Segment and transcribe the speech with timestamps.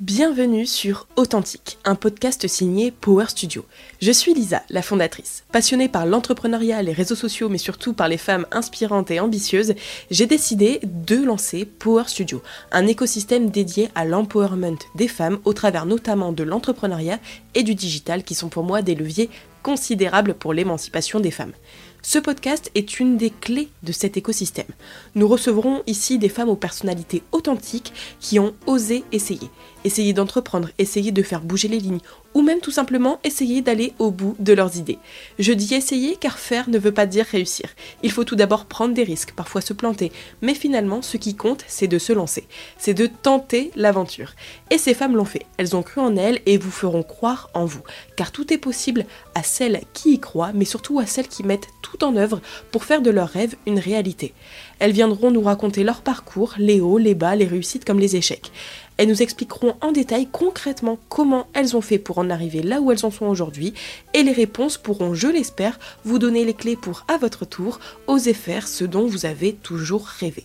[0.00, 3.64] Bienvenue sur Authentique, un podcast signé Power Studio.
[4.00, 5.42] Je suis Lisa, la fondatrice.
[5.50, 9.74] Passionnée par l'entrepreneuriat, les réseaux sociaux, mais surtout par les femmes inspirantes et ambitieuses,
[10.12, 15.84] j'ai décidé de lancer Power Studio, un écosystème dédié à l'empowerment des femmes au travers
[15.84, 17.18] notamment de l'entrepreneuriat
[17.56, 19.30] et du digital qui sont pour moi des leviers
[19.64, 21.54] considérables pour l'émancipation des femmes.
[22.02, 24.68] Ce podcast est une des clés de cet écosystème.
[25.14, 29.50] Nous recevrons ici des femmes aux personnalités authentiques qui ont osé essayer.
[29.88, 32.02] Essayer d'entreprendre, essayer de faire bouger les lignes,
[32.34, 34.98] ou même tout simplement essayer d'aller au bout de leurs idées.
[35.38, 37.70] Je dis essayer car faire ne veut pas dire réussir.
[38.02, 40.12] Il faut tout d'abord prendre des risques, parfois se planter,
[40.42, 42.46] mais finalement ce qui compte c'est de se lancer,
[42.76, 44.34] c'est de tenter l'aventure.
[44.70, 47.64] Et ces femmes l'ont fait, elles ont cru en elles et vous feront croire en
[47.64, 47.82] vous,
[48.14, 51.68] car tout est possible à celles qui y croient, mais surtout à celles qui mettent
[51.80, 54.34] tout en œuvre pour faire de leurs rêves une réalité.
[54.78, 58.52] Elles viendront nous raconter leur parcours, les hauts, les bas, les réussites comme les échecs.
[58.98, 62.90] Elles nous expliqueront en détail concrètement comment elles ont fait pour en arriver là où
[62.90, 63.72] elles en sont aujourd'hui
[64.12, 68.34] et les réponses pourront, je l'espère, vous donner les clés pour, à votre tour, oser
[68.34, 70.44] faire ce dont vous avez toujours rêvé.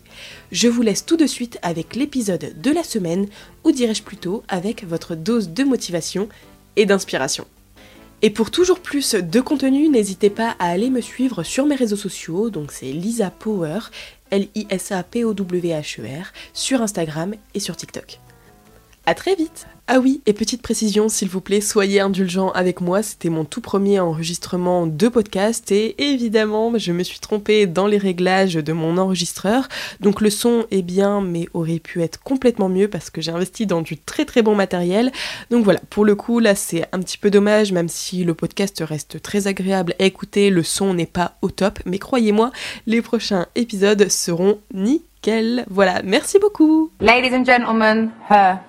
[0.51, 3.27] Je vous laisse tout de suite avec l'épisode de la semaine,
[3.63, 6.29] ou dirais-je plutôt avec votre dose de motivation
[6.75, 7.45] et d'inspiration.
[8.21, 11.97] Et pour toujours plus de contenu, n'hésitez pas à aller me suivre sur mes réseaux
[11.97, 13.79] sociaux, donc c'est Lisa Power,
[14.33, 18.19] L-I-S-A-P-O-W-H-E-R, sur Instagram et sur TikTok.
[19.05, 23.03] À très vite Ah oui, et petite précision s'il vous plaît, soyez indulgents avec moi,
[23.03, 27.97] c'était mon tout premier enregistrement de podcast et évidemment je me suis trompée dans les
[27.97, 29.67] réglages de mon enregistreur,
[29.99, 33.65] donc le son est bien mais aurait pu être complètement mieux parce que j'ai investi
[33.65, 35.11] dans du très très bon matériel.
[35.51, 38.81] Donc voilà, pour le coup là c'est un petit peu dommage même si le podcast
[38.87, 42.51] reste très agréable à écouter, le son n'est pas au top, mais croyez-moi,
[42.87, 45.65] les prochains épisodes seront nickel.
[45.69, 46.89] Voilà, merci beaucoup.
[47.01, 48.59] Ladies and gentlemen, her.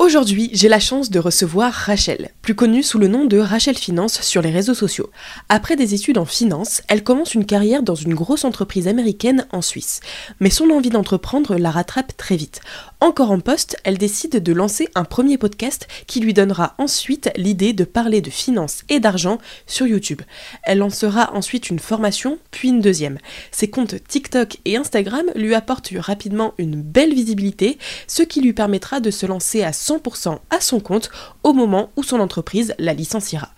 [0.00, 4.22] Aujourd'hui, j'ai la chance de recevoir Rachel, plus connue sous le nom de Rachel Finance
[4.22, 5.10] sur les réseaux sociaux.
[5.50, 9.60] Après des études en finance, elle commence une carrière dans une grosse entreprise américaine en
[9.60, 10.00] Suisse.
[10.40, 12.62] Mais son envie d'entreprendre la rattrape très vite.
[13.02, 17.72] Encore en poste, elle décide de lancer un premier podcast qui lui donnera ensuite l'idée
[17.72, 20.20] de parler de finance et d'argent sur YouTube.
[20.64, 23.18] Elle lancera ensuite une formation, puis une deuxième.
[23.52, 29.00] Ses comptes TikTok et Instagram lui apportent rapidement une belle visibilité, ce qui lui permettra
[29.00, 31.10] de se lancer à 100% à son compte
[31.42, 33.48] au moment où son entreprise la licenciera.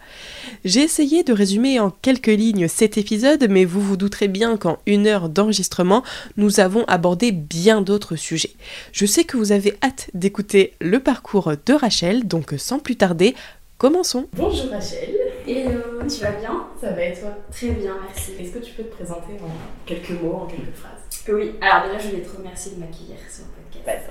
[0.64, 4.78] J'ai essayé de résumer en quelques lignes cet épisode, mais vous vous douterez bien qu'en
[4.86, 6.02] une heure d'enregistrement,
[6.36, 8.52] nous avons abordé bien d'autres sujets.
[8.92, 13.34] Je sais que vous avez hâte d'écouter le parcours de Rachel, donc sans plus tarder,
[13.78, 14.28] commençons.
[14.34, 15.10] Bonjour Rachel.
[15.46, 16.66] Hello, tu vas bien?
[16.80, 17.36] Ça va et toi?
[17.50, 18.32] Très bien, merci.
[18.38, 19.50] Est-ce que tu peux te présenter en
[19.86, 21.02] quelques mots, en quelques phrases?
[21.28, 24.08] Oui, alors déjà je voulais te remercier de m'accueillir sur le podcast.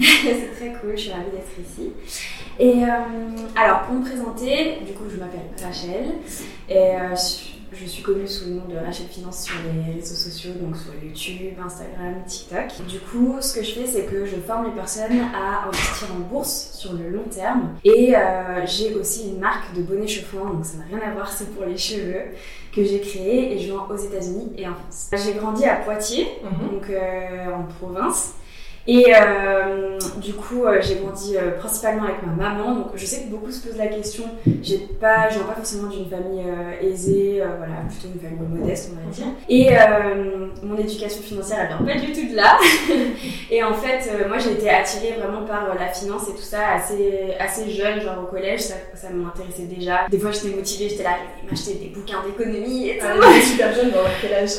[0.00, 1.92] C'est très cool, je suis ravie d'être ici.
[2.58, 6.06] Et euh, alors pour me présenter, du coup je m'appelle Rachel
[6.68, 7.14] et euh,
[7.80, 10.92] je suis connue sous le nom de Rachel Finance sur les réseaux sociaux, donc sur
[11.02, 12.86] YouTube, Instagram, TikTok.
[12.88, 16.20] Du coup, ce que je fais, c'est que je forme les personnes à investir en
[16.20, 17.74] bourse sur le long terme.
[17.84, 21.30] Et euh, j'ai aussi une marque de bonnets chauffants, donc ça n'a rien à voir,
[21.30, 22.22] c'est pour les cheveux,
[22.74, 25.10] que j'ai créé et je vends aux États-Unis et en France.
[25.12, 26.70] J'ai grandi à Poitiers, mhm.
[26.70, 28.34] donc euh, en province.
[28.86, 32.74] Et euh, du coup, euh, j'ai grandi euh, principalement avec ma maman.
[32.74, 34.24] Donc, je sais que beaucoup se posent la question.
[34.62, 36.44] J'ai pas, je viens pas forcément d'une famille
[36.82, 39.26] aisée, voilà, plutôt une famille modeste, on va dire.
[39.48, 39.70] Et
[40.62, 42.58] mon éducation financière, elle vient pas du tout de là.
[43.50, 47.34] et en fait, moi, j'ai été attirée vraiment par la finance et tout ça assez,
[47.38, 48.60] assez jeune, genre au collège.
[48.60, 50.06] Ça, ça m'intéressait déjà.
[50.10, 53.06] Des fois, j'étais motivée, j'étais là, je m'acheter des bouquins d'économie et tout.
[53.08, 54.50] Ah, super jeune, dans quel âge?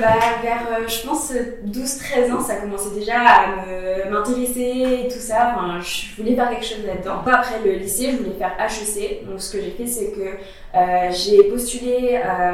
[0.00, 5.18] Bah, vers, je pense, 12-13 ans, ça commençait déjà à me euh, m'intéresser et tout
[5.18, 5.54] ça.
[5.80, 7.22] Je voulais faire quelque chose là-dedans.
[7.26, 9.26] Après le lycée, je voulais faire HEC.
[9.26, 10.36] Donc, ce que j'ai fait, c'est que
[10.74, 12.52] euh, j'ai postulé euh,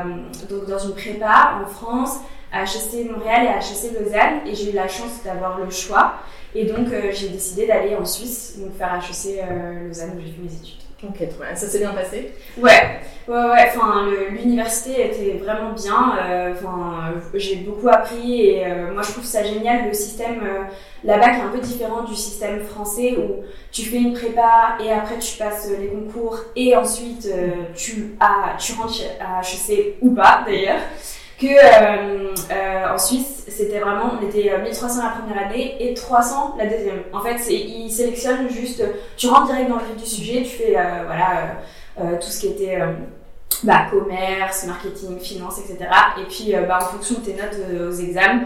[0.48, 2.18] donc dans une prépa en France,
[2.52, 6.14] à HEC Montréal et à HEC Lausanne, et j'ai eu la chance d'avoir le choix.
[6.54, 9.42] Et donc, j'ai décidé d'aller en Suisse, donc faire HEC
[9.86, 10.85] Lausanne où j'ai fait mes études.
[11.02, 12.32] Ok, ça s'est bien passé?
[12.56, 13.68] Ouais, ouais, ouais.
[13.68, 16.16] Enfin, l'université était vraiment bien.
[16.18, 20.62] Euh, enfin, j'ai beaucoup appris et euh, moi je trouve ça génial le système euh,
[21.04, 25.18] là-bas est un peu différent du système français où tu fais une prépa et après
[25.18, 27.28] tu passes les concours et ensuite
[27.74, 30.80] tu, as, tu rentres à HEC ou pas d'ailleurs
[31.38, 36.56] que euh, euh, en Suisse, c'était vraiment, on était 1300 la première année et 300
[36.58, 37.02] la deuxième.
[37.12, 38.82] En fait, ils sélectionnent juste,
[39.16, 42.48] tu rentres direct dans le vif du sujet, tu fais euh, voilà tout ce qui
[42.48, 42.78] était
[43.64, 45.88] bah, commerce, marketing, finance, etc.
[46.18, 47.56] Et puis, bah, en fonction de tes notes
[47.88, 48.44] aux examens,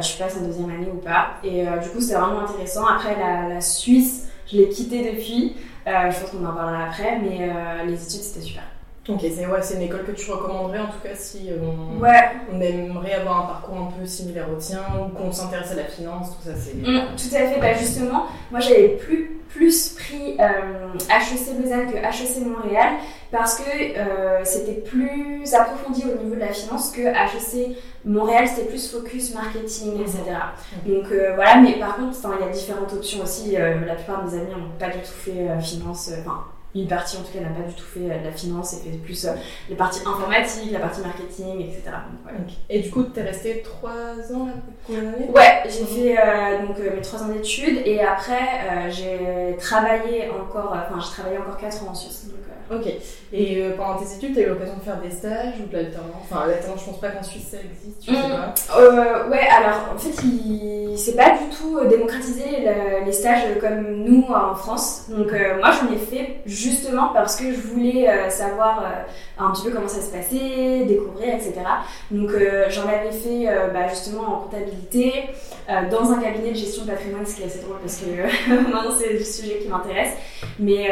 [0.00, 1.30] tu passes en deuxième année ou pas.
[1.42, 2.86] Et du coup, c'était vraiment intéressant.
[2.86, 5.56] Après, la, la Suisse, je l'ai quittée depuis.
[5.84, 7.50] je pense qu'on en parlera après, mais
[7.86, 8.62] les études, c'était super.
[9.08, 12.30] Ok, c'est ouais, une école que tu recommanderais en tout cas si on, ouais.
[12.52, 15.84] on aimerait avoir un parcours un peu similaire au tien ou qu'on s'intéresse à la
[15.84, 16.74] finance, tout ça c'est.
[16.74, 21.96] Mm, tout à fait, bah justement, moi j'avais plus, plus pris euh, HEC Lausanne que
[21.96, 22.94] HEC Montréal
[23.30, 28.68] parce que euh, c'était plus approfondi au niveau de la finance que HEC Montréal c'était
[28.68, 30.18] plus focus marketing, etc.
[30.84, 30.92] Mm.
[30.92, 33.56] Donc euh, voilà, mais par contre, il y a différentes options aussi.
[33.56, 36.44] Euh, la plupart de mes amis n'ont pas du tout fait euh, finance, enfin
[36.82, 38.96] une partie en tout cas n'a pas du tout fait euh, la finance et fait
[38.98, 39.32] plus euh,
[39.68, 41.82] les parties informatiques, la partie marketing, etc.
[42.68, 44.48] Et du coup, tu es resté trois ans,
[44.86, 50.30] combien d'années Ouais, j'ai fait euh, donc, mes trois ans d'études et après j'ai travaillé
[50.30, 52.30] encore, enfin j'ai travaillé encore quatre ans en Suisse.
[52.70, 52.86] Ok.
[53.32, 55.76] Et euh, pendant tes études, tu as eu l'occasion de faire des stages ou de
[55.76, 56.22] l'alternance?
[56.22, 58.30] Enfin, l'alternance, je pense pas qu'en Suisse ça existe, tu sais mmh.
[58.30, 60.96] pas euh, Ouais, alors en fait, il...
[60.96, 62.44] c'est pas du tout euh, démocratisé
[63.04, 65.06] les stages comme nous en France.
[65.08, 68.82] Donc, moi j'en ai fait justement parce que je voulais savoir
[69.38, 71.54] un petit peu comment ça se passait, découvrir, etc.
[72.10, 72.30] Donc,
[72.68, 75.12] j'en avais fait bah, justement en comptabilité,
[75.90, 78.94] dans un cabinet de gestion de patrimoine, ce qui est assez drôle parce que maintenant
[78.96, 80.14] c'est le sujet qui m'intéresse.
[80.58, 80.88] Mais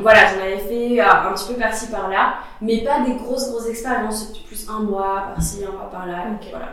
[0.00, 4.32] voilà, j'en avais fait un petit peu par-ci par-là, mais pas des grosses grosses expériences,
[4.46, 6.24] plus un mois par-ci, un mois par-là.
[6.50, 6.72] Voilà.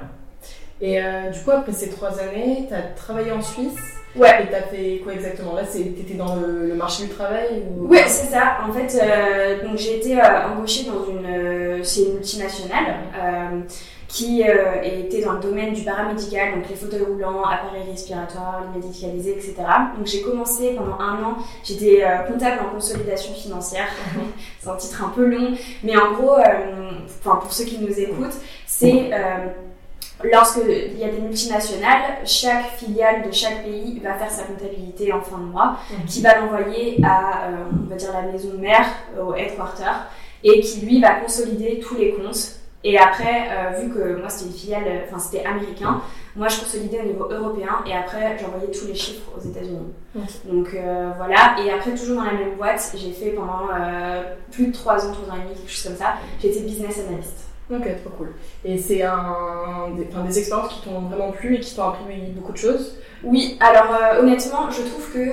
[0.79, 3.79] Et euh, du coup, après ces trois années, tu as travaillé en Suisse
[4.15, 4.43] Ouais.
[4.43, 5.53] Et t'as fait quoi exactement?
[5.53, 7.87] Là, t'étais dans le, marché du travail ou...
[7.87, 8.57] Ouais, c'est ça.
[8.67, 12.95] En fait, euh, donc j'ai été euh, embauchée dans une, c'est une multinationale
[14.07, 18.79] qui euh, était dans le domaine du paramédical, donc les fauteuils roulants, appareils respiratoires, les
[18.79, 19.55] médicalisés, etc.
[19.97, 23.87] Donc j'ai commencé pendant un an, j'étais euh, comptable en consolidation financière,
[24.59, 25.51] c'est un titre un peu long,
[25.83, 29.11] mais en gros, euh, pour ceux qui nous écoutent, c'est
[30.23, 35.21] Lorsqu'il y a des multinationales, chaque filiale de chaque pays va faire sa comptabilité en
[35.21, 36.05] fin de mois, mhm.
[36.07, 39.91] qui va l'envoyer à, on va dire, la maison mère, au headquarter,
[40.43, 44.49] et qui lui va consolider tous les comptes et après, euh, vu que moi c'était
[44.49, 46.01] une filiale, enfin c'était américain,
[46.35, 49.93] moi je consolidais au niveau européen et après j'envoyais tous les chiffres aux États-Unis.
[50.45, 54.67] Donc euh, voilà, et après toujours dans la même boîte, j'ai fait pendant euh, plus
[54.67, 57.45] de 3 ans, 3 ans et demi, quelque chose comme ça, j'étais business analyst.
[57.69, 58.33] Ok, trop cool.
[58.63, 62.03] Et c'est un, des, enfin, des expériences qui t'ont vraiment plu et qui t'ont appris
[62.33, 62.95] beaucoup de choses?
[63.23, 65.29] Oui, alors honnêtement, je trouve que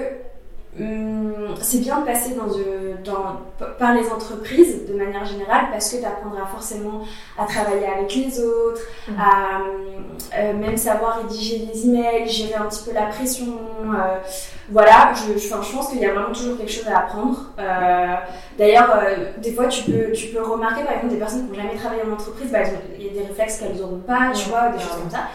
[0.80, 2.48] Hum, c'est bien de passer dans,
[3.04, 7.02] dans, par les entreprises de manière générale parce que tu apprendras forcément
[7.38, 9.12] à travailler avec les autres, mmh.
[9.16, 9.60] à
[10.36, 13.56] euh, même savoir rédiger des emails, gérer un petit peu la pression.
[13.84, 14.18] Euh,
[14.68, 17.52] voilà, je, je, je pense qu'il y a vraiment toujours quelque chose à apprendre.
[17.58, 18.14] Euh,
[18.58, 21.62] D'ailleurs, euh, des fois, tu peux, tu peux remarquer par exemple des personnes qui n'ont
[21.62, 22.60] jamais travaillé en entreprise, bah,
[22.98, 25.28] il y a des réflexes qu'elles n'auront pas, tu vois, des choses comme ça.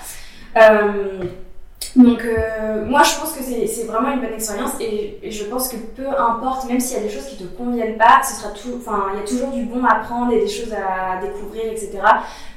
[1.97, 5.69] Euh, donc euh, moi je pense que c'est vraiment une bonne expérience et, je pense
[5.69, 8.49] que peu importe, même s'il y a des choses qui te conviennent pas, ce sera
[8.51, 11.65] tout, enfin il y a toujours du bon à apprendre et des choses à découvrir,
[11.65, 11.99] etc.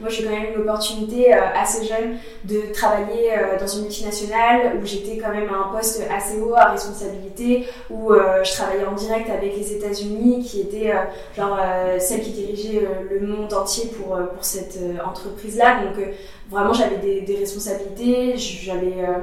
[0.00, 4.79] Moi j'ai quand même eu l'opportunité euh, assez jeune de travailler euh, dans une multinationale
[4.81, 8.93] où j'étais quand même à un poste assez haut à responsabilité, où je travaillais en
[8.93, 10.93] direct avec les États-Unis qui étaient
[11.37, 11.58] genre
[11.99, 15.82] celle qui dirigeait le monde entier pour, pour cette entreprise-là.
[15.82, 16.05] Donc
[16.52, 19.18] vraiment j'avais des, responsabilités, j'avais euh,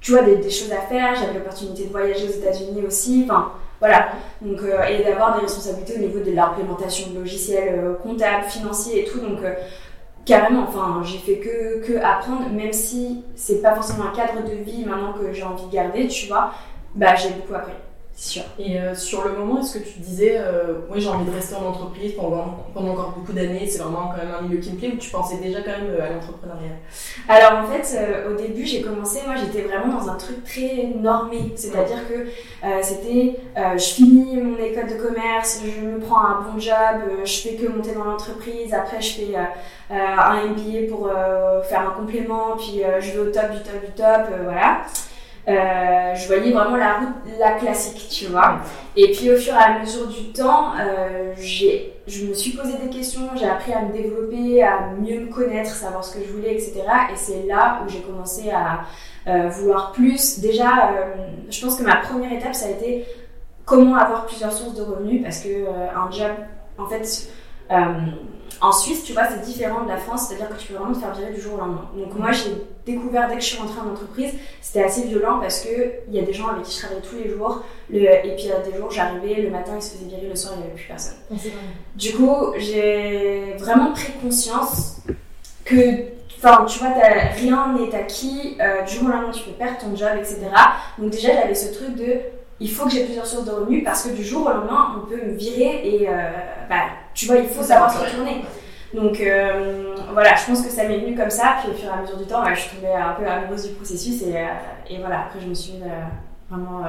[0.00, 4.12] tu vois des, choses à faire, j'avais l'opportunité de voyager aux États-Unis aussi, enfin voilà.
[4.40, 9.02] Donc euh, et d'avoir des responsabilités au niveau de l'implémentation de logiciels euh, comptables, financiers
[9.02, 9.20] et tout.
[9.20, 9.38] Donc
[10.24, 14.56] carrément, enfin j'ai fait que, que apprendre, même si c'est pas forcément un cadre de
[14.56, 16.52] vie maintenant que j'ai envie de garder, tu vois,
[16.94, 17.72] bah j'ai beaucoup appris.
[18.14, 18.42] Sûr.
[18.58, 21.54] Et euh, sur le moment, est-ce que tu disais, euh, moi j'ai envie de rester
[21.54, 24.76] en entreprise pendant, pendant encore beaucoup d'années, c'est vraiment quand même un milieu qui me
[24.76, 26.76] plaît, ou tu pensais déjà quand même euh, à l'entrepreneuriat?
[27.28, 27.98] Alors en fait,
[28.30, 32.26] au début j'ai commencé, moi j'étais vraiment dans un truc très normé, c'est-à-dire que
[32.82, 37.54] c'était, je finis mon école de commerce, je me prends un bon job, je fais
[37.54, 39.34] que monter dans l'entreprise, après je fais
[39.90, 41.10] un MBA pour
[41.64, 44.82] faire un complément, puis je vais au top du top du top, voilà.
[45.48, 47.08] Euh, je voyais vraiment la route,
[47.38, 48.58] la classique, tu vois.
[48.96, 52.74] Et puis au fur et à mesure du temps, euh, j'ai, je me suis posé
[52.78, 56.32] des questions, j'ai appris à me développer, à mieux me connaître, savoir ce que je
[56.32, 56.82] voulais, etc.
[57.12, 58.82] Et c'est là où j'ai commencé à
[59.26, 60.38] euh, vouloir plus.
[60.38, 60.92] Déjà,
[61.50, 63.04] je pense que ma première étape, ça a été
[63.64, 66.32] comment avoir plusieurs sources de revenus, parce que un job,
[66.78, 67.28] en fait,
[68.62, 71.00] en Suisse, tu vois, c'est différent de la France, c'est-à-dire que tu peux vraiment te
[71.00, 71.88] faire virer du jour au lendemain.
[71.96, 72.52] Donc moi, j'ai
[72.86, 75.68] découvert dès que je suis rentrée en entreprise, c'était assez violent parce que
[76.08, 78.44] il y a des gens avec qui je travaillais tous les jours, le, et puis
[78.44, 80.60] il y a des jours, j'arrivais, le matin, ils se faisaient virer, le soir, il
[80.60, 81.16] n'y avait plus personne.
[81.96, 84.98] Du coup, j'ai vraiment pris conscience
[85.64, 86.12] que
[86.44, 86.88] Enfin, tu vois,
[87.36, 90.40] rien n'est acquis, euh, du jour au lendemain tu peux perdre ton job, etc.
[90.98, 92.16] Donc déjà, j'avais ce truc de,
[92.58, 95.06] il faut que j'ai plusieurs sources de revenus parce que du jour au lendemain, on
[95.06, 96.32] peut me virer et, euh,
[96.68, 98.42] bah, tu vois, il faut savoir se retourner.
[98.94, 101.92] Donc euh, voilà, je pense que ça m'est venu comme ça, puis au fur et
[101.92, 104.34] à mesure du temps, je suis tombée un peu amoureuse du processus et,
[104.90, 105.80] et voilà, après je me suis
[106.50, 106.82] vraiment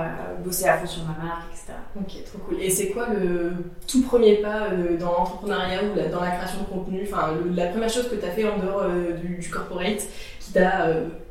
[0.43, 1.71] bossé à fond sur ma marque, etc.
[1.97, 2.61] Ok, trop cool.
[2.61, 3.53] Et c'est quoi le
[3.87, 4.67] tout premier pas
[4.99, 8.31] dans l'entrepreneuriat ou dans la création de contenu Enfin, la première chose que tu as
[8.31, 8.83] fait en dehors
[9.21, 10.01] du, du, corporate
[10.41, 10.87] qui t'a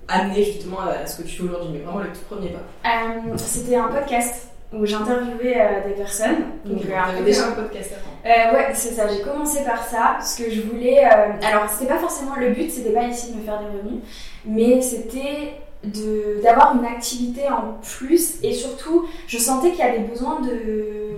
[0.08, 2.88] amené justement à ce que tu fais aujourd'hui, mais vraiment le tout premier pas?
[2.88, 6.44] Euh, C'était un podcast où j'interviewais euh, des personnes.
[6.64, 8.12] Donc, euh, déjà un podcast avant.
[8.24, 9.06] Euh, ouais, c'est ça.
[9.08, 11.04] J'ai commencé par ça parce que je voulais.
[11.04, 14.02] alors, c'était pas forcément le but, c'était pas ici de me faire des revenus,
[14.44, 20.40] mais c'était d'avoir une activité en plus et surtout je sentais qu'il y avait besoin
[20.40, 21.16] de,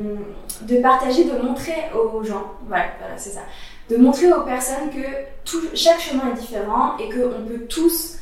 [0.63, 3.43] de partager, de montrer aux gens, voilà, voilà c'est ça,
[3.91, 5.07] de montrer aux personnes que
[5.45, 8.21] tout, chaque chemin est différent et qu'on peut tous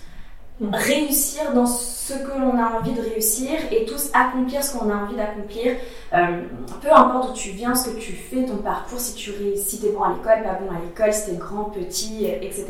[0.71, 4.95] réussir dans ce que l'on a envie de réussir et tous accomplir ce qu'on a
[4.95, 5.77] envie d'accomplir.
[6.13, 6.43] Euh,
[6.81, 9.91] peu importe d'où tu viens, ce que tu fais, ton parcours, si tu réussis, t'es
[9.91, 12.67] bon à l'école, pas bon à l'école, si t'es grand, petit, etc.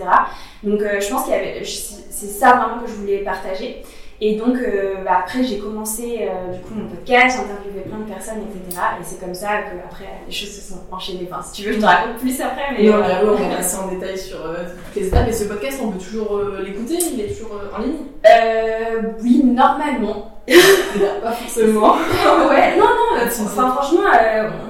[0.62, 3.82] Donc euh, je pense avait, c'est ça vraiment que je voulais partager.
[4.21, 7.99] Et donc, euh, bah, après, j'ai commencé euh, du coup mon podcast, j'ai interviewé plein
[7.99, 8.81] de personnes, etc.
[9.00, 11.28] Et c'est comme ça que après les choses se sont enchaînées.
[11.31, 12.62] Enfin, si tu veux, je te raconte plus après.
[12.76, 15.28] Mais non, on va passer en détail sur euh, toutes les étapes.
[15.28, 19.12] Et ce podcast, on peut toujours l'écouter Il est toujours en ligne?
[19.23, 20.31] Oui, normalement.
[21.22, 21.94] pas forcément.
[22.49, 23.25] ouais, non, non.
[23.25, 24.11] enfin, franchement,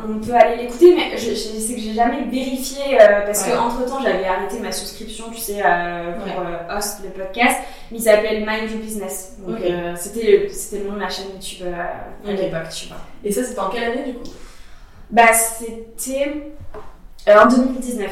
[0.08, 4.00] on peut aller l'écouter, mais je, sais que j'ai jamais vérifié parce que entre temps,
[4.02, 7.60] j'avais arrêté ma souscription, tu sais, pour host le podcast.
[7.92, 9.36] Mais il s'appelle Mind Your Business.
[9.46, 12.96] Donc, euh, c'était, c'était le nom de ma chaîne YouTube euh, à l'époque, tu vois.
[13.22, 14.30] Et ça, c'était en quelle année du coup?
[15.10, 16.52] Bah, c'était
[17.28, 18.10] euh, en 2019.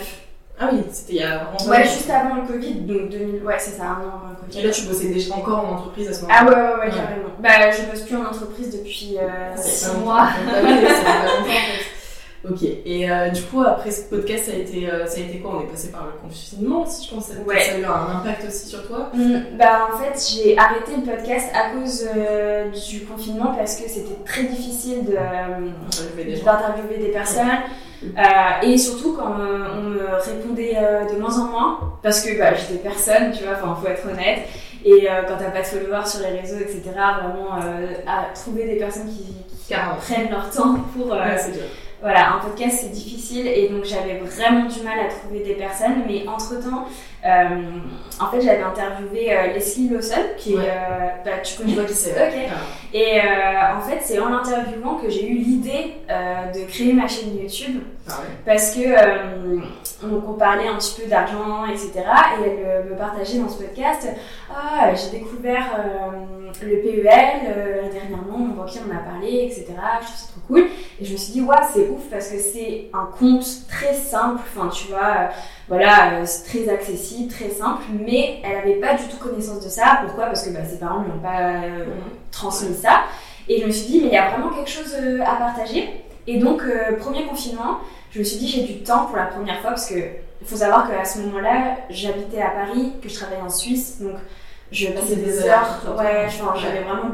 [0.63, 3.55] Ah oui, c'était il y a vraiment Ouais, juste avant le Covid, donc 2000, ouais,
[3.59, 4.59] c'est ça, un an avant le Covid.
[4.59, 6.95] Et là, tu bossais déjà encore en entreprise à ce moment-là Ah ouais, ouais, ouais,
[6.95, 7.31] carrément.
[7.39, 9.17] Bah, je bosse plus en entreprise depuis
[9.57, 10.29] 6 mois.
[10.47, 11.85] Bah oui, c'est pas longtemps en fait.
[12.49, 15.41] Ok, et euh, du coup, après ce podcast, ça a, été, euh, ça a été
[15.41, 15.57] quoi?
[15.59, 17.27] On est passé par le confinement aussi, je pense.
[17.27, 17.61] Ça, ouais.
[17.61, 19.11] ça a eu un impact aussi sur toi?
[19.13, 23.87] Mmh, Bah, en fait, j'ai arrêté le podcast à cause euh, du confinement parce que
[23.87, 27.47] c'était très difficile d'interviewer des, des, personnes.
[28.63, 29.35] Et surtout quand
[29.77, 30.77] on me répondait
[31.13, 34.49] de moins en moins parce que bah, j'étais personne, tu vois, enfin, faut être honnête.
[34.85, 37.53] Et quand t'as pas de followers sur les réseaux, etc., vraiment
[38.07, 39.35] à trouver des personnes qui,
[39.67, 41.11] qui prennent leur temps pour.
[41.11, 41.37] Ouais,
[42.03, 46.03] voilà, un podcast c'est difficile et donc j'avais vraiment du mal à trouver des personnes,
[46.07, 46.87] mais entre temps,
[47.27, 47.79] euh,
[48.19, 50.59] en fait j'avais interviewé euh, Leslie Lawson, qui est.
[50.59, 52.13] Euh, bah, tu connais pas qui c'est.
[52.13, 52.51] Ok.
[52.95, 57.83] Et en fait, c'est en l'interviewant que j'ai eu l'idée de créer ma chaîne YouTube.
[58.09, 58.15] Ah
[58.45, 61.93] parce que donc on parlait un petit peu d'argent, etc.
[62.41, 64.09] Et elle me partageait dans ce podcast
[64.51, 65.79] Ah, j'ai découvert
[66.63, 67.03] le PEL
[67.93, 69.67] dernièrement, mon banquier en a parlé, etc.
[70.01, 70.67] Je trouve ça trop cool.
[71.01, 74.41] Et je me suis dit, ouais, c'est ouf parce que c'est un compte très simple,
[74.41, 75.27] enfin, tu vois, euh,
[75.69, 79.69] voilà, euh, c'est très accessible, très simple, mais elle n'avait pas du tout connaissance de
[79.69, 80.01] ça.
[80.05, 80.27] Pourquoi?
[80.27, 81.87] Parce que bah, ses parents ne lui ont pas euh,
[82.31, 83.03] transmis ça.
[83.49, 84.95] Et je me suis dit, mais il y a vraiment quelque chose
[85.25, 86.05] à partager.
[86.27, 86.63] Et donc,
[87.01, 87.79] premier confinement,
[88.13, 89.95] je me suis dit, j'ai du temps pour la première fois parce que
[90.41, 94.17] il faut savoir qu'à ce moment-là, j'habitais à Paris, que je travaillais en Suisse, donc
[94.73, 97.11] je passais des, heures, ouais, j'avais vraiment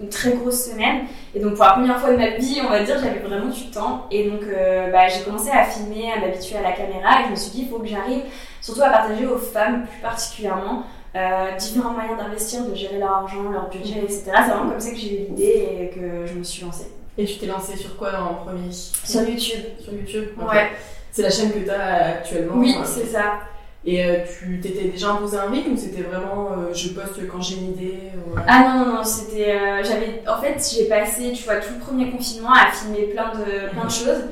[0.00, 1.02] une très grosse semaine.
[1.34, 3.70] Et donc pour la première fois de ma vie, on va dire, j'avais vraiment du
[3.70, 4.06] temps.
[4.10, 7.20] Et donc euh, bah, j'ai commencé à filmer, à m'habituer à la caméra.
[7.20, 8.22] Et je me suis dit, il faut que j'arrive
[8.60, 10.84] surtout à partager aux femmes plus particulièrement
[11.16, 14.24] euh, différents moyens d'investir, de gérer leur argent, leur budget, etc.
[14.24, 16.90] C'est vraiment comme ça que j'ai eu l'idée et que je me suis lancée.
[17.16, 18.72] Et tu t'es lancée sur quoi en premier?
[18.72, 19.62] Sur YouTube.
[19.80, 20.70] Sur YouTube Ouais.
[21.12, 23.34] C'est la chaîne que tu as actuellement Oui, c'est ça.
[23.86, 27.42] Et euh, tu t'étais déjà imposé un rythme ou c'était vraiment euh, je poste quand
[27.42, 27.98] j'ai une idée
[28.46, 29.52] Ah non, non, non, c'était.
[29.52, 33.32] Euh, j'avais, en fait, j'ai passé, tu vois, tout le premier confinement à filmer plein
[33.34, 33.90] de, plein de mhm.
[33.90, 34.24] choses.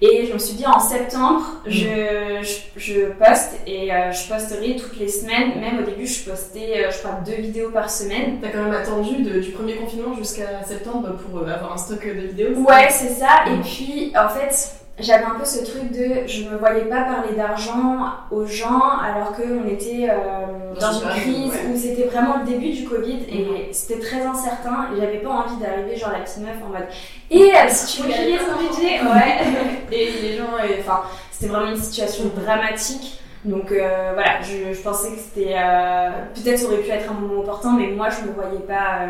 [0.00, 1.72] Et je me suis dit en septembre, mhm.
[1.72, 5.60] je, je, poste et je posterai toutes les semaines.
[5.60, 8.38] Même au début, je postais, je crois, deux vidéos par semaine.
[8.40, 12.54] T'as quand même attendu du premier confinement jusqu'à septembre pour avoir un stock de vidéos
[12.56, 13.44] Ouais, c'est ça.
[13.48, 13.62] Et mhm.
[13.62, 18.12] puis, en fait, j'avais un peu ce truc de je me voyais pas parler d'argent
[18.30, 22.84] aux gens alors qu'on était euh, dans une crise où c'était vraiment le début du
[22.84, 23.72] Covid et mhm.
[23.72, 26.86] c'était très incertain et j'avais pas envie d'arriver genre la petite meuf en mode
[27.30, 29.38] et euh, si tu veux payer ton budget ouais
[29.92, 30.44] et les gens
[30.78, 33.18] enfin c'était vraiment une situation dramatique.
[33.44, 35.54] Donc euh, voilà, je, je, pensais que c'était.
[35.54, 38.64] Euh, peut-être ça aurait pu être un moment opportun, mais moi je ne me voyais
[38.66, 39.06] pas euh,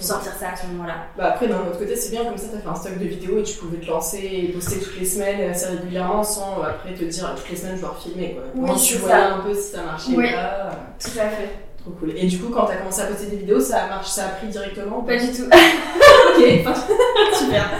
[0.00, 0.94] sortir ça à ce moment-là.
[1.18, 3.04] Bah après, d'un autre côté, c'est bien comme ça, tu as fait un stock de
[3.04, 6.94] vidéos et tu pouvais te lancer et poster toutes les semaines assez régulièrement sans après
[6.94, 8.44] te dire toutes les semaines je dois refilmer quoi.
[8.54, 10.70] Oui, tu voyais un peu si ça marchait oui, pas.
[10.98, 11.50] Tout à fait.
[11.82, 12.14] Trop cool.
[12.16, 14.24] Et du coup, quand tu as commencé à poster des vidéos, ça a marché, ça
[14.24, 15.44] a pris directement Pas du tout.
[15.44, 16.42] ok,
[17.34, 17.70] super.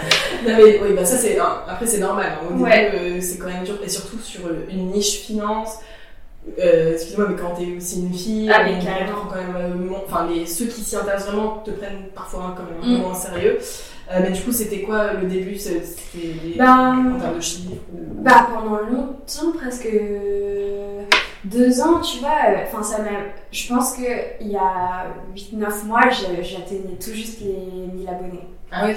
[0.47, 1.39] Non, mais oui, bah ça c'est.
[1.39, 2.33] Après, c'est normal.
[2.43, 2.55] Hein.
[2.55, 3.77] Au début, c'est quand même dur.
[3.83, 5.79] Et surtout sur une niche finance.
[6.59, 9.27] Euh, excuse-moi, mais quand t'es aussi une fille, ah, mais carrément.
[9.29, 12.87] quand même, euh, enfin, les, ceux qui s'y intéressent vraiment te prennent parfois un peu
[12.87, 12.99] mm.
[12.99, 13.59] moins sérieux.
[14.13, 18.23] Euh, mais du coup, c'était quoi le début C'était ben, en termes de chiffres ou...
[18.23, 19.89] Bah, pendant longtemps, presque
[21.45, 23.11] deux ans, tu vois, enfin, ça m'a.
[23.51, 28.49] Je pense qu'il y a 8-9 mois, j'atteignais tout juste les 1000 abonnés.
[28.71, 28.95] Ah oui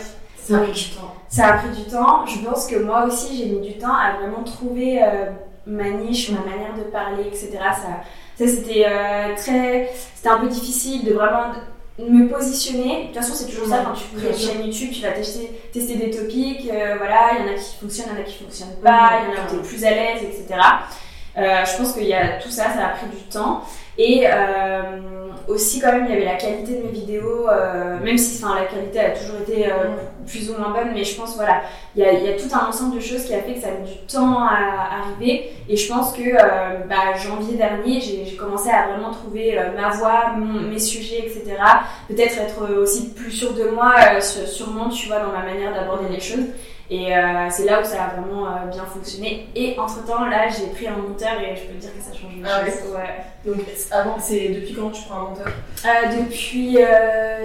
[0.47, 1.13] ça a pris du temps.
[1.27, 2.25] Ça a pris du temps.
[2.25, 5.03] Je pense que moi aussi, j'ai mis du temps à vraiment trouver
[5.67, 7.51] ma niche, ma manière de parler, etc.
[7.59, 8.03] Ça,
[8.37, 11.51] ça c'était euh, très, c'était un peu difficile de vraiment
[11.99, 13.01] me positionner.
[13.01, 15.51] De toute façon, c'est toujours ça quand tu crées une chaîne YouTube, tu vas tester,
[15.73, 16.69] tester des topics.
[16.71, 19.11] Euh, voilà, il y en a qui fonctionnent, il y en a qui fonctionnent pas,
[19.21, 20.59] il y en a où tu es plus à l'aise, etc.
[21.37, 23.63] Euh, je pense qu'il y a tout ça, ça a pris du temps.
[23.97, 24.27] Et
[25.47, 28.55] aussi, quand même, il y avait la qualité de mes vidéos, euh, même si enfin,
[28.55, 31.61] la qualité a toujours été euh, plus ou moins bonne, mais je pense, voilà,
[31.95, 33.67] il y a, y a, tout un ensemble de choses qui a fait que ça
[33.67, 35.51] a mis du temps à arriver.
[35.69, 36.33] Et je pense que
[36.87, 41.55] bah, janvier dernier, j'ai commencé à vraiment trouver ma voix, mes sujets, etc.
[42.07, 46.21] Peut-être être aussi plus sûre de moi, sûrement, tu vois, dans ma manière d'aborder les
[46.21, 46.45] choses.
[46.89, 49.49] Et euh, c'est là où ça a vraiment euh, bien fonctionné.
[49.55, 52.13] Et entre temps, là, j'ai pris un monteur et je peux te dire que ça
[52.13, 52.63] change les ah.
[52.63, 53.25] Ouais.
[53.45, 56.77] Donc, avant, c'est depuis quand tu prends un monteur euh, depuis,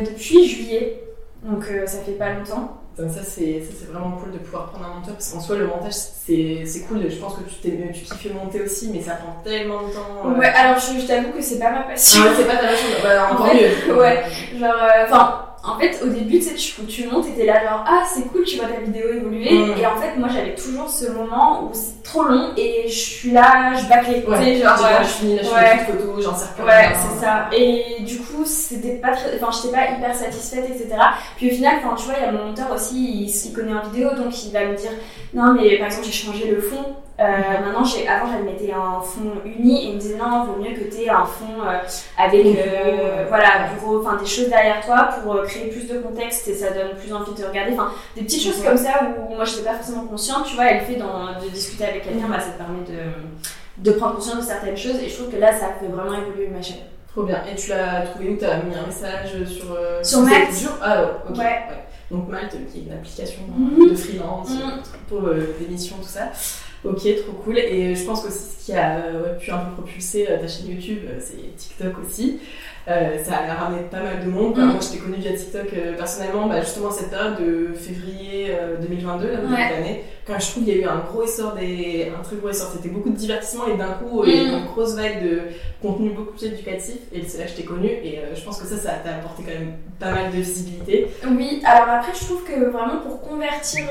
[0.00, 1.02] depuis juillet.
[1.42, 2.78] Donc, ça fait pas longtemps.
[2.98, 5.94] Donc ça c'est vraiment cool de pouvoir prendre un monteur parce qu'en soi le montage
[5.94, 9.88] c'est cool je pense que tu t'es tu kiffes monter aussi mais ça prend tellement
[9.88, 12.68] de temps ouais alors je, t'avoue que c'est pas ma passion ah c'est pas ta
[12.68, 14.24] passion bah, encore mieux ouais
[14.60, 17.84] genre enfin en fait, au début, tu sais, tu, tu montes et t'es là genre,
[17.86, 19.52] ah, c'est cool, tu vois ta vidéo évoluer.
[19.52, 19.78] Mm.
[19.78, 23.30] Et en fait, moi, j'avais toujours ce moment où c'est trop long et je suis
[23.30, 24.24] là, je bâclais.
[24.26, 25.78] Ouais, tu sais, genre, je finis, je ouais.
[25.78, 26.64] fais photo, j'en sers pas.
[26.64, 27.48] Ouais, c'est ça.
[27.56, 30.96] Et du coup, c'était pas très, enfin, j'étais pas hyper satisfaite, etc.
[31.36, 33.74] Puis au final, enfin, tu vois, il y a mon monteur aussi, il, il connaît
[33.74, 34.90] en vidéo, donc il va me dire,
[35.32, 36.96] non, mais par exemple, j'ai changé le fond.
[37.20, 37.24] Euh,
[37.64, 40.74] maintenant, j'ai, avant, j'avais mettais un fond uni et il me disait non, vaut mieux
[40.74, 41.78] que tu aies un fond euh,
[42.18, 46.70] avec euh, voilà, enfin des choses derrière toi pour créer plus de contexte et ça
[46.70, 47.74] donne plus envie de regarder.
[47.74, 50.66] Enfin, des petites choses comme ça où moi je n'étais pas forcément consciente, tu vois,
[50.66, 54.38] elle fait dans, de discuter avec quelqu'un, bah, ça te permet de, de prendre conscience
[54.38, 56.78] de certaines choses et je trouve que là, ça fait vraiment évoluer ma chaîne.
[57.08, 57.42] Trop bien.
[57.44, 58.36] Et tu l'as trouvé où?
[58.38, 59.76] Tu as mis un message sur.
[60.02, 60.48] sur Malte.
[60.80, 61.36] Ah, ok.
[61.36, 61.60] Ouais.
[62.10, 63.90] Donc Malte, qui est une application mhm.
[63.90, 64.80] de freelance mhm.
[65.10, 65.28] pour
[65.60, 66.30] l'émission, tout ça.
[66.84, 67.58] Ok, trop cool.
[67.58, 69.02] Et je pense que ce qui a
[69.40, 72.38] pu un peu propulser euh, ta chaîne YouTube, euh, c'est TikTok aussi.
[72.88, 74.56] Euh, ça a ramené pas mal de monde.
[74.56, 74.64] Mm.
[74.64, 79.38] Moi, je t'ai connue via TikTok personnellement, bah, justement cette période de février 2022, là,
[79.70, 82.10] l'année, quand je trouve qu'il y a eu un gros essor, des...
[82.18, 82.72] un très gros essor.
[82.72, 84.58] C'était beaucoup de divertissement et d'un coup, il y a eu mm.
[84.58, 85.40] une grosse vague de
[85.80, 86.96] contenu beaucoup plus éducatif.
[87.12, 87.86] Et c'est là que je t'ai connue.
[87.86, 91.06] Et je pense que ça, ça t'a apporté quand même pas mal de visibilité.
[91.30, 93.84] Oui, alors après, je trouve que vraiment pour convertir,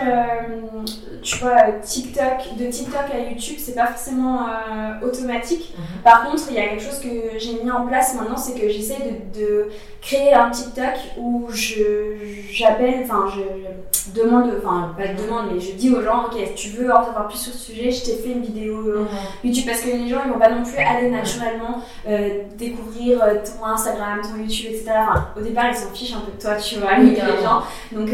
[1.22, 5.74] tu vois, TikTok, de TikTok, TikTok à YouTube, c'est pas forcément euh, automatique.
[5.78, 6.02] Mhm.
[6.04, 8.70] Par contre, il y a quelque chose que j'ai mis en place maintenant, c'est que
[8.70, 9.70] j'essaie de,
[10.02, 12.16] créer un TikTok où je
[12.50, 16.70] j'appelle, enfin je demande, enfin pas de demande, mais je dis aux gens, ok, si
[16.70, 19.08] tu veux en savoir plus sur ce sujet, je t'ai fait une vidéo euh, mhm.
[19.44, 23.64] YouTube parce que les gens ils vont pas non plus aller naturellement euh, découvrir ton
[23.64, 24.92] Instagram, ton YouTube, etc.
[25.08, 27.62] Enfin, au départ ils s'en fichent un peu de toi, tu vois, les gens.
[27.92, 28.10] Donc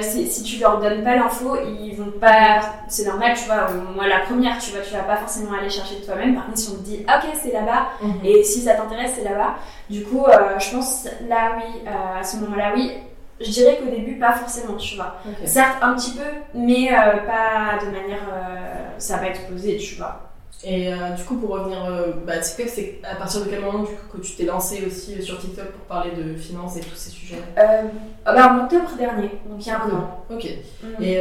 [0.00, 3.66] si, si tu leur donnes pas l'info, ils vont pas, c'est normal, tu vois.
[3.96, 6.34] Moi la première, tu vois, tu vas pas forcément aller chercher de toi-même.
[6.34, 8.24] Par contre, si on te dit, ok, c'est là-bas, mhm.
[8.24, 9.56] et si ça t'intéresse, c'est là-bas.
[9.88, 12.92] Du coup, euh, je pense là, oui, euh, à ce moment-là, oui.
[13.40, 15.16] Je dirais qu'au début, pas forcément, tu vois.
[15.44, 18.20] Certes, un petit peu, mais euh, pas de manière.
[18.98, 20.31] ça va exploser, tu vois.
[20.64, 23.80] Et euh, du coup, pour revenir, euh, bah, TikTok, c'est à partir de quel moment
[23.80, 26.80] du coup, que tu t'es lancé aussi euh, sur TikTok pour parler de finances et
[26.80, 27.82] tous ces sujets euh,
[28.24, 30.24] bah, En octobre dernier, donc il y a un an.
[30.30, 30.46] Ok.
[30.82, 31.02] Mm.
[31.02, 31.18] Et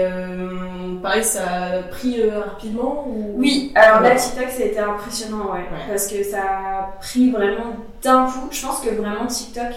[1.02, 3.34] pareil, ça a pris rapidement ou...
[3.38, 7.76] Oui, alors là, TikTok, ça a été impressionnant, ouais, Parce que ça a pris vraiment
[8.04, 8.48] d'un coup.
[8.52, 9.74] Je pense que vraiment TikTok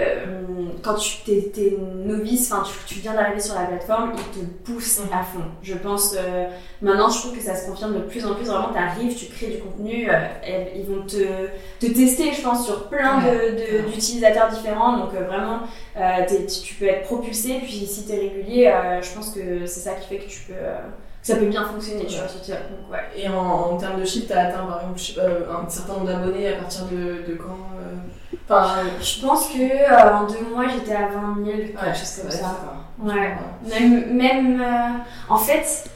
[0.00, 0.24] euh,
[0.82, 5.00] quand tu es, novice, enfin tu, tu, viens d'arriver sur la plateforme, ils te poussent
[5.12, 5.44] à fond.
[5.62, 6.46] Je pense, euh,
[6.80, 9.26] maintenant je trouve que ça se confirme de plus en plus, vraiment tu arrives, tu
[9.26, 13.20] crées du contenu, euh, ils vont te, te, tester je pense sur plein
[13.86, 15.60] d'utilisateurs de, différents, donc vraiment
[15.94, 20.08] tu peux être propulsé, puis si tu es régulier, je pense que c'est ça qui
[20.08, 20.54] fait que tu peux
[21.22, 22.62] ça peut bien fonctionner, tu vois, sur TikTok.
[22.70, 23.04] Donc, ouais.
[23.16, 25.26] Et en, en termes de chiffre, t'as atteint par exemple je sais pas,
[25.62, 27.96] un certain nombre d'abonnés à partir de, de quand euh,
[28.48, 32.22] Enfin, Je pense que euh, en deux mois, j'étais à 20 000, quelque ouais, chose
[32.22, 32.56] comme ça.
[32.98, 33.36] Ouais.
[33.68, 35.88] Même, même euh, en fait,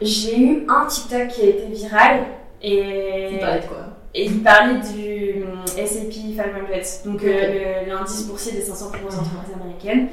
[0.00, 2.20] j'ai eu un TikTok qui a été viral
[2.62, 3.76] et, Il parlait de quoi?
[4.14, 5.44] et il parlait du
[5.76, 10.08] S&P 500, donc euh, l'indice boursier des 500 plus grosses entreprises américaines.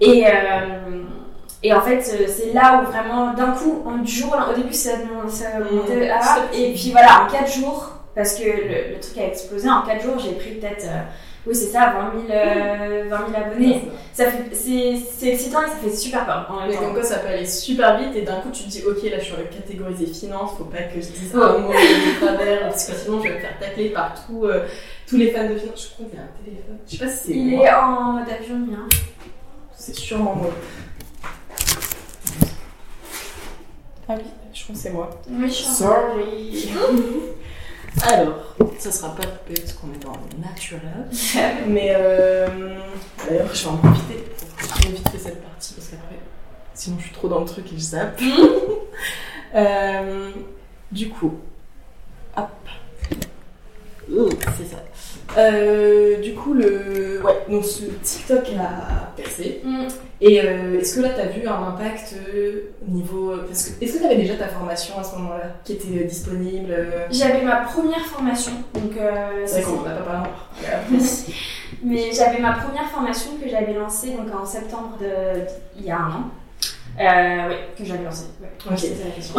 [0.00, 1.02] Et, euh,
[1.64, 4.72] et en fait, euh, c'est là où vraiment, d'un coup, en du jour, au début,
[4.74, 4.90] ça,
[5.28, 5.76] ça Mhm.
[5.76, 6.20] montait à,
[6.52, 10.02] et puis voilà, en 4 jours, parce que le, le truc a explosé, en 4
[10.02, 11.00] jours, j'ai pris peut-être, euh,
[11.46, 13.82] oui, c'est ça, 20 000, euh, 20 000 abonnés.
[14.14, 16.80] Ça fait, c'est, excitant et ça fait super peur en Mais temps.
[16.82, 19.18] comme quoi ça peut aller super vite et d'un coup tu te dis ok là
[19.18, 21.42] je suis catégorisée finance, faut pas que je dise Ouais.
[21.42, 24.64] un mot de travers parce que sinon je vais me faire tacler par tout, euh,
[25.08, 25.88] tous les fans de finance.
[25.90, 26.78] Je crois qu'il y a un téléphone.
[26.86, 27.66] Je sais pas si c'est Il moi.
[27.66, 28.78] est en mode avion, bien.
[29.76, 30.50] C'est sûrement moi.
[34.08, 35.10] Ah oui, je crois que c'est moi.
[35.30, 36.68] Oui, Sorry.
[38.02, 41.08] Alors, ça sera pas coupé parce qu'on est dans le naturel.
[41.68, 42.48] Mais euh,
[43.26, 44.24] d'ailleurs, je vais en profiter
[44.58, 46.18] pour fait cette partie parce qu'après,
[46.74, 48.20] sinon je suis trop dans le truc et je zappe.
[49.56, 50.32] Euh,
[50.90, 51.32] du coup,
[52.36, 52.48] hop.
[54.08, 54.82] C'est ça.
[55.36, 57.20] Euh, du coup, le.
[57.24, 59.60] Ouais, donc ce TikTok a percé.
[59.64, 59.86] Mm.
[60.20, 63.34] Et euh, est-ce que là, tu as vu un impact euh, au niveau.
[63.46, 66.74] Parce que, est-ce que tu avais déjà ta formation à ce moment-là qui était disponible
[67.10, 69.90] J'avais ma première formation, donc euh, C'est qu'on ça.
[69.90, 70.48] n'en a pas parlé encore.
[71.82, 75.42] Mais j'avais ma première formation que j'avais lancée donc en septembre de
[75.78, 76.24] il y a un an.
[77.00, 78.26] Euh, oui, que j'avais lancée.
[78.40, 78.48] Ouais.
[78.70, 78.78] Ok.
[78.78, 79.34] C'était ça la question.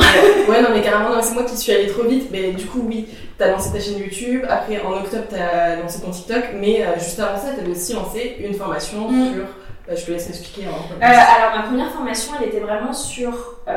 [0.52, 2.28] ouais, non, mais carrément, non, c'est moi qui suis allée trop vite.
[2.32, 4.44] Mais du coup, oui, t'as lancé ta chaîne YouTube.
[4.50, 6.44] Après, en octobre, t'as lancé ton TikTok.
[6.60, 9.34] Mais euh, juste avant ça, t'avais aussi lancé une formation Mm.
[9.34, 9.46] sur.
[9.88, 10.68] Bah, je te laisse expliquer.
[10.68, 13.72] Hein, Euh, alors ma première formation, elle était vraiment sur, euh,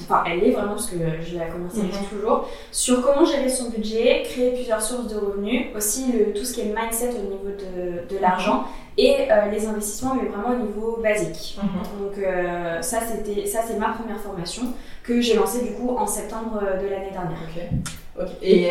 [0.00, 2.06] enfin elle est vraiment parce que je l'ai commencé Mhm.
[2.10, 6.54] toujours, sur comment gérer son budget, créer plusieurs sources de revenus, aussi le, tout ce
[6.54, 8.64] qui est mindset au niveau de, de l'argent
[8.96, 11.58] et euh, les investissements, mais vraiment au niveau basique.
[11.62, 12.00] Mhm.
[12.00, 12.26] Donc
[12.82, 14.62] ça c'était, ça c'est ma première formation
[15.02, 17.38] que j'ai lancée du coup en septembre de l'année dernière.
[18.18, 18.28] Ok.
[18.40, 18.70] Et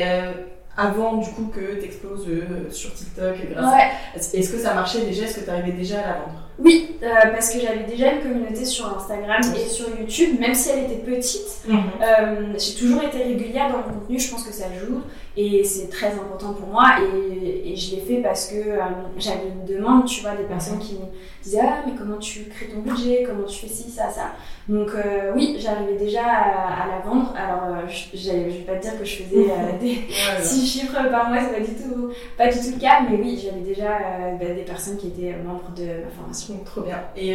[0.75, 3.91] avant, du coup, que t'exploses euh, sur TikTok, grâce à- Ouais.
[4.15, 5.25] Est-ce que ça marchait déjà?
[5.25, 6.39] Est-ce que t'arrivais déjà à la vendre?
[6.59, 10.69] Oui, euh, parce que j'avais déjà une communauté sur Instagram et sur YouTube, même si
[10.69, 11.41] elle était petite.
[11.69, 15.01] Euh, j'ai toujours été régulière dans le contenu, je pense que ça joue
[15.35, 18.79] et c'est très important pour moi et, et je l'ai fait parce que euh,
[19.17, 21.05] j'avais une demande, tu vois, des personnes qui me
[21.41, 24.33] disaient Ah, mais comment tu crées ton budget, comment tu fais ci, ça, ça?
[24.69, 27.33] Donc, euh, oui, j'arrivais déjà à, à la vendre.
[27.35, 29.45] Alors, euh, je, je vais pas te dire que je faisais
[29.81, 30.43] des Ouais, ouais.
[30.43, 33.39] 6 chiffres par mois, c'est pas du tout, pas du tout le cas, mais oui,
[33.43, 33.99] j'avais déjà
[34.39, 36.53] bah, des personnes qui étaient membres de ma formation.
[36.53, 36.99] Donc, trop bien.
[37.17, 37.31] Et,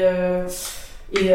[1.20, 1.32] et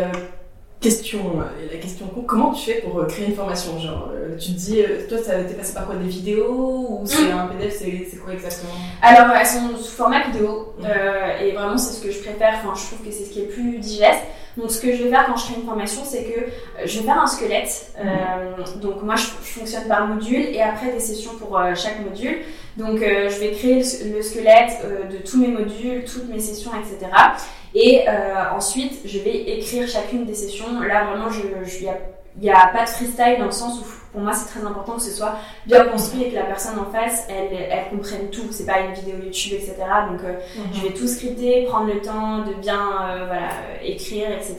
[0.83, 4.51] question, euh, la question comment tu fais pour euh, créer une formation Genre, euh, tu
[4.51, 8.17] te dis, toi, ça t'es passé par quoi Des vidéos Ou c'est un PDF C'est
[8.17, 8.73] quoi exactement?
[9.01, 12.59] Alors, elles sont sous format vidéo euh, et vraiment c'est ce que je préfère.
[12.63, 14.23] Enfin, je trouve que c'est ce qui est plus digeste.
[14.57, 17.05] Donc, ce que je vais faire quand je crée une formation, c'est que je vais
[17.05, 17.91] faire un squelette.
[17.99, 22.01] Euh, donc, moi, je, je fonctionne par module et après des sessions pour euh, chaque
[22.01, 22.37] module.
[22.77, 24.79] Donc, je vais créer le, le squelette
[25.11, 27.11] de tous mes modules, toutes mes sessions, etc.
[27.75, 30.79] Et euh, ensuite, je vais écrire chacune des sessions.
[30.81, 31.85] Là, vraiment, je, je,
[32.37, 34.95] il n'y a pas de freestyle dans le sens où, pour moi, c'est très important
[34.95, 38.47] que ce soit bien construit et que la personne en face, elle, elle comprenne tout.
[38.51, 39.75] C'est pas une vidéo YouTube, etc.
[40.09, 40.33] Donc, euh,
[40.73, 43.49] je vais tout scripter, prendre le temps de bien euh, voilà,
[43.83, 44.57] écrire, etc.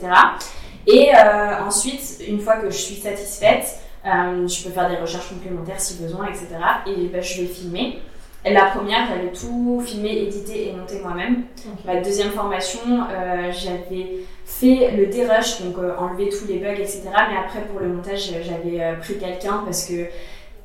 [0.87, 5.79] Et euh, ensuite, une fois que je suis satisfaite, je peux faire des recherches complémentaires
[5.79, 6.47] si besoin, etc.
[6.85, 7.99] Et ben, je vais filmer.
[8.45, 11.45] La première, j'avais tout filmé, édité et monté moi-même.
[11.83, 12.79] Ma deuxième formation,
[13.11, 17.01] euh, j'avais fait le dérush, donc euh, enlever tous les bugs, etc.
[17.05, 20.05] Mais après, pour le montage, j'avais euh, pris quelqu'un parce que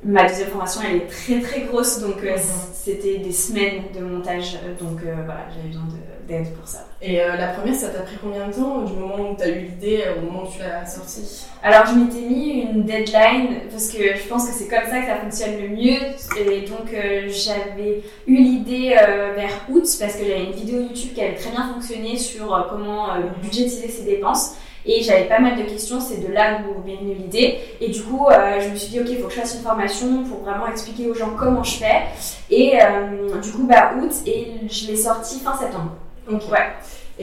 [0.03, 2.41] ma deuxième formation, elle est très très grosse, donc euh, Mhm.
[2.73, 4.55] c'était des semaines de montage.
[4.65, 6.87] euh, Donc euh, voilà, j'avais besoin de- d'aide pour ça.
[7.01, 9.59] Et euh, la première, ça t'a pris combien de temps du moment où t'as eu
[9.59, 11.45] l'idée au moment où tu l'as sortie?
[11.63, 15.07] Alors je m'étais mis une deadline parce que je pense que c'est comme ça que
[15.07, 15.99] ça fonctionne le mieux.
[16.39, 16.87] Et donc
[17.27, 18.95] j'avais eu l'idée
[19.35, 23.07] vers août parce que j'avais une vidéo YouTube qui avait très bien fonctionné sur comment
[23.41, 24.55] budgétiser ses dépenses.
[24.85, 27.59] Et j'avais pas mal de questions, c'est de là où m'est venue l'idée.
[27.79, 29.61] Et du coup, euh, je me suis dit, ok, il faut que je fasse une
[29.61, 32.03] formation pour vraiment expliquer aux gens comment je fais.
[32.49, 35.91] Et euh, du coup, bah, août, et je l'ai sorti fin septembre.
[36.31, 36.43] Ok.
[36.51, 36.67] Ouais.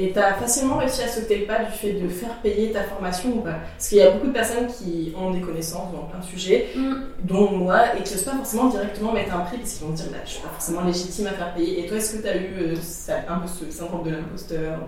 [0.00, 2.84] Et tu as facilement réussi à sauter le pas du fait de faire payer ta
[2.84, 6.04] formation ou pas Parce qu'il y a beaucoup de personnes qui ont des connaissances dans
[6.04, 6.94] plein de sujets, mm.
[7.24, 10.06] dont moi, et qui n'osent pas forcément directement mettre un prix parce qu'ils vont dire
[10.12, 11.84] bah, je suis pas forcément légitime à faire payer.
[11.84, 14.78] Et toi, est-ce que tu as eu euh, un peu ce syndrome de l'imposteur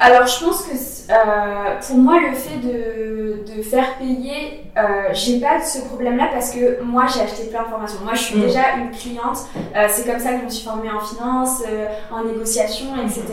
[0.00, 5.38] Alors, je pense que euh, pour moi, le fait de, de faire payer, euh, j'ai
[5.40, 8.00] pas ce problème-là parce que moi, j'ai acheté plein de formations.
[8.02, 8.42] Moi, je suis mm.
[8.42, 9.38] déjà une cliente.
[9.76, 11.62] Euh, c'est comme ça que je me suis formée en finance,
[12.10, 13.24] en négociation, etc.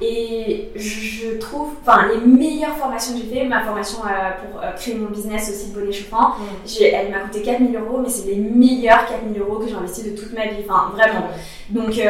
[0.00, 5.10] Et je trouve, enfin, les meilleures formations que j'ai fait, ma formation pour créer mon
[5.10, 6.82] business aussi de bonnet chauffant, mm.
[6.82, 10.16] elle m'a coûté 4000 euros, mais c'est les meilleurs 4000 euros que j'ai investi de
[10.16, 10.64] toute ma vie.
[10.68, 11.28] Enfin, vraiment.
[11.70, 12.00] Donc,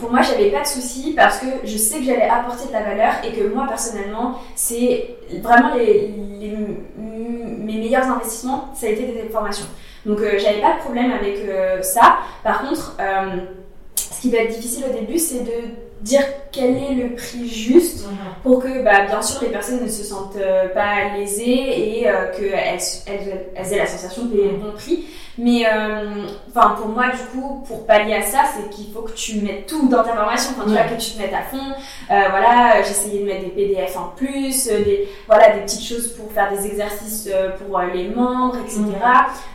[0.00, 2.82] pour moi, j'avais pas de soucis parce que je sais que j'allais apporter de la
[2.82, 6.14] valeur et que moi, personnellement, c'est vraiment les,
[7.68, 9.66] mes meilleurs investissements, ça a été des formations.
[10.06, 12.18] Donc euh, j'avais pas de problème avec euh, ça.
[12.42, 13.36] Par contre, euh,
[13.96, 15.68] ce qui va être difficile au début, c'est de
[16.00, 18.16] dire quel est le prix juste mhm.
[18.42, 20.38] pour que, bah, bien sûr, les personnes ne se sentent
[20.74, 22.02] pas lésées et
[22.36, 25.06] qu'elles elles, elles, aient la sensation de payer le bon prix.
[25.38, 29.12] Mais euh, enfin pour moi du coup pour pallier à ça c'est qu'il faut que
[29.12, 30.50] tu mettes tout dans ta formation.
[30.56, 31.64] Enfin tu vois que tu te mettes à fond.
[32.10, 36.08] Euh, voilà j'essayais de mettre des PDF en plus, euh, des voilà des petites choses
[36.08, 38.82] pour faire des exercices pour les membres etc.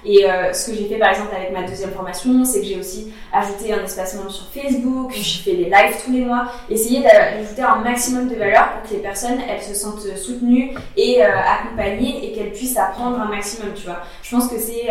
[0.05, 3.13] Et ce que j'ai fait par exemple avec ma deuxième formation c'est que j'ai aussi
[3.33, 5.11] ajouté un espace membre sur Facebook.
[5.13, 6.45] Je fais des lives tous les mois.
[6.69, 11.21] Essayer d'ajouter un maximum de valeur pour que les personnes elles se sentent soutenues et
[11.21, 13.99] accompagnées et qu'elles puissent apprendre un maximum tu vois.
[14.21, 14.87] Je pense que c'est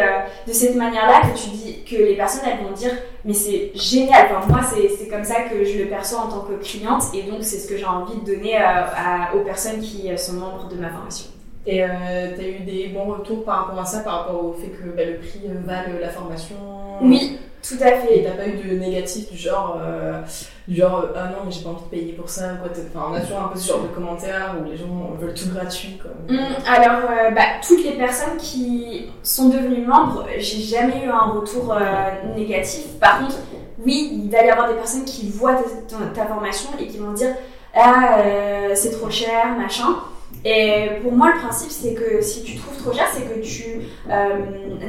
[0.46, 2.92] de cette manière-là que tu dis que les personnes elles vont dire
[3.24, 4.28] mais c'est génial.
[4.36, 7.38] Enfin, moi c'est comme ça que je le perçois en tant que cliente et donc
[7.42, 10.76] c'est ce que j'ai envie de donner euh, aux personnes qui euh, sont membres de
[10.76, 11.26] ma formation.
[11.66, 11.88] Et euh,
[12.36, 14.88] tu as eu des bons retours par rapport à ça, par rapport au fait que
[14.96, 16.56] bah, le prix vale la formation?
[17.00, 18.18] Oui, tout à fait.
[18.18, 20.20] Et t'as pas eu de négatif du genre, euh,
[20.66, 22.70] du genre ah non, mais j'ai pas envie de payer pour ça quoi.
[22.70, 25.50] Enfin, on a toujours un peu ce genre de commentaires où les gens veulent tout
[25.54, 26.10] gratuit quoi.
[26.28, 31.30] Mmh, alors, euh, bah, toutes les personnes qui sont devenues membres, j'ai jamais eu un
[31.32, 32.86] retour euh, négatif.
[32.98, 33.36] Par contre,
[33.84, 35.54] oui, il va y avoir des personnes qui voient
[35.88, 37.34] ta, ta formation et qui vont dire
[37.74, 38.18] ah
[38.74, 39.96] c'est trop cher, machin.
[40.44, 43.82] Et pour moi, le principe, c'est que si tu trouves trop cher, c'est que tu
[44.10, 44.28] euh,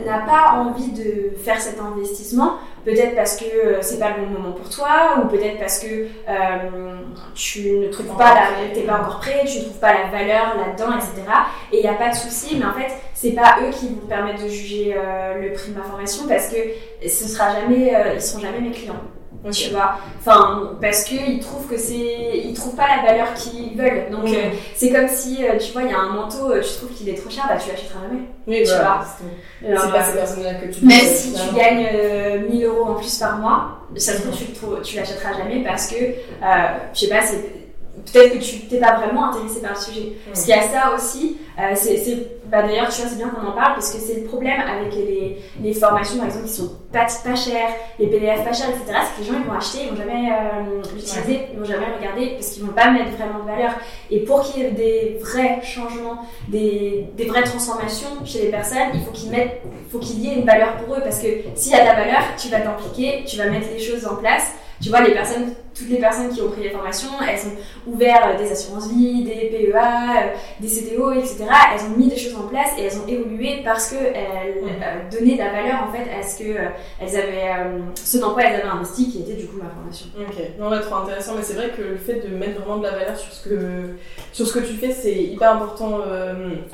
[0.06, 2.56] n'as pas envie de faire cet investissement.
[2.86, 6.08] Peut-être parce que euh, c'est pas le bon moment pour toi, ou peut-être parce que
[6.28, 6.98] euh,
[7.36, 10.58] tu ne trouves pas la, t'es pas encore prêt, tu ne trouves pas la valeur
[10.58, 11.22] là-dedans, etc.
[11.72, 14.08] Et il n'y a pas de souci, mais en fait, c'est pas eux qui vont
[14.08, 14.96] permettre de juger
[15.40, 16.58] le prix de ma formation parce que
[17.08, 19.00] ce sera jamais, ils seront jamais mes clients.
[19.52, 22.42] Tu vois, enfin, parce qu'ils trouvent que c'est.
[22.46, 24.10] Ils trouvent pas la valeur qu'ils veulent.
[24.10, 26.74] Donc, euh, c'est comme si, euh, tu vois, il y a un manteau, euh, tu
[26.78, 28.22] trouves qu'il est trop cher, bah tu l'achèteras jamais.
[28.48, 29.06] Oui, tu vois.
[29.62, 31.88] C'est pas ces personnes-là que tu Même si tu gagnes
[32.50, 34.46] 1000 euros en plus par mois, ça se trouve, tu,
[34.84, 35.96] tu l'achèteras jamais parce que,
[36.94, 37.63] je sais pas, c'est
[38.12, 40.14] peut-être que tu t'es pas vraiment intéressé par le sujet.
[40.26, 43.48] Parce qu'il y a ça aussi, euh, c'est, bah d'ailleurs, tu vois, c'est bien qu'on
[43.48, 46.72] en parle parce que c'est le problème avec les, les, formations, par exemple, qui sont
[46.92, 48.86] pas, pas chères, les PDF pas chers, etc.
[48.88, 51.88] C'est que les gens, ils vont acheter, ils vont jamais euh, l'utiliser, ils vont jamais
[51.98, 53.72] regarder parce qu'ils vont pas mettre vraiment de valeur.
[54.12, 58.90] Et pour qu'il y ait des vrais changements, des, des vraies transformations chez les personnes,
[58.94, 59.62] il faut qu'ils mettent,
[59.92, 61.96] faut qu'il y ait une valeur pour eux parce que s'il y a de la
[61.96, 65.54] valeur, tu vas t'impliquer, tu vas mettre les choses en place tu vois, les personnes,
[65.74, 69.24] toutes les personnes qui ont pris les formations, elles ont ouvert euh, des assurances vie,
[69.24, 71.46] des PEA, euh, des CTO, etc.
[71.74, 75.36] Elles ont mis des choses en place et elles ont évolué parce qu'elles euh, donnaient
[75.36, 76.50] de la valeur en fait à ce que
[77.00, 77.50] elles avaient,
[77.96, 80.08] ce dans quoi elles avaient investi, qui était du coup ma formation.
[80.20, 82.84] Ok, non, là, trop intéressant, mais c'est vrai que le fait de mettre vraiment de
[82.84, 83.96] la valeur sur ce que,
[84.34, 86.02] sur ce que tu fais, c'est hyper important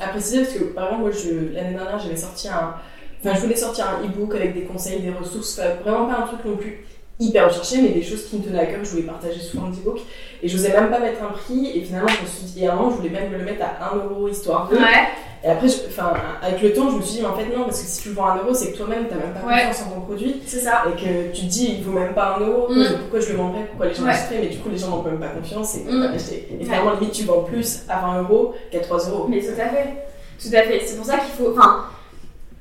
[0.00, 1.10] à préciser parce que par exemple, moi,
[1.54, 2.74] l'année dernière, j'avais sorti un.
[3.22, 6.42] Enfin, je voulais sortir un e-book avec des conseils, des ressources, vraiment pas un truc
[6.46, 6.86] non plus
[7.20, 9.72] hyper recherché, mais des choses qui me tenaient à cœur, je voulais partager sous forme
[9.72, 10.00] d'e-book.
[10.42, 12.66] Et je n'osais même pas mettre un prix, et finalement, je me suis dit, et
[12.66, 14.76] à un moment, je voulais même me le mettre à 1 euro histoire de.
[14.76, 15.08] Ouais.
[15.42, 17.80] Et après, enfin, avec le temps, je me suis dit, mais en fait, non, parce
[17.80, 19.40] que si tu le vends à 1 euro, c'est que toi-même, tu n'as même pas
[19.40, 20.42] confiance en ton produit.
[20.46, 20.84] C'est ça.
[20.88, 22.84] Et que tu te dis, il vaut même pas 1 euro, mm.
[23.00, 25.18] pourquoi je le vendrais, pourquoi les gens l'achèteraient, mais du coup, les gens n'ont même
[25.18, 26.14] pas confiance et mm.
[26.60, 29.26] Et finalement, limite, tu vends plus à 20 euros qu'à 3 euros.
[29.28, 30.08] Mais tout à fait.
[30.42, 30.82] Tout à fait.
[30.86, 31.52] C'est pour ça qu'il faut.
[31.52, 31.84] Enfin,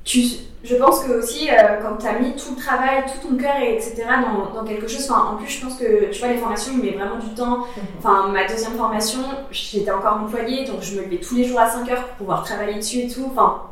[0.04, 0.22] tu
[0.62, 3.56] je pense que aussi, euh, quand tu as mis tout le travail, tout ton cœur,
[3.62, 6.82] etc., dans, dans quelque chose, en plus, je pense que, tu vois, les formations, je
[6.82, 7.60] mets vraiment du temps.
[7.60, 7.84] Mhm.
[7.98, 9.20] Enfin, ma deuxième formation,
[9.52, 12.44] j'étais encore employée, donc je me levais tous les jours à 5 heures pour pouvoir
[12.44, 13.30] travailler dessus et tout.
[13.32, 13.69] Enfin,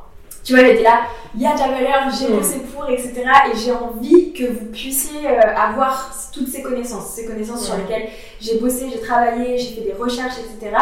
[0.47, 1.01] tu vois, j'étais là,
[1.35, 3.15] il y a de la valeur, j'ai bossé pour, etc.
[3.51, 8.07] Et j'ai envie que vous puissiez euh, avoir toutes ces connaissances, ces connaissances sur lesquelles
[8.39, 10.73] j'ai bossé, j'ai travaillé, j'ai fait des recherches, etc.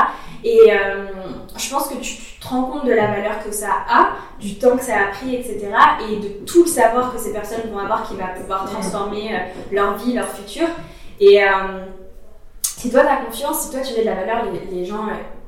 [0.43, 1.07] Et euh,
[1.57, 4.77] je pense que tu, te rends compte de la valeur que ça a, du temps
[4.77, 5.67] que ça a pris, etc.
[6.11, 9.39] Et de tout le savoir que ces personnes vont avoir qui va pouvoir transformer euh,
[9.71, 10.67] leur vie, leur futur.
[11.19, 11.39] Et
[12.61, 15.07] si toi t'as confiance, si toi tu mets de la valeur, les, les gens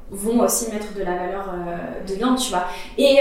[0.09, 1.53] vont aussi mettre de la valeur
[2.07, 2.65] de dedans, tu vois.
[2.97, 3.19] Et,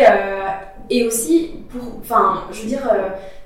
[0.89, 2.89] et aussi, pour, enfin, je veux dire,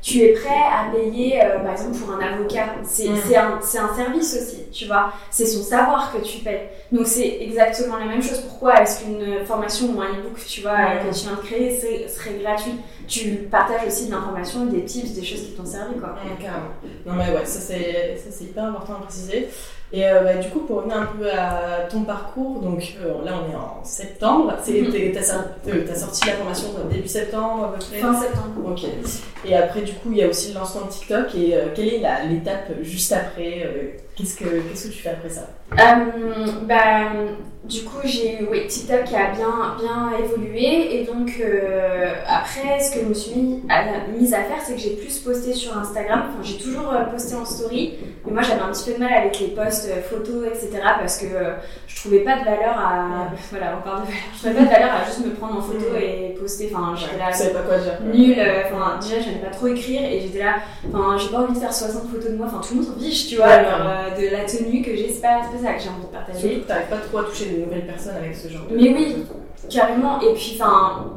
[0.03, 2.75] tu es prêt à payer, euh, par exemple, pour un avocat.
[2.85, 3.35] C'est mm.
[3.37, 5.13] un, un, service aussi, tu vois.
[5.31, 6.69] C'est son savoir que tu payes.
[6.91, 8.41] Donc, c'est exactement la même chose.
[8.41, 11.09] Pourquoi est-ce qu'une formation ou un e-book, tu vois, mm.
[11.09, 12.75] que tu viens de créer, serait gratuit?
[13.07, 16.11] Tu partages aussi de l'information, des tips, des choses qui t'ont servi, quoi.
[16.11, 16.71] Mm, carrément.
[17.05, 19.49] Non, mais ouais, ça c'est hyper important à préciser.
[19.93, 23.33] Et euh, bah, du coup, pour revenir un peu à ton parcours, donc euh, là
[23.43, 24.57] on est en septembre.
[24.65, 28.71] Tu as, as, sorti la formation début septembre à peu près Fin septembre.
[28.71, 28.85] Ok.
[29.45, 31.35] Et après, du coup, il y a aussi le lancement de TikTok.
[31.35, 35.49] Et euh, quelle est l'étape juste après Qu'est-ce que Qu'est-ce que tu fais après ça?
[35.77, 37.13] Bah,
[37.65, 41.01] Du coup, j'ai oui, TikTok qui a bien, bien évolué.
[41.01, 41.43] Et donc,
[42.27, 45.53] après, ce que je me suis à, mise à faire, c'est que j'ai plus posté
[45.53, 46.25] sur Instagram.
[46.29, 47.99] Enfin, j'ai toujours posté en story.
[48.27, 50.83] Mais moi, j'avais un petit peu de mal avec les posts euh, photos, etc.
[50.99, 51.55] parce que euh,
[51.87, 53.31] je trouvais pas de valeur à.
[53.51, 54.23] Voilà, encore de valeur.
[54.35, 56.71] Je trouvais pas de valeur à juste me prendre en photo et poster.
[56.75, 57.31] Enfin, j'étais là.
[57.53, 57.99] pas quoi dire.
[58.13, 58.39] Nul.
[58.39, 60.57] Euh, enfin, déjà, j'aimais pas trop écrire et j'étais là.
[60.93, 62.47] Enfin, j'ai pas envie de faire 60 photos de moi.
[62.47, 63.57] Enfin, tout le monde s'en fiche, tu vois.
[63.57, 66.39] de la tenue que j'ai, c'est pas, pas ça que j'ai envie de partager.
[66.39, 68.77] Surtout que t'arrives pas trop à toucher de nouvelles personnes avec ce genre de.
[68.77, 69.27] Mais oui,
[69.69, 70.21] carrément.
[70.21, 71.11] Et puis, enfin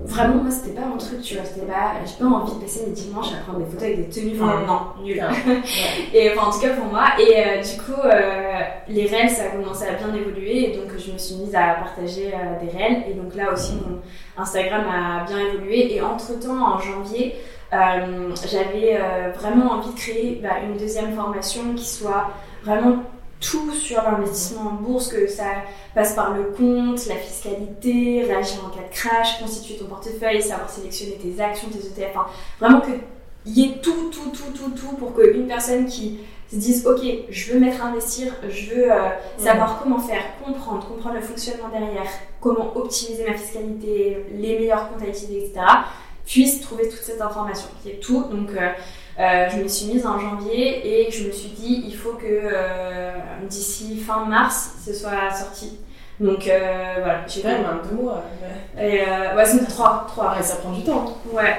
[0.00, 1.44] vraiment, moi, c'était pas mon truc, tu vois.
[1.44, 4.08] C'était pas, j'ai pas envie de passer mes dimanches à prendre des photos avec des
[4.08, 4.40] tenues.
[4.40, 5.22] Enfin, non, nul.
[6.14, 7.04] et enfin, en tout cas pour moi.
[7.18, 10.70] Et euh, du coup, euh, les réels, ça a commencé à bien évoluer.
[10.70, 13.04] Et donc, je me suis mise à partager euh, des réels.
[13.10, 14.00] Et donc là aussi, mon
[14.42, 15.94] Instagram a bien évolué.
[15.94, 17.34] Et entre temps, en janvier,
[17.70, 18.98] j'avais
[19.36, 22.30] vraiment envie de créer bah, une deuxième formation qui soit
[22.64, 23.02] vraiment
[23.40, 25.62] tout sur l'investissement en bourse, que ça
[25.94, 30.68] passe par le compte, la fiscalité, réagir en cas de crash, constituer ton portefeuille, savoir
[30.68, 32.26] sélectionner tes actions, tes ETF, enfin,
[32.60, 36.20] vraiment qu'il y ait tout, tout, tout, tout, tout pour qu'une personne qui
[36.50, 40.88] se dise ok je veux mettre à investir je veux euh, savoir comment faire comprendre
[40.88, 45.60] comprendre le fonctionnement derrière comment optimiser ma fiscalité les meilleurs comptes à utiliser etc
[46.28, 48.24] puisse trouver toute cette information qui est tout.
[48.30, 48.70] Donc euh,
[49.18, 52.24] euh, je me suis mise en janvier et je me suis dit il faut que
[52.24, 53.10] euh,
[53.48, 55.80] d'ici fin mars ce soit sorti.
[56.20, 57.20] Donc euh, voilà.
[57.26, 58.22] J'ai quand même un deux mois.
[58.76, 59.04] Ouais,
[59.36, 60.06] ouais c'est trois.
[60.08, 60.40] trois.
[60.40, 61.18] ça prend du temps.
[61.32, 61.56] Ouais.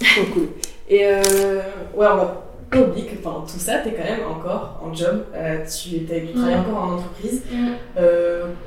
[0.00, 0.48] Trop cool.
[0.88, 1.62] Et ouais,
[1.94, 5.24] on va pas oublier que pendant tout ça, tu es quand même encore en job.
[5.64, 6.60] tu, tu travailles mm.
[6.60, 7.42] encore en entreprise.
[7.52, 7.70] Mm.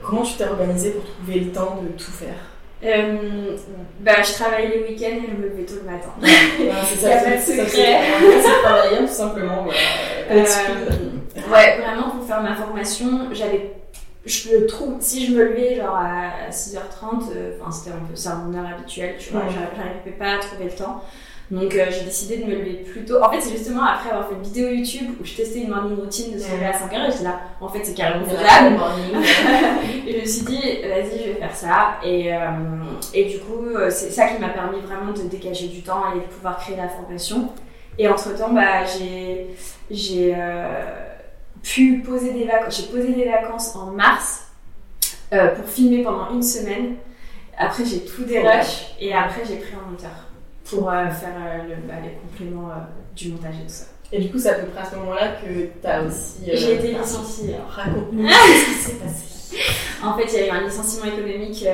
[0.02, 2.55] comment tu t'es organisée pour trouver le temps de tout faire?
[2.86, 3.58] Euh,
[4.00, 6.10] bah, je travaille les week-ends et je me levais tôt le matin.
[6.22, 9.66] c'est ça, Il C'est travailler tout simplement.
[10.32, 10.44] Euh,
[11.52, 13.74] ouais, vraiment pour faire ma formation, j'avais.
[14.26, 18.36] Je le trouve, si je me levais genre à 6h30, euh, c'était un peu ça
[18.36, 21.04] mon heure habituelle, tu vois, j'arrivais pas à trouver le temps.
[21.52, 23.22] Donc euh, j'ai décidé de me lever plus tôt.
[23.22, 25.96] En fait, c'est justement après avoir fait une vidéo YouTube où je testais une morning
[25.96, 28.76] routine de se lever à 5h et j'étais là, en fait, c'est carrément faisable.
[30.08, 31.98] et je me suis dit, vas-y, je vais faire ça.
[32.04, 32.40] Et, euh,
[33.14, 36.20] et du coup, euh, c'est ça qui m'a permis vraiment de dégager du temps et
[36.20, 37.50] de pouvoir créer la formation.
[38.00, 39.48] Et entre temps, bah, j'ai,
[39.92, 40.36] j'ai
[41.62, 42.78] pu poser des vacances.
[42.78, 44.48] J'ai posé des vacances en mars
[45.30, 46.96] pour filmer pendant une semaine.
[47.58, 50.25] Après, j'ai tout dérush et après, j'ai pris un monteur
[50.70, 52.82] pour euh, faire euh, bah, les compléments euh,
[53.16, 53.86] du montage et tout ça.
[54.12, 56.44] Et du coup, c'est à peu près à ce moment-là que tu as aussi.
[56.46, 57.56] J'ai été licenciée.
[57.70, 59.58] Raconte-nous ce qui s'est passé.
[60.04, 61.66] En fait, il y a eu un licenciement économique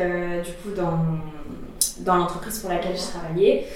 [0.44, 1.00] du coup dans,
[2.00, 3.68] dans l'entreprise pour laquelle je travaillais.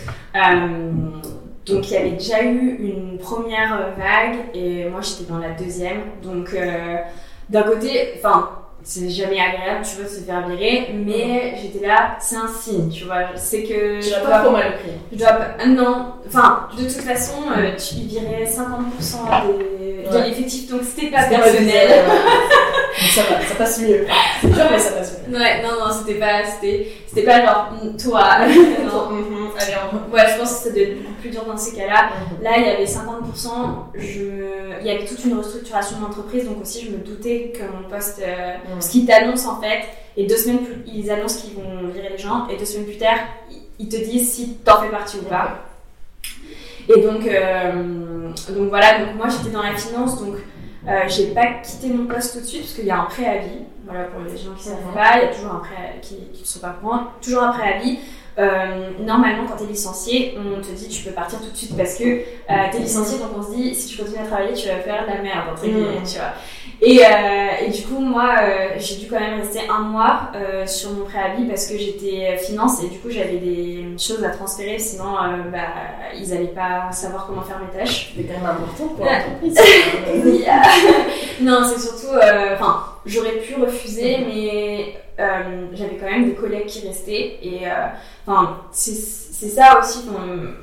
[1.66, 6.02] donc, il y avait déjà eu une première vague et moi j'étais dans la deuxième.
[6.22, 6.56] Donc,
[7.50, 8.50] d'un côté, enfin,
[8.88, 12.88] c'est jamais agréable, tu vois, de se faire virer, mais j'étais là, c'est un signe,
[12.90, 14.00] tu vois, c'est que...
[14.00, 14.92] Tu vas pas trop mal pris.
[15.12, 20.70] Je dois pas, non, enfin, de toute façon, euh, tu virais 50% des, de l'effectif,
[20.70, 21.90] donc c'était pas personnel.
[22.06, 24.06] donc ça va, ça passe mieux.
[24.42, 25.36] C'est dur, mais ça passe mieux.
[25.36, 28.38] Ouais, non, non, c'était pas, c'était, c'était pas genre, mm, toi,
[28.86, 29.45] non.
[29.56, 30.14] Mhm, allez, on...
[30.14, 32.10] Ouais, je pense que ça devait être beaucoup plus dur dans ces cas-là.
[32.10, 32.44] Mhm.
[32.44, 33.50] Là, il y avait 50%,
[33.96, 37.64] je, il y avait toute une restructuration de l'entreprise, donc aussi je me doutais que
[37.64, 39.86] mon poste, euh, ce qu'ils t'annoncent en fait,
[40.18, 42.98] et deux semaines plus, ils annoncent qu'ils vont virer les gens, et deux semaines plus
[42.98, 43.18] tard,
[43.80, 45.60] ils te disent si t'en fais partie ou pas.
[46.88, 50.36] Et donc, euh, donc voilà, donc moi j'étais dans la finance, donc
[50.88, 53.64] euh, j'ai pas quitté mon poste tout de suite parce qu'il y a un préavis.
[53.88, 56.42] Voilà, pour les gens qui ne savent pas, il y a toujours un préavis, qui
[56.42, 58.00] ne sont pas au courant, toujours un préavis.
[58.38, 61.78] Euh, normalement, quand tu es licencié, on te dit tu peux partir tout de suite
[61.78, 64.54] parce que euh, tu es licencié, donc on se dit si tu continues à travailler,
[64.54, 66.34] tu vas faire de la merde, entre guillemets, tu vois.
[66.82, 70.32] Et, euh, et, du coup, moi, euh, j'ai dû quand même rester un mois
[70.66, 74.78] sur mon préavis parce que j'étais finance et du coup, j'avais des choses à transférer,
[74.80, 75.14] sinon,
[75.52, 75.60] bah,
[76.14, 78.14] ils n'allaient pas savoir comment faire mes tâches.
[78.18, 79.56] C'est quand même important pour l'entreprise.
[81.42, 82.18] non, c'est surtout,
[82.54, 84.96] enfin, j'aurais pu refuser, mais
[85.74, 87.62] j'avais quand même des collègues qui restaient et,
[88.26, 90.06] enfin, c'est c'est ça aussi.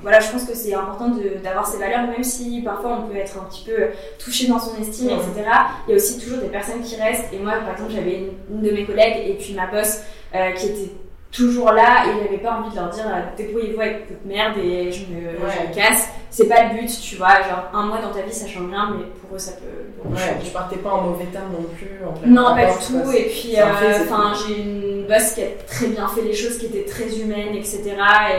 [0.00, 1.10] voilà, je pense que c'est important
[1.42, 3.88] d'avoir ces valeurs, même si parfois on peut être un petit peu
[4.18, 5.44] touché dans son estime, etc.
[5.86, 7.32] Il y a aussi toujours des personnes qui restent.
[7.34, 10.00] Et moi, par exemple, j'avais une, de mes collègues et puis ma boss
[10.34, 10.90] euh, qui était
[11.32, 14.92] toujours là et j'avais pas envie de leur dire euh, débrouillez-vous avec votre merde et
[14.92, 16.10] je me, casse.
[16.28, 17.42] C'est pas le but, tu vois.
[17.42, 20.08] Genre un mois dans ta vie ça change rien, mais pour eux ça peut.
[20.08, 22.04] Ouais, tu partais pas en mauvais terme non plus.
[22.06, 23.12] En fait, non, pas du tout.
[23.12, 26.66] Et puis, euh, enfin, j'ai une boss qui a très bien fait les choses, qui
[26.66, 27.82] était très humaine, etc.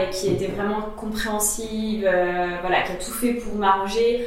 [0.02, 4.26] et qui était vraiment compréhensive, euh, voilà, qui a tout fait pour m'arranger.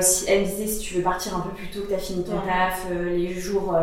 [0.00, 2.24] si, elle me disait si tu veux partir un peu plus tôt que t'as fini
[2.24, 3.76] ton taf, les jours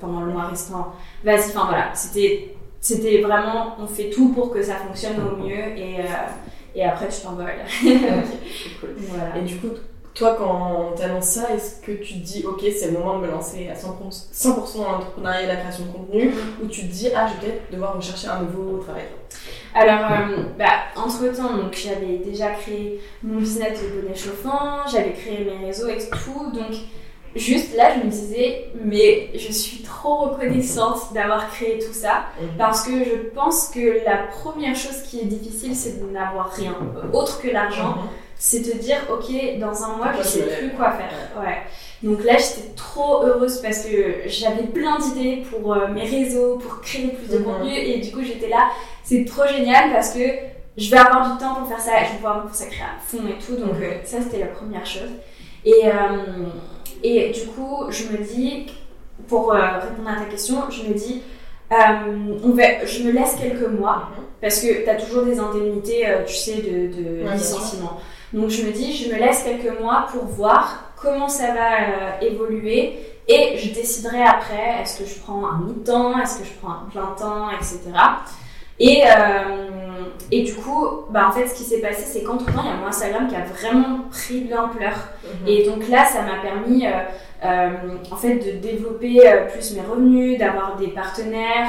[0.00, 1.50] pendant le mois restant, vas-y.
[1.50, 6.00] Enfin voilà, c'était c'était vraiment, on fait tout pour que ça fonctionne au mieux et,
[6.00, 6.28] euh,
[6.74, 7.46] et après tu t'envoles.
[8.80, 8.90] cool.
[9.36, 9.70] Et du coup,
[10.18, 13.26] toi, quand tu annonces ça, est-ce que tu te dis, ok, c'est le moment de
[13.26, 16.64] me lancer à 100%, dans l'entrepreneuriat et la création de contenu, mm-hmm.
[16.64, 19.04] ou tu te dis, ah, je vais peut-être devoir rechercher un nouveau travail?
[19.74, 20.66] Alors, euh, bah,
[20.96, 25.98] entre-temps, donc, j'avais déjà créé mon business de bonnet chauffant, j'avais créé mes réseaux et
[25.98, 26.74] tout, donc
[27.36, 32.48] juste là, je me disais, mais je suis trop reconnaissante d'avoir créé tout ça mhm.
[32.56, 36.74] parce que je pense que la première chose qui est difficile, c'est de n'avoir rien
[37.12, 37.96] autre que l'argent.
[37.96, 38.08] Mhm.
[38.40, 41.10] C'est te dire, ok, dans un mois, je sais plus quoi faire.
[41.36, 41.58] Ouais.
[42.04, 46.80] Donc là, j'étais trop heureuse parce que j'avais plein d'idées pour euh, mes réseaux, pour
[46.80, 47.44] créer plus de mhm.
[47.44, 48.70] contenu et du coup, j'étais là.
[49.02, 50.20] C'est trop génial parce que
[50.76, 53.00] je vais avoir du temps pour faire ça et je vais pouvoir me consacrer à
[53.04, 53.56] fond et tout.
[53.56, 55.10] Donc euh, ça, c'était la première chose.
[55.64, 55.90] Et euh,
[57.02, 58.66] et du coup, je me dis,
[59.26, 61.22] pour euh, répondre à ta question, je me dis,
[61.72, 64.24] euh, on va, je me laisse quelques mois, mhm.
[64.40, 67.98] parce que tu as toujours des indemnités, euh, tu sais, de, licenciement.
[68.32, 72.98] Donc je me dis, je me laisse quelques mois pour voir comment ça va évoluer
[73.26, 76.88] et je déciderai après, est-ce que je prends un mi-temps, est-ce que je prends un
[76.90, 77.78] plein temps, etc.
[78.80, 79.02] Et,
[80.30, 82.76] et du coup, bah, en fait, ce qui s'est passé, c'est qu'entre-temps, il y a
[82.76, 84.92] mon Instagram qui a vraiment pris de l'ampleur.
[85.24, 85.48] Mhm.
[85.48, 86.90] Et donc là, ça m'a permis, euh,
[87.44, 87.70] euh,
[88.10, 91.68] en fait, de développer euh, plus mes revenus, d'avoir des partenaires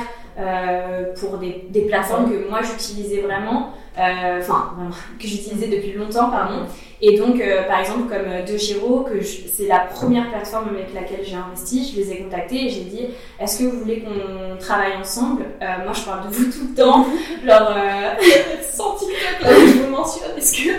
[1.20, 3.74] pour des, des plateformes que moi, j'utilisais vraiment.
[3.98, 4.74] Enfin,
[5.20, 6.66] que j'utilisais depuis longtemps, pardon.
[7.02, 10.94] Et donc, euh, par exemple, comme euh, De Giro, que c'est la première plateforme avec
[10.94, 13.06] laquelle j'ai investi, je les ai contactés et j'ai dit
[13.40, 15.44] Est-ce que vous voulez qu'on travaille ensemble?
[15.62, 17.06] Euh, Moi, je parle de vous tout le temps.
[17.46, 17.74] Genre,
[18.74, 20.72] sans TikTok, là, je vous mentionne, est-ce que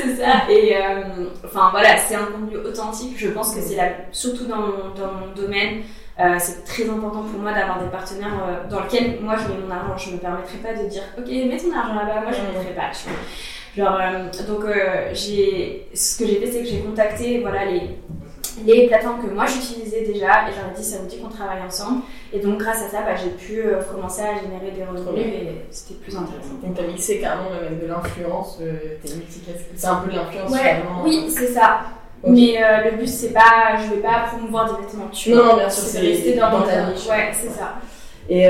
[0.00, 0.48] C'est ça.
[0.48, 0.76] Et
[1.44, 3.14] enfin, voilà, c'est un contenu authentique.
[3.16, 3.78] Je pense que c'est
[4.12, 5.82] surtout dans mon, dans mon domaine.
[6.38, 9.96] C'est très important pour moi d'avoir des partenaires dans lesquels moi je mets mon argent.
[9.96, 12.58] Je ne me permettrai pas de dire ok mets ton argent là-bas, moi je ne
[12.58, 12.90] mettrai pas.
[13.76, 17.98] Genre, euh, donc, euh, j'ai, ce que j'ai fait, c'est que j'ai contacté voilà, les,
[18.64, 22.02] les plateformes que moi j'utilisais déjà et j'aurais dit ça vous dit qu'on travaille ensemble.
[22.32, 25.64] Et donc grâce à ça bah, j'ai pu euh, commencer à générer des revenus et
[25.70, 26.54] c'était plus intéressant.
[26.62, 29.08] Donc t'as mixé carrément avec de l'influence t'es
[29.74, 31.80] c'est un peu de l'influence ouais, oui c'est ça
[32.26, 36.00] mais le but c'est pas je vais pas promouvoir directement tu non, bien sûr c'est
[36.00, 37.06] rester dans, ta niche.
[37.08, 37.76] Ouais c'est ça.
[38.28, 38.46] Et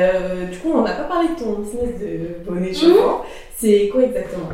[0.50, 2.74] du coup on n'a pas parlé de ton business de bonnet mhm.
[2.74, 3.24] chauffant.
[3.56, 4.50] C'est quoi exactement?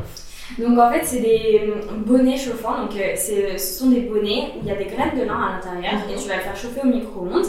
[0.59, 2.83] Donc en fait, c'est des hum, bonnets chauffants.
[2.83, 5.53] Donc euh, ce sont des bonnets où il y a des graines de lin à
[5.55, 7.47] l'intérieur et tu vas le faire chauffer au micro-ondes.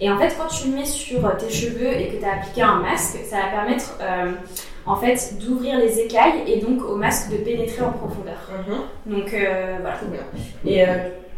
[0.00, 2.62] Et en fait, quand tu le mets sur tes cheveux et que tu as appliqué
[2.62, 4.32] un masque, ça va permettre euh,
[4.88, 8.38] en fait d'ouvrir les écailles et donc au masque de pénétrer en profondeur.
[8.66, 9.14] Mhm.
[9.14, 9.98] Donc euh, voilà.
[10.66, 10.84] Et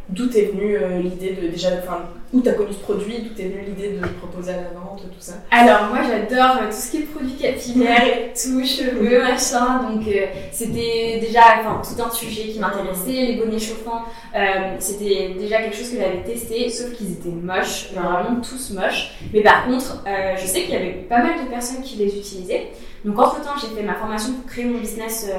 [0.08, 2.00] d'où est venue l'idée de déjà, enfin,
[2.32, 5.02] où t'as connu ce produit, d'où est venue l'idée de le proposer à la vente,
[5.02, 5.34] tout ça?
[5.50, 11.18] Alors moi j'adore tout ce qui est produits capillaires tout, cheveux, machin, donc euh, c'était
[11.20, 14.02] déjà enfin, tout un sujet qui m'intéressait, les bonnets chauffants,
[14.34, 19.12] euh, c'était déjà quelque chose que j'avais testé, sauf qu'ils étaient moches, vraiment tous moches,
[19.32, 22.16] mais par contre euh, je sais qu'il y avait pas mal de personnes qui les
[22.16, 22.68] utilisaient,
[23.04, 25.30] donc entre temps j'ai fait ma formation pour créer mon business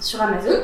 [0.00, 0.56] sur Amazon.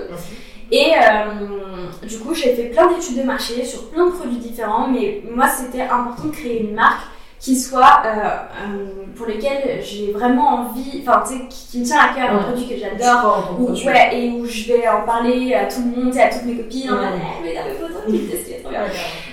[0.70, 4.88] Et euh, du coup, j'ai fait plein d'études de marché sur plein de produits différents,
[4.88, 7.06] mais moi, c'était important de créer une marque
[7.38, 12.00] qui soit euh, euh, pour lesquels j'ai vraiment envie, enfin tu sais, qui, me tient
[12.00, 15.82] à cœur, un produit que j'adore, ouais, et où je vais en parler à tout
[15.82, 18.80] le monde et à toutes mes copines, en mode, eh, mais photos, tu trop bien.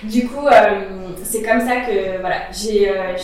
[0.04, 0.45] Du coup,
[1.24, 3.16] c'est comme ça que voilà, j'ai euh,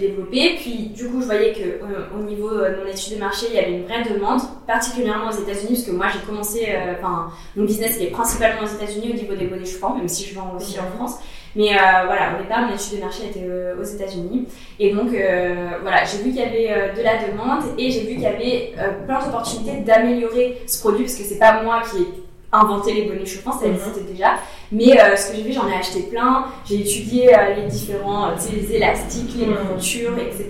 [0.00, 0.56] développé.
[0.60, 3.46] Puis du coup, je voyais que euh, au niveau euh, de mon étude de marché,
[3.50, 6.94] il y avait une vraie demande, particulièrement aux États-Unis, parce que moi j'ai commencé, euh,
[6.98, 10.24] enfin, mon business il est principalement aux États-Unis au niveau des bonnets chauffants, même si
[10.28, 11.16] je vends aussi en France.
[11.54, 11.68] Mais
[12.06, 13.46] voilà, au départ, mon étude de marché était
[13.78, 14.46] aux États-Unis.
[14.78, 18.22] Et donc, voilà, j'ai vu qu'il y avait de la demande et j'ai vu qu'il
[18.22, 18.72] y avait
[19.06, 22.06] plein d'opportunités d'améliorer ce produit, parce que c'est pas moi qui ai
[22.52, 23.74] inventé les bonnets chauffants, ça Mhm.
[23.74, 24.34] existait déjà.
[24.72, 26.46] Mais euh, ce que j'ai vu, j'en ai acheté plein.
[26.64, 30.48] J'ai étudié euh, les différents, euh, les élastiques, les montures, etc.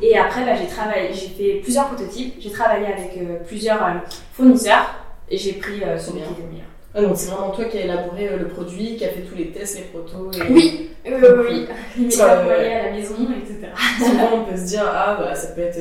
[0.00, 2.36] Et après, bah, j'ai travaillé, j'ai fait plusieurs prototypes.
[2.38, 3.80] J'ai travaillé avec plusieurs
[4.32, 4.94] fournisseurs
[5.28, 6.26] et j'ai pris celui bien.
[6.26, 6.66] qui était le meilleur.
[6.94, 9.48] Ah, donc c'est vraiment toi qui as élaboré le produit, qui a fait tous les
[9.48, 10.30] tests, les protos.
[10.32, 10.52] Et...
[10.52, 11.66] Oui, euh, oui,
[11.98, 12.72] il envoyé ouais.
[12.72, 13.72] à la maison, etc.
[13.98, 15.80] Souvent on peut se dire, ah bah ça peut être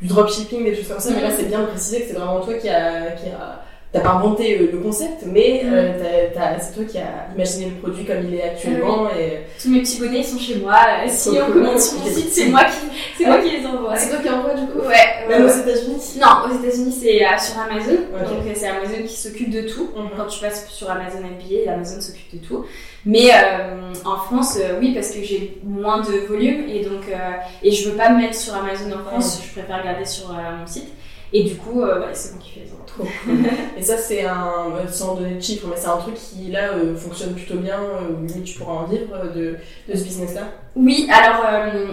[0.00, 2.40] du dropshipping, des choses comme ça, mais là c'est bien de préciser que c'est vraiment
[2.40, 3.12] toi qui a.
[3.12, 3.64] Qui a...
[3.90, 5.92] T'as pas inventé euh, le concept, mais euh,
[6.34, 9.08] t'as- t'as- c'est toi qui as imaginé le produit comme il est actuellement.
[9.18, 9.44] Et...
[9.62, 10.74] Tous mes petits bonnets ils sont chez moi.
[10.74, 13.92] Euh, Si on commande sur mon site, c'est moi qui, c'est moi qui les envoie.
[13.94, 15.48] Ah, c'est toi qui envoie du coup Ouais, Même aux.
[15.48, 17.96] États-Unis Non, aux États-Unis, c'est euh, sur Amazon.
[18.14, 18.28] Ok.
[18.28, 19.88] Donc, c'est Amazon qui s'occupe de tout.
[19.96, 20.10] Mhm.
[20.18, 22.66] Quand tu passes sur Amazon FBA, Amazon s'occupe de tout.
[23.06, 27.16] Mais euh, en France, euh, oui, parce que j'ai moins de volume et donc euh,
[27.62, 29.40] et je veux pas me mettre sur Amazon en France.
[29.46, 30.88] Je préfère garder sur euh, mon site.
[31.32, 33.06] Et du coup, euh, ouais, c'est moi qui fais les cool.
[33.76, 36.72] Et ça, c'est un, euh, sans donner de chiffres, mais c'est un truc qui là
[36.72, 39.56] euh, fonctionne plutôt bien, euh, limite tu pourras en vivre de,
[39.88, 40.42] de ce business-là.
[40.74, 41.44] Oui, alors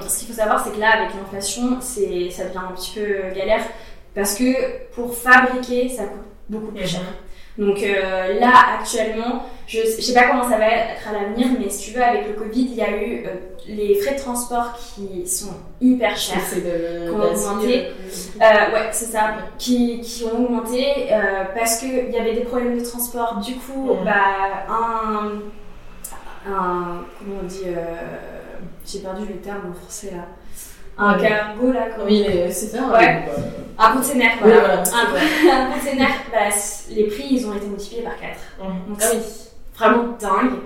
[0.08, 3.36] ce qu'il faut savoir, c'est que là, avec l'inflation, c'est ça devient un petit peu
[3.36, 3.64] galère
[4.14, 4.54] parce que
[4.94, 7.02] pour fabriquer, ça coûte beaucoup plus cher.
[7.58, 11.70] Donc euh, là, actuellement, je je sais pas comment ça va être à l'avenir, mais
[11.70, 13.30] si tu veux, avec le Covid, il y a eu euh,
[13.68, 16.38] les frais de transport qui sont hyper chers.
[16.54, 17.88] De la- a augmenté.
[18.42, 21.08] Euh, ouais, c'est ça, qui, qui ont augmenté
[21.56, 23.38] parce qu'il y avait des problèmes de transport.
[23.38, 25.32] Du coup, bah, un,
[26.52, 27.06] un.
[27.18, 27.64] Comment on dit
[28.86, 30.26] J'ai perdu le terme en français là.
[30.98, 32.84] Un cargo là, comment Oui, mais c'est ça.
[32.88, 33.26] Ouais.
[33.30, 33.42] euh,
[33.78, 34.80] Un container, Oui, voilà.
[34.82, 34.82] un,
[35.70, 36.56] un container, bah,
[36.90, 38.32] les prix ils ont été multipliés par 4.
[38.60, 38.88] Mhm.
[38.90, 39.20] Donc Ah oui.
[39.78, 40.60] vraiment dingue.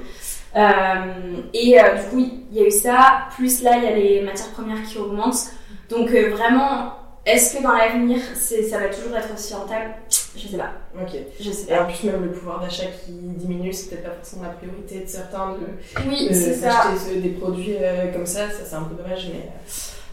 [0.55, 3.27] Euh, et euh, du coup, il y a eu ça.
[3.35, 5.51] Plus là, il y a les matières premières qui augmentent.
[5.89, 6.93] Donc euh, vraiment,
[7.25, 9.91] est-ce que dans l'avenir, ça va toujours être aussi rentable?
[10.35, 10.71] Je sais pas.
[10.99, 11.17] Ok.
[11.39, 11.83] Je sais Et pas.
[11.83, 15.07] en plus, même le pouvoir d'achat qui diminue, c'est peut-être pas forcément la priorité de
[15.07, 16.83] certains de, Oui, de- ça.
[16.97, 18.47] ce- des produits euh, comme ça.
[18.49, 19.49] Ça, c'est un peu dommage, mais.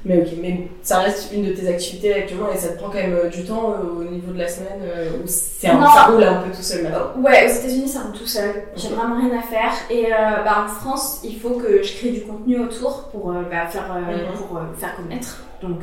[0.04, 2.98] Mais ok, mais ça reste une de tes activités actuellement et ça te prend quand
[2.98, 6.04] même euh, du temps euh, au niveau de la semaine euh, où c'est un, ça
[6.04, 7.10] roule un peu tout seul maintenant?
[7.20, 8.50] Ouais, aux États-Unis, ça roule tout seul.
[8.76, 9.72] J'ai vraiment rien à faire.
[9.90, 13.66] Et euh, bah, en France, il faut que je crée du contenu autour pour bah,
[13.68, 14.36] faire, Mhm.
[14.48, 15.42] pour, faire connaître.
[15.62, 15.80] Donc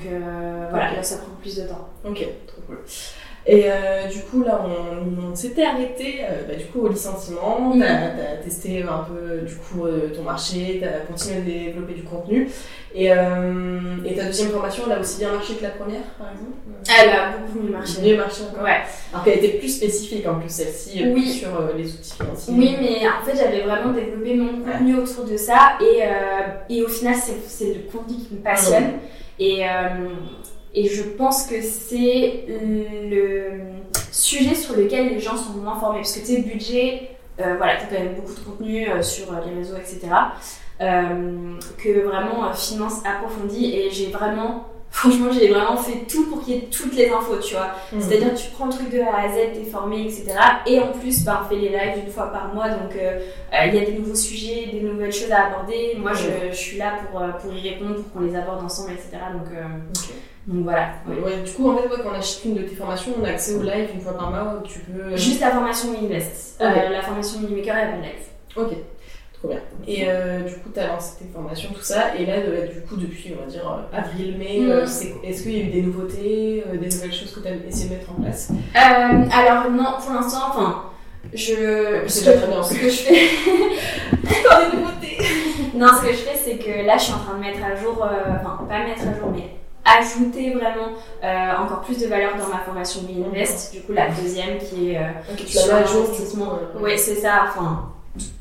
[0.69, 1.89] voilà, là, ça prend plus de temps.
[2.05, 2.77] Ok, trop cool.
[3.45, 7.73] Et euh, du coup, là, on, on s'était arrêté euh, bah, du coup, au licenciement.
[7.77, 12.03] T'as as testé un peu du coup, euh, ton marché, t'as continué à développer du
[12.03, 12.49] contenu.
[12.95, 16.51] Et, et ta deuxième formation, elle a aussi bien marché que la première, par exemple?
[17.01, 18.01] Elle a beaucoup mieux marché.
[18.03, 18.63] Mieux marché encore.
[18.63, 18.81] Ouais.
[19.11, 21.27] Alors qu'elle était plus spécifique en plus, celle-ci, Oui.
[21.27, 22.53] sur les outils financiers.
[22.55, 25.73] Oui, mais en fait, j'avais vraiment développé mon contenu autour de ça.
[25.81, 26.03] Et,
[26.73, 27.15] et au final,
[27.47, 28.91] c'est le contenu qui me passionne.
[29.39, 29.67] Et, euh,
[30.75, 33.59] et je pense que c'est le
[34.11, 35.99] sujet sur lequel les gens sont moins formés.
[35.99, 37.09] Parce que tu sais, budget,
[37.39, 40.07] euh, voilà, tu as quand même beaucoup de contenu euh, sur euh, les réseaux, etc.
[40.79, 43.73] Que vraiment finance approfondie.
[43.73, 44.67] Et j'ai vraiment.
[44.93, 47.69] Franchement, j'ai vraiment fait tout pour qu'il y ait toutes les infos, tu vois.
[47.91, 47.99] Mhm.
[47.99, 50.35] C'est-à-dire tu prends le truc de A à Z, t'es formé, etc.
[50.67, 53.19] Et en plus, bah, on fait les lives une fois par mois, donc euh,
[53.53, 55.97] euh, il y a des nouveaux sujets, des nouvelles choses à aborder.
[55.97, 58.91] Moi, je, je suis là pour, euh, pour y répondre, pour qu'on les aborde ensemble,
[58.91, 59.17] etc.
[59.33, 59.49] Donc,
[60.45, 60.89] donc voilà.
[61.07, 63.25] Ouais, ouais, du coup, en fait, ouais, quand on achète une de tes formations, on
[63.25, 65.15] a accès au live une fois par mois où tu peux.
[65.17, 66.61] Juste la formation Invest.
[66.61, 66.67] Ok.
[66.67, 68.27] Euh, la formation Minimaker et la live.
[68.55, 68.73] Ok,
[69.43, 69.59] trop bien.
[69.87, 72.15] Et euh, du coup, tu as lancé tes formations, tout ça.
[72.17, 74.71] Et là, de- du coup, depuis, on va dire, euh, avril-mai, Mhm.
[74.71, 77.47] euh, c'est- est-ce qu'il y a eu des nouveautés, euh, des nouvelles choses que tu
[77.47, 78.49] as essayé de mettre en place?
[78.51, 80.83] Euh, alors, non, pour l'instant, enfin,
[81.33, 82.03] je.
[82.07, 82.63] C'est ce déjà très bien.
[82.63, 83.21] Ce que je fais.
[84.45, 85.17] Encore des nouveautés
[85.75, 87.75] Non, ce que je fais, c'est que là, je suis en train de mettre à
[87.75, 89.49] jour, euh, enfin, pas mettre à jour, mais
[89.85, 93.73] ajouter vraiment euh, encore plus de valeur dans ma formation Invest.
[93.73, 94.97] Du coup, la deuxième qui est.
[94.97, 96.53] euh, Ok, tu sur l'investissement.
[96.53, 97.45] euh, Oui, c'est ça.
[97.49, 97.89] Enfin,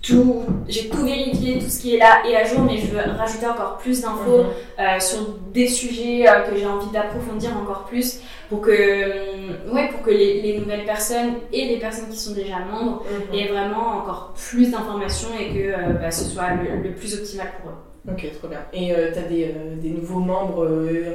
[0.03, 2.99] tout, j'ai tout vérifié, tout ce qui est là est à jour, mais je veux
[3.16, 4.47] rajouter encore plus d'infos Mhm.
[4.81, 5.18] euh, sur
[5.53, 8.20] des sujets euh, que j'ai envie d'approfondir encore plus
[8.51, 12.33] pour que, euh, ouais, pour que les, les nouvelles personnes et les personnes qui sont
[12.35, 13.03] déjà membres
[13.33, 13.39] Mhm.
[13.39, 17.70] aient vraiment encore plus d'informations et que bah, ce soit le, le plus optimal pour
[17.70, 17.75] eux.
[18.12, 18.59] Ok, trop bien.
[18.73, 20.66] Et tu as des, des nouveaux membres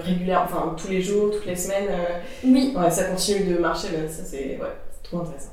[0.03, 1.89] réguliers, enfin tous les jours, toutes les semaines.
[2.45, 5.51] Oui, Ouais, ça continue de marcher, ça c'est ouais, c'est Trop intéressant.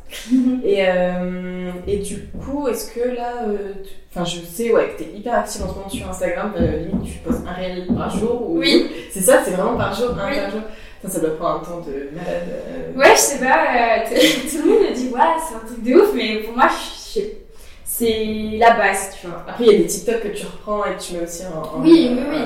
[0.65, 3.73] et, euh, et du coup, est-ce que là, euh,
[4.11, 6.87] enfin, je sais ouais, que tu es hyper active en ce moment sur Instagram, euh,
[6.87, 8.59] limite tu postes un réel par jour ou...
[8.59, 8.91] Oui.
[9.13, 10.41] C'est ça, c'est vraiment par jour, un Oui.
[10.41, 10.61] par jour.
[11.05, 12.97] Ça, ça doit prendre un temps de malade.
[12.97, 16.13] Ouais, je sais pas, tout le monde me dit, ouais, c'est un truc de ouf,
[16.15, 17.37] mais pour moi, je sais-
[17.85, 19.45] c'est la base, tu vois.
[19.47, 21.77] Après, il y a des TikTok que tu reprends et que tu mets aussi en.
[21.79, 22.39] en- Oui, oui, oui.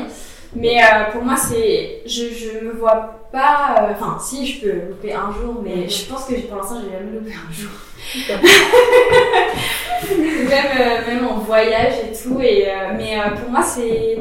[0.57, 0.79] Mais
[1.13, 2.03] pour moi, c'est.
[2.05, 3.77] Je, je me vois pas.
[3.89, 5.91] euh, Enfin, si, je peux louper un jour, mais Mhm.
[5.91, 7.71] je pense que pour l'instant, j'ai jamais loupé un jour.
[10.19, 12.41] Même, euh, même en voyage et tout.
[12.41, 14.19] Et, euh, mais pour moi, c'est.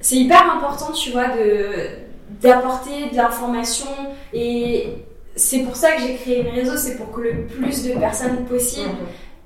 [0.00, 1.70] C'est hyper important, tu vois, de
[2.42, 3.86] d'apporter de l'information
[4.34, 4.88] et
[5.34, 8.44] c'est pour ça que j'ai créé mes réseaux, c'est pour que le plus de personnes
[8.44, 8.96] possible Mhm.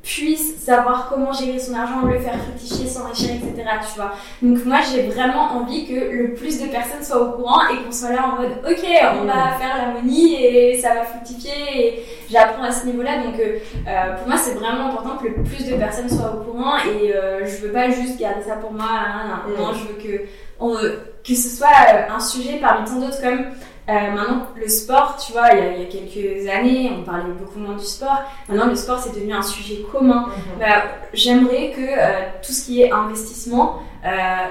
[0.09, 3.69] Puisse savoir comment gérer son argent, le faire fructifier, s'enrichir, etc.
[3.93, 4.13] Tu vois.
[4.41, 7.93] Donc moi j'ai vraiment envie que le plus de personnes soient au courant et qu'on
[7.93, 8.85] soit là en mode ok
[9.21, 13.19] on va faire la money et ça va fructifier et j'apprends à ce niveau-là.
[13.23, 16.51] Donc euh, euh, pour moi c'est vraiment important que le plus de personnes soient au
[16.51, 18.89] courant et euh, je veux pas juste garder ça pour moi.
[18.89, 20.25] hein, non, non, je veux que
[20.59, 21.69] on, que ce soit
[22.11, 23.45] un sujet parmi tant d'autres comme
[23.89, 27.05] euh, maintenant, le sport, tu vois, il y, a, il y a quelques années, on
[27.05, 28.23] parlait beaucoup moins du sport.
[28.49, 30.27] Maintenant, le sport, c'est devenu un sujet commun.
[30.27, 30.59] Mhm.
[30.61, 30.83] Bah,
[31.15, 34.11] J'aimerais que euh, tout ce qui est investissement, euh,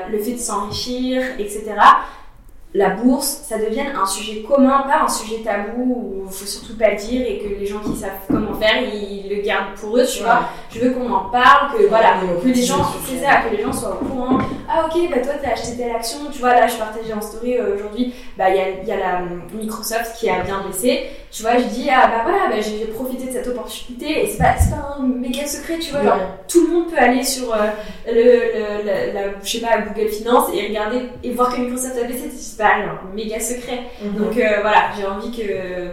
[0.09, 1.75] le fait de s'enrichir, etc.,
[2.74, 6.76] la bourse, ça devienne un sujet commun, pas un sujet tabou où il faut surtout
[6.78, 9.97] pas le dire et que les gens qui savent comment faire, ils le gardent pour
[9.97, 10.49] eux, tu vois.
[10.70, 13.72] Je veux qu'on en parle, que voilà, que les gens, c'est ça, que les gens
[13.72, 14.38] soient au courant.
[14.70, 17.57] Ah ok, bah toi t'as acheté telle action, tu vois là je partageais en story
[17.57, 21.07] euh, aujourd'hui, bah il y a, y a la hum, Microsoft qui a bien baissé,
[21.32, 24.38] tu vois je dis ah bah voilà, bah, j'ai profité de cette opportunité et c'est
[24.38, 27.57] pas, pas un méga secret, tu vois, genre, tout le monde peut aller sur euh,
[28.07, 31.97] le, le, la, la- je sais pas, Google Finance et regarder et voir que Microsoft
[32.01, 33.82] a baissé, c'est pas un méga secret.
[34.01, 34.15] Mhm.
[34.15, 35.43] Donc euh, voilà, j'ai envie que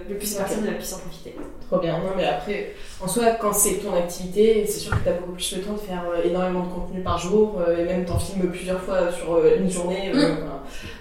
[0.08, 0.46] le plus de Ok.
[0.46, 1.34] personnes puissent en profiter.
[1.70, 1.94] Trop bien.
[1.94, 5.32] Non, mais après, en soi, quand c'est ton activité, c'est sûr que tu as beaucoup
[5.32, 8.48] plus le temps de faire euh, énormément de contenu par jour, et même t'en filmes
[8.50, 10.12] plusieurs fois sur une journée.
[10.12, 10.20] Mm.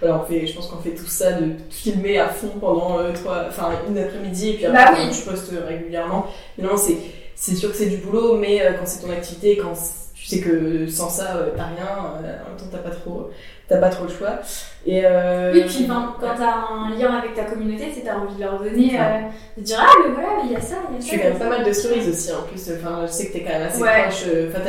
[0.02, 3.12] voilà, on fait, je pense qu'on fait tout ça, de filmer à fond pendant euh,
[3.14, 5.10] trois, enfin, une après-midi, et puis après, Bah oui.
[5.16, 6.28] tu postes régulièrement.
[6.58, 6.98] Mais non, c'est,
[7.36, 9.74] c'est sûr que c'est du boulot, mais euh, quand c'est ton activité, quand
[10.16, 13.30] tu sais que sans ça, euh, t'as rien, euh, en même temps, t'as pas trop,
[13.68, 14.40] t'as pas trop le choix.
[14.86, 18.36] Et, euh, Oui, puis ben, quand t'as un lien avec ta communauté, c'est t'as envie
[18.36, 19.00] de leur donner, Ouais.
[19.00, 21.12] euh, de dire ah mais voilà, il y a ça, il y a Tu ça.
[21.12, 22.72] fais il y quand a même pas mal de stories aussi en plus.
[22.72, 24.04] Enfin, je sais que t'es quand même assez Ouais.
[24.04, 24.24] proche.
[24.50, 24.60] Enfin,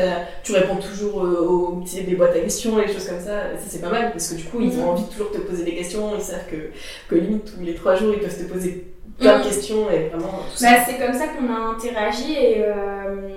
[0.42, 3.42] tu réponds toujours aux petits des boîtes à questions et des choses comme ça.
[3.56, 4.88] Ça c'est pas mal parce que du coup ils ont Mhm.
[4.88, 6.12] envie de toujours te poser des questions.
[6.16, 6.70] Ils savent que
[7.08, 8.84] que limite tous les trois jours ils peuvent te poser
[9.18, 9.44] plein de Mhm.
[9.44, 13.28] questions et vraiment tout Bah, c'est comme ça qu'on a interagi et euh,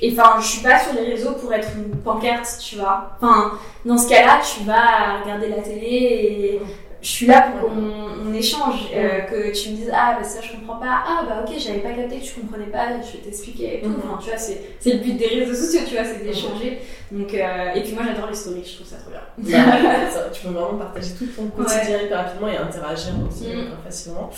[0.00, 3.10] et enfin je suis pas sur les réseaux pour être une pancarte, tu vois.
[3.20, 3.52] Enfin
[3.84, 6.62] dans ce cas-là, tu vas regarder la télé et
[7.00, 10.40] je suis là pour qu'on on échange, euh, que tu me dises ah bah ça
[10.42, 13.22] je comprends pas, ah bah ok j'avais pas capté que tu comprenais pas, je vais
[13.24, 13.88] t'expliquer et tout.
[13.90, 14.02] Mhm.
[14.04, 16.80] Enfin, tu vois c'est le but des réseaux sociaux, tu vois, c'est d'échanger.
[17.12, 19.20] Donc euh, et puis moi j'adore les stories, je trouve ça trop bien.
[20.10, 23.60] Ça, tu peux vraiment partager tout ton quotidien hyper rapidement et interagir aussi Mhm.
[23.60, 24.30] hyper facilement.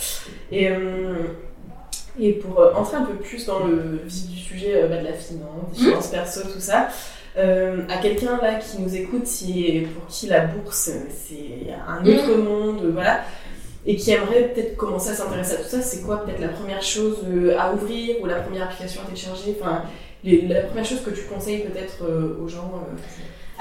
[0.51, 1.15] Et, euh,
[2.19, 5.05] et pour euh, entrer un peu plus dans le vif du sujet euh, bah, de
[5.05, 5.87] la finance, des Mhm.
[5.89, 6.89] finances perso, tout ça,
[7.37, 12.35] euh, à quelqu'un là qui nous écoute, si, pour qui la bourse c'est un autre
[12.37, 13.21] monde, voilà,
[13.85, 16.81] et qui aimerait peut-être commencer à s'intéresser à tout ça, c'est quoi peut-être la première
[16.83, 19.55] chose euh, à ouvrir ou la première application à télécharger?
[19.59, 19.83] Enfin,
[20.23, 22.95] les- la première chose que tu conseilles peut-être euh, aux gens euh,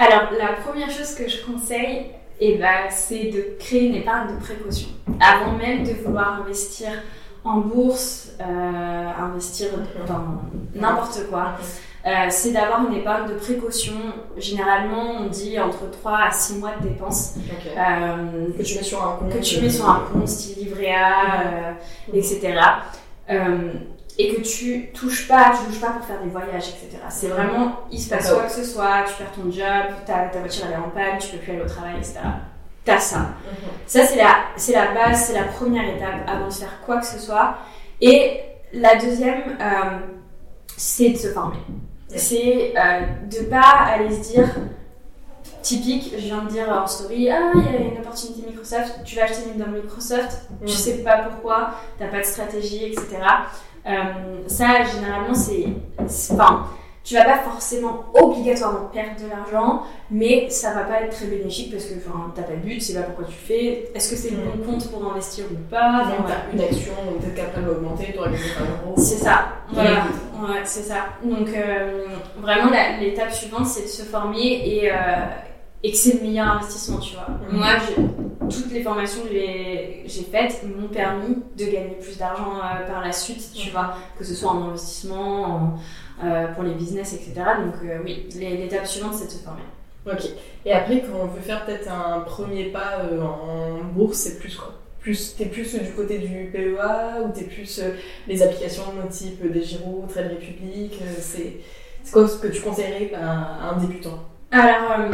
[0.04, 2.06] Alors, la première chose que je conseille,
[2.40, 4.88] eh ben, c'est de créer une épargne de précaution.
[5.20, 6.88] Avant même de vouloir investir
[7.44, 9.68] en bourse, investir
[10.06, 10.42] dans
[10.78, 11.54] n'importe quoi,
[12.06, 13.92] euh, c'est d'avoir une épargne de précaution.
[14.36, 17.34] Généralement, on dit entre 3 à 6 mois de dépenses
[17.76, 19.32] euh, Que tu mets sur un compte.
[19.32, 21.72] que tu mets sur un compte style livret A, euh,
[22.14, 22.58] etc.
[23.30, 23.72] Euh,
[24.18, 26.98] et que tu touches pas, tu touches pas pour faire des voyages, etc.
[27.08, 28.40] C'est vraiment, il se passe D'accord.
[28.40, 31.18] quoi que ce soit, tu perds ton job, ta, ta voiture elle est en panne,
[31.18, 32.18] tu peux plus aller au travail, etc.
[32.84, 33.18] T'as ça.
[33.18, 33.26] Mhm.
[33.86, 37.06] Ça, c'est la, c'est la base, c'est la première étape avant de faire quoi que
[37.06, 37.58] ce soit.
[38.00, 38.40] Et
[38.72, 39.98] la deuxième, euh,
[40.76, 41.58] c'est de se former.
[42.16, 43.00] C'est euh,
[43.30, 44.48] de pas aller se dire,
[45.62, 49.16] typique, je viens de dire en story, ah, il y a une opportunité Microsoft, tu
[49.16, 50.68] vas acheter une dans Microsoft, tu Mhm.
[50.68, 53.06] sais pas pourquoi, t'as pas de stratégie, etc.
[53.86, 53.92] Euh,
[54.46, 55.66] ça, généralement, c'est.
[56.06, 56.66] c'est- Enfin,
[57.02, 61.72] tu vas pas forcément obligatoirement perdre de l'argent, mais ça va pas être très bénéfique
[61.72, 63.90] parce que enfin, t'as pas de but, tu sais pas pourquoi tu fais.
[63.94, 66.02] Est-ce que c'est le bon compte pour investir ou pas?
[66.04, 66.36] Enfin, voilà.
[66.52, 68.94] une action, peut-être qu'après elle va augmenter, t'auras gagné un euro.
[68.98, 70.04] C'est ça, voilà.
[70.40, 71.06] Ouais, c'est ça.
[71.22, 72.06] Donc, euh,
[72.38, 72.70] vraiment,
[73.00, 74.94] l'étape suivante, c'est de se former et, euh,
[75.82, 77.26] et que c'est le meilleur investissement, tu vois.
[77.50, 77.58] Mhm.
[77.58, 77.68] Moi,
[78.48, 83.12] toutes les formations que j'ai faites m'ont permis de gagner plus d'argent euh, par la
[83.12, 85.78] suite, tu vois, que ce soit en investissement,
[86.54, 87.32] pour les business, etc.
[87.64, 87.74] Donc
[88.04, 89.62] oui, l'étape suivante, c'est de se former.
[90.06, 90.28] Ok.
[90.66, 94.74] Et après, quand on veut faire peut-être un premier pas en bourse, c'est plus quoi?
[95.00, 97.80] Plus, t'es plus du côté du PEA ou t'es plus
[98.28, 103.78] les applications type des Giro, Trade République C'est quoi ce que tu conseillerais à un
[103.78, 104.18] débutant?
[104.50, 105.10] Alors,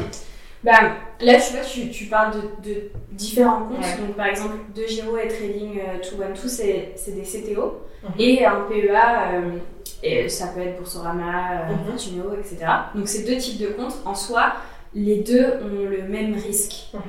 [0.66, 0.72] bah,
[1.20, 3.86] là, tu vois, tu, tu parles de, de différents comptes.
[4.00, 6.50] Donc, par exemple, De Giro et Trading 212,
[6.96, 7.82] c'est des CTO.
[8.02, 8.10] Mhm.
[8.18, 9.58] Et un PEA, euh,
[10.02, 12.40] et ça peut être Boursorama, euh, mhm.
[12.40, 12.66] etc.
[12.94, 13.96] Donc, c'est deux types de comptes.
[14.04, 14.54] En soi,
[14.94, 16.88] les deux ont le même risque.
[16.94, 17.00] Mhm.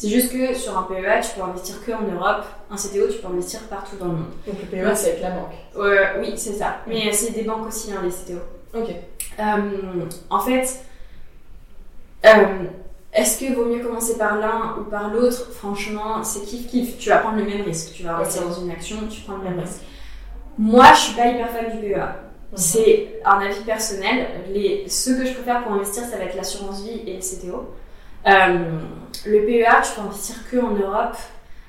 [0.00, 2.46] C'est juste que sur un PEA, tu peux investir que en Europe.
[2.70, 4.30] Un CTO, tu peux investir partout dans le monde.
[4.46, 6.78] Donc, le PEA, c'est avec la banque euh, Oui, c'est ça.
[6.86, 8.40] Mais c'est des banques aussi, hein, les CTO.
[8.72, 8.94] Ok.
[10.30, 10.84] en fait,
[13.12, 15.52] est-ce que vaut mieux commencer par l'un ou par l'autre?
[15.52, 16.96] Franchement, c'est kiff kiff.
[16.96, 17.92] Tu vas prendre le même risque.
[17.92, 19.82] Tu vas investir dans une action, tu prends le même risque.
[20.56, 22.16] Moi, je suis pas hyper fan du PEA.
[22.54, 24.28] C'est un avis personnel.
[24.48, 27.74] Les, ceux que je préfère pour investir, ça va être l'assurance vie et le CTO.
[28.26, 28.80] Euh,
[29.26, 31.16] le PEA, tu peux investir que en Europe.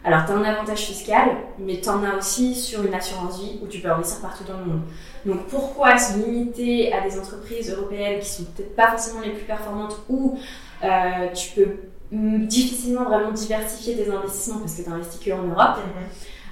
[0.03, 1.29] Alors, tu as un avantage fiscal,
[1.59, 4.57] mais tu en as aussi sur une assurance vie où tu peux investir partout dans
[4.57, 4.81] le monde.
[5.25, 9.45] Donc, pourquoi se limiter à des entreprises européennes qui sont peut-être pas forcément les plus
[9.45, 10.39] performantes ou
[10.83, 11.67] euh, tu peux
[12.11, 15.77] difficilement vraiment diversifier tes investissements parce que tu investis que en Europe?
[15.77, 16.03] Mhm.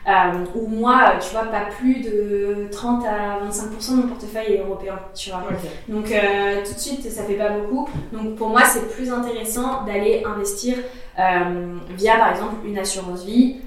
[0.10, 4.60] Euh, ou moi, tu vois, pas plus de 30 à 25% de mon portefeuille est
[4.60, 5.44] européen, tu vois.
[5.88, 7.88] Donc euh, tout de suite, ça fait pas beaucoup.
[8.12, 10.78] Donc pour moi, c'est plus intéressant d'aller investir
[11.16, 13.58] via, par exemple, une assurance vie,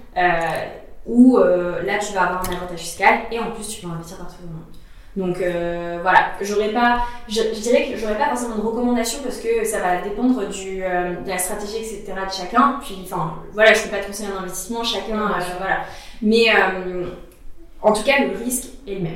[1.07, 4.37] où là, tu vas avoir un avantage fiscal et en plus, tu peux investir partout
[4.43, 4.73] dans le monde.
[5.17, 9.63] Donc euh, voilà, j'aurais pas, je, dirais que j'aurais pas forcément de recommandation parce que
[9.63, 12.79] ça va dépendre du, euh, de la stratégie etc de chacun.
[12.83, 15.81] Puis enfin voilà, je peux pas te conseiller un investissement, chacun euh, voilà.
[16.23, 16.47] Mais
[17.83, 19.13] en tout cas, le risque est le même.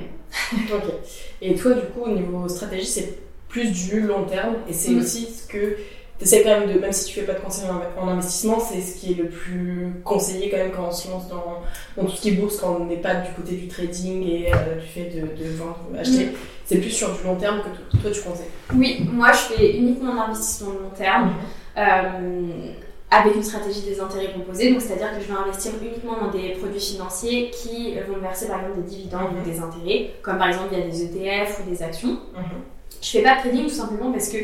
[0.75, 0.93] ok.
[1.41, 4.99] Et toi, du coup, au niveau stratégie, c'est plus du long terme et c'est mm.
[4.99, 5.77] aussi ce que
[6.19, 8.99] T'essaies quand même de, même si tu fais pas de conseil en investissement, c'est ce
[8.99, 11.61] qui est le plus conseillé quand même quand on se lance dans,
[11.95, 14.51] dans tout ce qui est bourse, quand on n'est pas du côté du trading et
[14.51, 16.27] euh, du fait de, de vendre, acheter.
[16.27, 16.33] Mm.
[16.65, 18.47] C'est plus sur du long terme que toi tu conseilles.
[18.75, 21.35] Oui, moi je fais uniquement un investissement long terme.
[21.77, 22.73] Euh,
[23.11, 26.51] avec une stratégie des intérêts composés, donc c'est-à-dire que je vais investir uniquement dans des
[26.51, 29.53] produits financiers qui vont me verser par exemple des dividendes ou mm-hmm.
[29.53, 32.15] des intérêts, comme par exemple il y a des ETF ou des actions.
[32.35, 33.01] Mm-hmm.
[33.01, 34.39] Je fais pas de trading tout simplement parce que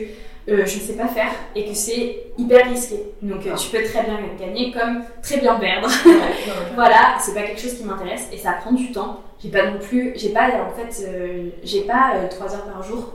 [0.49, 2.97] euh, je ne sais pas faire et que c'est hyper risqué.
[3.23, 5.89] Donc euh, tu peux très bien gagner comme très bien perdre.
[6.75, 9.21] voilà, c'est pas quelque chose qui m'intéresse et ça prend du temps.
[9.41, 13.13] J'ai pas non plus, j'ai pas en fait, euh, j'ai pas 3 heures par jour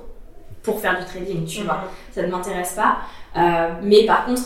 [0.68, 1.86] pour faire du trading, tu vois.
[2.11, 2.97] Ça ne m'intéresse pas.
[3.82, 4.43] mais par contre,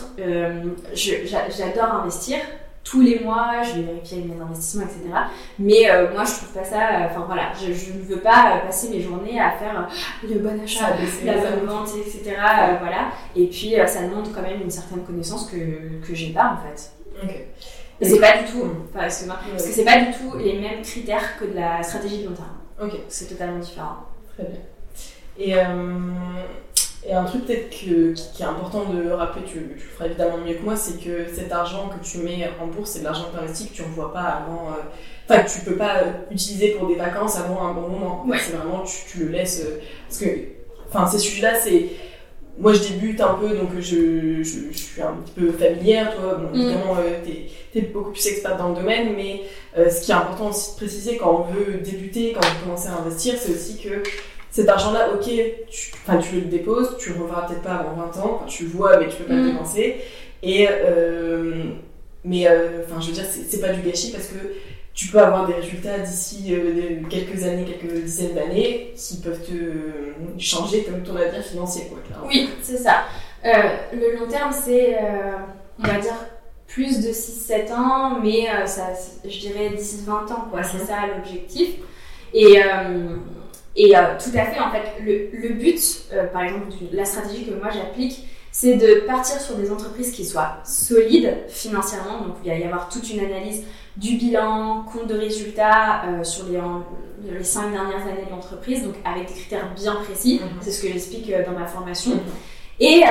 [0.94, 2.38] j'adore investir
[2.84, 5.00] tous les mois, je vais vérifier mes investissements, etc.
[5.58, 6.80] Mais euh, moi, je trouve pas ça.
[6.80, 9.88] Euh, enfin voilà, je, ne veux pas euh, passer mes journées à faire
[10.28, 10.90] le bon achat,
[11.24, 12.36] la bonne vente, etc.
[12.80, 13.10] voilà.
[13.36, 15.56] Et puis, ça demande quand même une certaine connaissance que
[16.04, 16.92] que j'ai pas en fait.
[17.22, 17.34] Ok.
[18.00, 20.82] Et c'est pas du tout, parce que, parce que c'est pas du tout les mêmes
[20.82, 22.48] critères que de la stratégie de long terme.
[22.82, 22.98] Ok.
[23.08, 23.98] C'est totalement différent.
[24.34, 24.58] Très bien.
[25.38, 25.54] Et
[27.04, 30.54] et un truc peut-être qui, est important de rappeler, tu, tu, le feras évidemment mieux
[30.54, 33.38] que moi, c'est que cet argent que tu mets en bourse, c'est de l'argent que
[33.38, 34.68] tu investis que tu ne vois pas avant.
[34.68, 34.82] Euh,
[35.28, 38.24] enfin, que tu peux pas utiliser pour des vacances avant un bon moment.
[38.38, 39.64] C'est vraiment, tu, tu, le laisses.
[39.64, 40.26] Euh, parce que,
[40.88, 41.86] enfin, ces sujets-là, c'est.
[42.58, 46.34] Moi, je débute un peu, donc je, je, suis un petit peu familière, toi.
[46.34, 46.60] Bon, mm.
[46.60, 47.18] évidemment, euh,
[47.72, 49.40] tu es, beaucoup plus expert dans le domaine, mais
[49.74, 52.88] ce qui est important aussi de préciser quand on veut débuter, quand on veut commencer
[52.88, 54.02] à investir, c'est aussi que
[54.52, 55.24] cet argent-là, ok,
[55.70, 55.92] tu,
[56.22, 59.08] tu le déposes, tu le reverras peut-être pas avant 20 ans, tu le vois, mais
[59.08, 59.52] tu peux pas le mm.
[59.52, 59.96] dépenser.
[60.42, 61.64] Et, euh,
[62.22, 64.36] mais, euh, enfin, je veux dire, c'est pas du gâchis parce que
[64.92, 70.38] tu peux avoir des résultats d'ici euh, quelques années, quelques dizaines d'années qui peuvent te
[70.38, 73.04] changer comme ton avenir financier, quoi, Oui, c'est ça.
[73.42, 74.98] le long terme, c'est,
[75.82, 76.12] on va dire,
[76.66, 78.88] plus de 6-7 ans, mais ça,
[79.24, 80.62] je dirais 10-20 ans, quoi.
[80.62, 80.86] C'est mm-hmm.
[80.86, 81.76] ça l'objectif.
[82.34, 82.60] Et
[83.76, 85.80] et euh, tout à fait, en fait, le, le but,
[86.12, 90.24] euh, par exemple, la stratégie que moi j'applique, c'est de partir sur des entreprises qui
[90.26, 92.20] soient solides financièrement.
[92.20, 93.64] Donc, il va y avoir toute une analyse
[93.96, 96.60] du bilan, compte de résultats euh, sur les,
[97.30, 100.40] les cinq dernières années de l'entreprise, donc avec des critères bien précis.
[100.42, 100.50] Mhm.
[100.60, 102.12] C'est ce que j'explique dans ma formation.
[102.12, 102.20] Mhm.
[102.80, 103.04] Et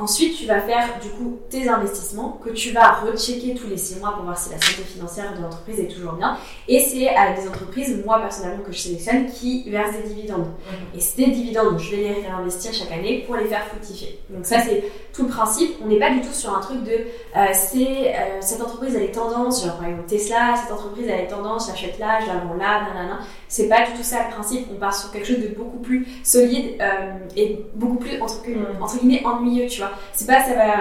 [0.00, 3.98] Ensuite, tu vas faire du coup tes investissements que tu vas rechecker tous les six
[3.98, 6.36] mois pour voir si la santé financière de l'entreprise est toujours bien.
[6.68, 10.46] Et c'est à des entreprises, moi personnellement, que je sélectionne qui versent des dividendes.
[10.46, 10.98] Mhm.
[10.98, 14.18] Et ces dividendes, je vais les réinvestir chaque année pour les faire fructifier.
[14.30, 15.72] Donc ça, c'est tout le principe.
[15.84, 19.02] On n'est pas du tout sur un truc de euh, c'est euh, cette entreprise elle
[19.02, 22.34] est tendance, genre par exemple Tesla, cette entreprise elle est tendance, j'achète là, je la
[22.38, 23.18] vends là, nanana.
[23.48, 24.66] C'est pas du tout ça le principe.
[24.72, 28.82] On part sur quelque chose de beaucoup plus solide euh, et beaucoup plus entre, Mhm.
[28.82, 29.89] entre guillemets ennuyeux, tu vois.
[30.12, 30.74] C'est pas ça va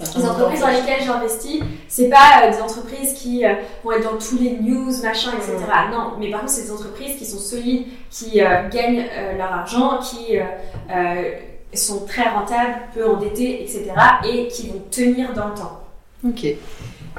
[0.00, 4.18] les entreprises dans lesquelles j'investis, c'est pas euh, des entreprises qui euh, vont être dans
[4.18, 5.56] tous les news, machin, etc.
[5.92, 9.52] Non, mais par contre, c'est des entreprises qui sont solides, qui euh, gagnent euh, leur
[9.52, 10.42] argent, qui euh,
[10.90, 11.32] euh,
[11.74, 13.92] sont très rentables, peu endettées, etc.
[14.28, 15.80] et qui vont tenir dans le temps.
[16.26, 16.44] Ok.
[16.44, 16.58] Et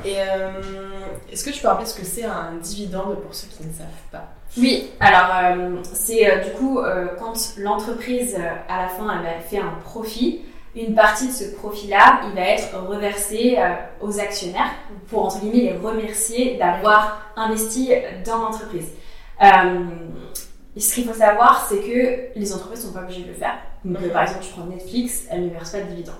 [0.07, 0.61] euh,
[1.31, 3.87] est-ce que tu peux rappeler ce que c'est un dividende pour ceux qui ne savent
[4.11, 4.25] pas?
[4.57, 9.27] Oui, alors euh, c'est euh, du coup euh, quand l'entreprise euh, à la fin elle
[9.27, 10.41] a fait un profit,
[10.75, 14.71] une partie de ce profit-là, il va être reversé euh, aux actionnaires
[15.07, 17.91] pour entre guillemets les remercier d'avoir investi
[18.25, 18.89] dans l'entreprise.
[19.41, 19.85] Euh,
[20.77, 23.57] ce qu'il faut savoir, c'est que les entreprises sont pas obligées de le faire.
[23.85, 26.15] Donc, euh, par exemple, tu prends Netflix, elle ne verse pas de dividendes.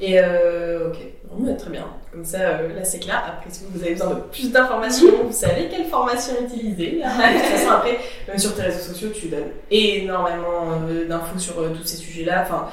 [0.00, 0.96] Et euh, ok,
[1.30, 1.86] Bon, bah, très bien.
[2.10, 3.22] Comme ça, euh, là c'est clair.
[3.26, 6.92] Après, si vous avez besoin de plus d'informations, vous savez quelle formation utiliser.
[6.92, 11.60] de toute façon, après, même sur tes réseaux sociaux, tu donnes énormément euh, d'infos sur
[11.60, 12.42] euh, tous ces sujets-là.
[12.42, 12.68] Enfin,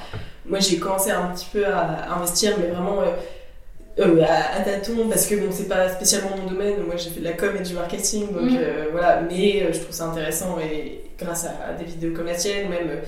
[0.46, 5.36] moi, j'ai commencé un petit peu à investir, mais vraiment à, à tâtons, parce que
[5.36, 6.84] bon, c'est pas spécialement mon domaine.
[6.86, 9.22] Moi, j'ai fait de la com et du marketing, donc euh, voilà.
[9.22, 12.90] Mais je trouve ça intéressant et grâce à, à des vidéos comme la tienne, même
[12.90, 13.02] euh,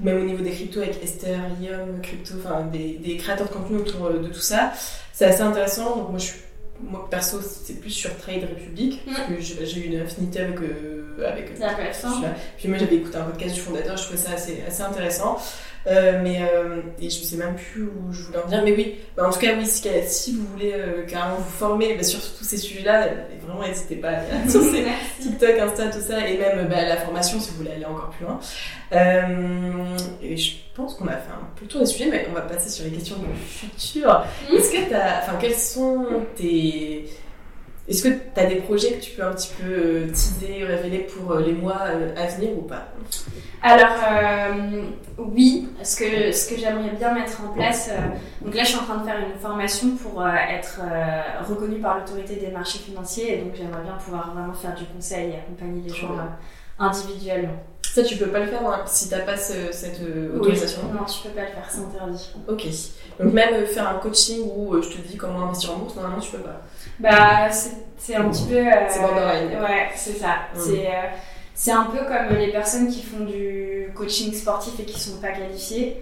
[0.00, 3.78] même au niveau des cryptos avec Esther, Liam, Crypto, enfin des, des créateurs de contenu
[3.78, 4.72] autour euh, de tout ça,
[5.12, 5.96] c'est assez intéressant.
[5.96, 6.40] Donc moi, je suis,
[6.82, 11.26] moi perso, c'est plus sur Trade Republic, parce que j'ai eu une affinité avec, euh,
[11.26, 11.50] avec
[12.14, 12.34] celui-là.
[12.56, 15.38] Puis moi, j'avais écouté un podcast du fondateur, je trouvais ça assez, assez intéressant.
[15.86, 18.96] Euh, mais euh, et je sais même plus où je voulais en venir, mais oui,
[19.16, 22.20] Bah, en tout cas, oui, si, si vous voulez euh, carrément vous former bah, sur
[22.20, 23.08] tous ces sujets-là,
[23.46, 24.84] vraiment n'hésitez pas à sur ces
[25.20, 28.26] TikTok, Insta, tout ça, et même bah, la formation si vous voulez aller encore plus
[28.26, 28.38] loin.
[28.92, 32.34] Euh, et je pense qu'on a fait un peu le tour des sujets, mais on
[32.34, 34.24] va passer sur les questions du futur.
[34.52, 36.04] Est-ce que t'as, enfin, quels sont
[36.36, 37.06] tes,
[37.88, 40.98] est-ce que tu as des projets que tu peux un petit peu euh, teaser, révéler
[41.00, 42.88] pour euh, les mois euh, à venir ou pas?
[43.62, 44.82] Alors euh,
[45.18, 47.96] oui, ce que, ce que j'aimerais bien mettre en place, euh,
[48.44, 50.80] donc là je suis en train de faire une formation pour euh, être
[51.48, 55.30] reconnue par l'autorité des marchés financiers et donc j'aimerais bien pouvoir vraiment faire du conseil
[55.32, 56.16] et accompagner les gens
[56.78, 57.56] individuellement.
[57.82, 60.38] Ça, tu peux pas le faire hein, si t'as pas ce- cette euh, Oui.
[60.40, 60.82] autorisation.
[60.94, 62.30] Non, tu peux pas le faire, c'est interdit.
[62.48, 62.66] Ok.
[63.18, 65.96] Donc même euh, faire un coaching où euh, je te dis comment investir en bourse,
[65.96, 66.62] normalement tu peux pas.
[67.00, 68.56] Bah c'est un petit peu...
[68.56, 69.00] euh, C'est.
[69.60, 70.34] Ouais, c'est ça.
[70.54, 70.58] Mm.
[70.58, 70.86] C'est...
[70.86, 71.08] euh,
[71.54, 75.32] c'est un peu comme les personnes qui font du coaching sportif et qui sont pas
[75.32, 76.00] qualifiées.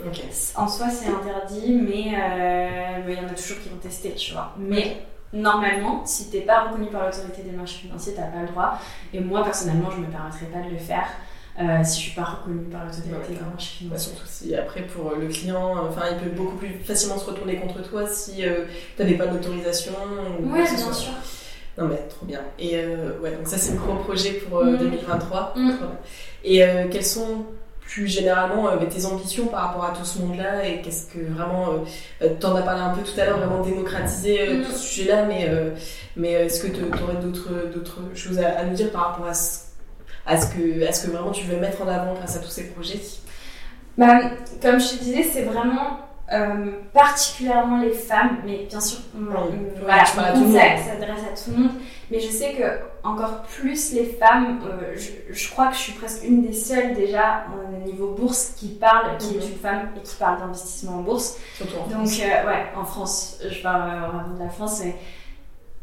[0.55, 4.34] En soi, c'est interdit, mais euh, il y en a toujours qui vont tester, tu
[4.34, 4.55] vois.
[4.57, 4.99] Mais
[5.32, 8.78] normalement, si t'es pas reconnu par l'autorité des marchés financiers, t'as pas le droit.
[9.12, 11.09] Et moi, personnellement, je me permettrais pas de le faire
[11.61, 14.12] euh, si je suis pas reconnue par l'autorité Ouais, marchés Bah, financiers.
[14.12, 17.82] surtout si après pour le client, enfin il peut beaucoup plus facilement se retourner contre
[17.82, 18.64] toi si euh,
[18.96, 19.92] t'avais pas d'autorisation.
[20.44, 20.92] Ouais, bien soit.
[20.92, 21.12] sûr.
[21.76, 22.40] Non mais trop bien.
[22.59, 24.78] Et euh, ouais, donc ça c'est le gros projet pour euh, Mm.
[24.78, 25.54] 2023.
[25.56, 25.72] Mm.
[26.44, 27.44] Et quelles sont
[27.80, 31.68] plus généralement euh, tes ambitions par rapport à tout ce monde-là et qu'est-ce que vraiment,
[31.70, 31.78] euh,
[32.26, 34.64] euh, t'en as parlé un peu tout à l'heure, vraiment démocratiser euh, Mm.
[34.64, 35.50] tout ce sujet-là, mais,
[36.16, 39.32] mais est-ce que tu aurais d'autres, d'autres choses à, à nous dire par rapport à
[39.34, 39.61] ce,
[40.28, 42.48] à, ce que, à ce que vraiment tu veux mettre en avant grâce à tous
[42.50, 43.00] ces projets
[43.96, 44.20] Bah,
[44.62, 46.00] comme je te disais, c'est vraiment
[46.32, 50.86] euh, particulièrement les femmes, mais bien sûr, on- Oui, on- ouais, voilà, à tout s'adresse
[51.32, 51.72] à tout le monde.
[52.10, 52.62] Mais je sais que
[53.06, 56.94] encore plus les femmes, euh, je, je crois que je suis presque une des seules
[56.94, 59.52] déjà au niveau bourse qui parle, qui est Mhm.
[59.52, 61.36] une femme et qui parle d'investissement en bourse.
[61.56, 62.20] Surtout en Donc, France.
[62.20, 64.80] euh, ouais, en France, je parle euh, vraiment de la France.
[64.84, 64.96] mais-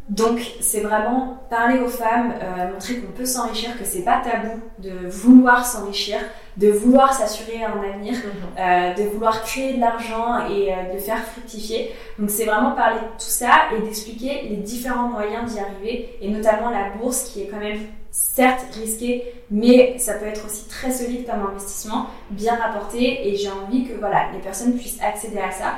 [0.07, 4.59] Donc, c'est vraiment parler aux femmes, euh, montrer qu'on peut s'enrichir, que c'est pas tabou
[4.77, 6.17] de vouloir s'enrichir,
[6.57, 8.21] de vouloir s'assurer un avenir, Mhm.
[8.59, 11.91] euh, de vouloir créer de l'argent et euh, de faire fructifier.
[12.19, 16.29] Donc, c'est vraiment parler de tout ça et d'expliquer les différents moyens d'y arriver, et
[16.29, 17.79] notamment la bourse qui est quand même
[18.11, 23.49] certes risquée, mais ça peut être aussi très solide comme investissement, bien rapporté, et j'ai
[23.49, 25.73] envie que voilà, les personnes puissent accéder à ça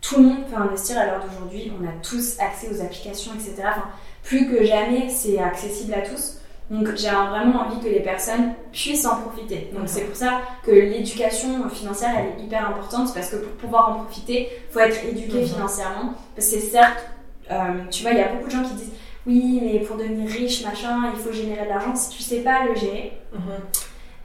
[0.00, 1.72] tout le monde peut investir à l'heure d'aujourd'hui.
[1.80, 3.54] On a tous accès aux applications, etc.
[3.68, 3.84] Enfin,
[4.22, 6.36] plus que jamais, c'est accessible à tous.
[6.70, 9.70] Donc, j'ai vraiment envie que les personnes puissent en profiter.
[9.74, 13.90] Donc, c'est pour ça que l'éducation financière, elle est hyper importante parce que pour pouvoir
[13.90, 15.46] en profiter, faut être éduqué Mhm.
[15.48, 16.14] financièrement.
[16.36, 17.04] Parce que certes,
[17.50, 17.56] euh,
[17.90, 18.92] tu vois, il y a beaucoup de gens qui disent
[19.26, 21.94] oui, mais pour devenir riche, machin, il faut générer de l'argent.
[21.96, 23.40] Si tu sais pas le gérer, Mhm.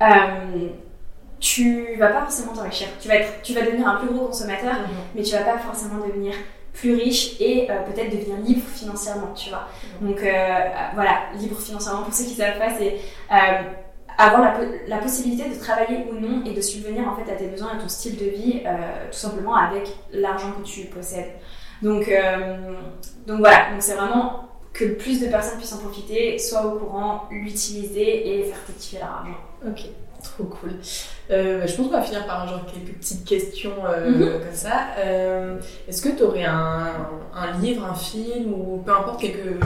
[0.02, 0.68] euh,
[1.46, 2.88] tu vas pas forcément t'enrichir.
[3.00, 4.88] Tu vas, être, tu vas devenir un plus gros consommateur, Mhm.
[5.14, 6.34] mais tu vas pas forcément devenir
[6.74, 9.68] plus riche et euh, peut-être devenir libre financièrement, tu vois.
[10.02, 10.60] Donc euh,
[10.96, 12.96] voilà, libre financièrement, pour ceux qui savent pas, c'est
[13.32, 13.62] euh,
[14.18, 14.54] avoir la,
[14.88, 17.82] la possibilité de travailler ou non et de subvenir en fait à tes besoins et
[17.82, 18.62] ton style de vie,
[19.12, 21.32] tout simplement avec l'argent que tu possèdes.
[21.82, 22.10] Donc,
[23.28, 27.26] donc voilà, donc c'est vraiment que plus de personnes puissent en profiter, soient au courant,
[27.32, 29.38] l'utiliser et faire fructifier leur argent.
[29.68, 29.82] Ok,
[30.32, 30.72] trop cool.
[31.32, 34.20] Euh, je pense qu'on va finir par genre quelques petites questions euh, Mhm.
[34.44, 34.72] comme ça.
[35.00, 35.58] Euh,
[35.88, 36.92] Est-ce que tu aurais un,
[37.34, 39.58] un livre, un film ou peu importe quelque,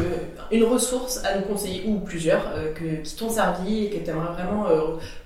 [0.52, 2.44] une ressource à nous conseiller ou plusieurs
[2.76, 4.66] que, qui t'ont servi et que tu aimerais vraiment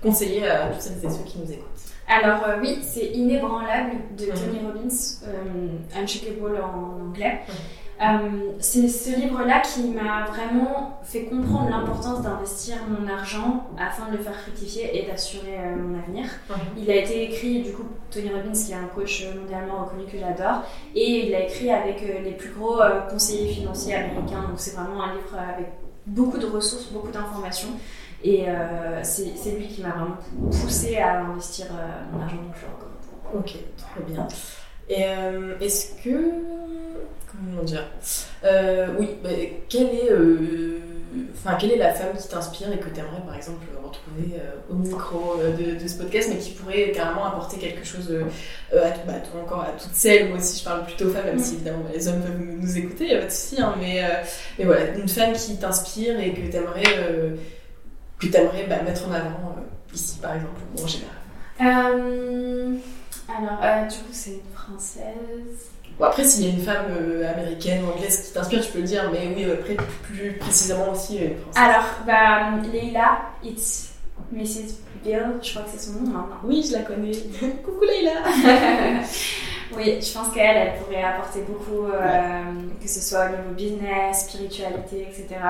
[0.02, 1.64] conseiller à toutes celles et ceux qui nous écoutent?
[2.06, 4.32] Alors oui, c'est Inébranlable de Mhm.
[4.32, 7.40] Tony Robbins, euh, Unshakable en anglais.
[8.58, 14.22] C'est ce livre-là qui m'a vraiment fait comprendre l'importance d'investir mon argent afin de le
[14.22, 16.26] faire fructifier et d'assurer euh, mon avenir.
[16.76, 20.18] Il a été écrit, du coup, Tony Robbins, qui est un coach mondialement reconnu que
[20.18, 20.62] j'adore,
[20.94, 24.42] et il l'a écrit avec euh, les plus gros euh, conseillers financiers américains.
[24.48, 25.68] Donc c'est vraiment un livre avec
[26.06, 27.70] beaucoup de ressources, beaucoup d'informations.
[28.22, 30.16] Et euh, c'est lui qui m'a vraiment
[30.50, 33.38] poussé à investir euh, mon argent, donc je le.
[33.38, 34.26] Ok, trop bien.
[34.88, 36.32] Et euh, est-ce que.
[37.50, 37.86] Comment dire?
[38.44, 39.30] Euh, Oui, bah,
[39.68, 40.10] quelle est.
[40.10, 40.78] euh,
[41.36, 44.50] Enfin, quelle est la femme qui t'inspire et que tu aimerais par exemple retrouver euh,
[44.68, 48.24] au micro euh, de, de ce podcast, mais qui pourrait carrément apporter quelque chose euh,
[48.84, 51.54] à, tout- bah, encore à toutes celles, moi aussi je parle plutôt femmes, même si
[51.54, 53.74] évidemment bah, les hommes peuvent nous nous écouter, il n'y a pas de souci, hein,
[53.78, 54.02] mais,
[54.58, 56.82] mais voilà, une femme qui t'inspire et que tu aimerais,
[58.18, 59.54] que t'aimerais, bah, mettre en avant
[59.94, 61.16] ici par exemple, ou en général.
[63.28, 65.70] Alors, du coup, c'est une française.
[65.98, 68.80] Bon, après, s'il y a une femme euh, américaine ou anglaise qui t'inspire, tu peux
[68.80, 71.62] le dire, mais oui, après, plus précisément aussi euh, une française.
[71.62, 73.90] Alors, bah, Leila, it's
[74.32, 74.74] Mrs.
[75.04, 76.40] Bill, je crois que c'est son nom maintenant.
[76.42, 77.12] Oui, je la connais.
[77.64, 78.12] Coucou Leïla
[79.76, 82.42] oui, je pense qu'elle, elle pourrait apporter beaucoup, euh,
[82.80, 85.40] que ce soit au niveau business, spiritualité, etc.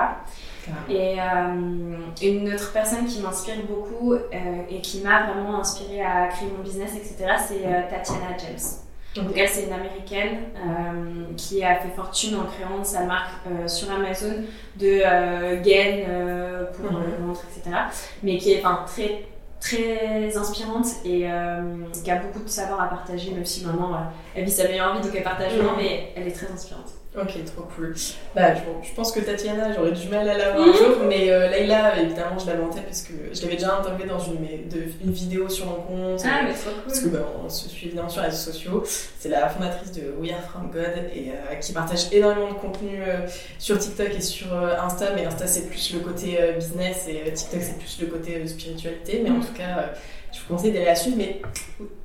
[0.88, 4.28] Et euh, une autre personne qui m'inspire beaucoup euh,
[4.68, 8.83] et qui m'a vraiment inspirée à créer mon business, etc., c'est euh, Tatiana James.
[9.14, 13.68] Donc elle, c'est une américaine euh, qui a fait fortune en créant sa marque euh,
[13.68, 14.34] sur Amazon
[14.76, 17.76] de euh, gaines euh, pour le ventre, etc.
[18.24, 19.26] Mais qui est enfin, très
[19.60, 21.62] très inspirante et euh,
[22.02, 23.98] qui a beaucoup de savoir à partager, même si maintenant euh,
[24.34, 25.68] elle vit sa meilleure vie, donc elle partage Mhm.
[25.78, 26.92] mais elle est très inspirante.
[27.16, 27.94] Ok, trop cool.
[28.34, 31.48] Bah, je, je pense que Tatiana, j'aurais du mal à l'avoir un jour, mais euh,
[31.48, 35.12] Leïla, évidemment, je tête parce que je l'avais déjà interviewée dans une, mais- de- une
[35.12, 36.20] vidéo sur mon compte.
[36.24, 38.82] Ah, mais trop Parce que bah, on se suit évidemment sur les réseaux sociaux.
[38.84, 42.98] C'est la fondatrice de We Are From God et euh, qui partage énormément de contenu
[43.06, 43.18] euh,
[43.60, 45.12] sur TikTok et sur euh, Insta.
[45.14, 48.38] Mais Insta c'est plus le côté euh, business et euh, TikTok c'est plus le côté
[48.42, 49.20] euh, spiritualité.
[49.22, 49.40] Mais en Mm.
[49.46, 49.86] tout cas, euh,
[50.34, 51.16] je vous conseille d'aller la suivre.
[51.16, 51.40] Mais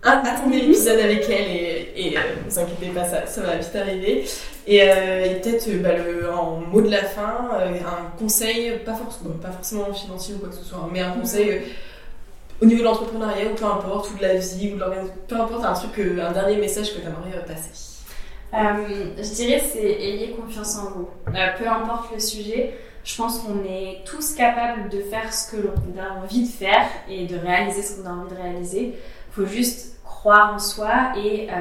[0.04, 4.26] attendez l'épisode avec elle et, et euh, vous inquiétez pas, ça, ça va vite arriver.
[4.68, 8.94] Et, euh, et peut-être euh, bah, en mot de la fin, euh, un conseil, pas,
[8.94, 11.62] forcément pas forcément financier ou quoi que ce soit, hein, mais un conseil.
[12.62, 15.36] au niveau de l'entrepreneuriat ou peu importe, ou de la vie, ou de l'organisation, peu
[15.36, 17.90] importe, un truc, un dernier message que tu aimerais passer.
[18.52, 21.10] Euh, je dirais c'est ayez confiance en vous.
[21.28, 22.74] Euh, peu importe le sujet,
[23.04, 26.86] je pense qu'on est tous capables de faire ce que l'on a envie de faire
[27.10, 28.84] et de réaliser ce qu'on a envie de réaliser.
[28.88, 31.54] Il faut juste croire en soi et euh,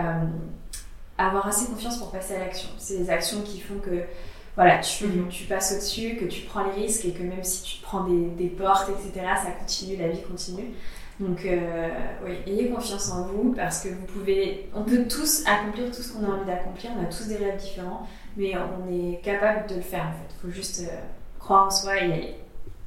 [1.16, 2.68] avoir assez confiance pour passer à l'action.
[2.78, 4.02] C'est les actions qui font que
[4.56, 5.28] voilà, tu, Mhm.
[5.28, 8.26] tu passes au-dessus, que tu prends les risques et que même si tu prends des,
[8.36, 10.70] des portes, etc., ça continue, la vie continue.
[11.20, 11.88] Donc, euh,
[12.24, 16.12] oui, ayez confiance en vous parce que vous pouvez, on peut tous accomplir tout ce
[16.12, 16.90] qu'on a envie d'accomplir.
[16.98, 20.34] On a tous des rêves différents, mais on est capable de le faire en fait.
[20.34, 20.96] Il faut juste euh,
[21.48, 22.34] croire en soi et y aller.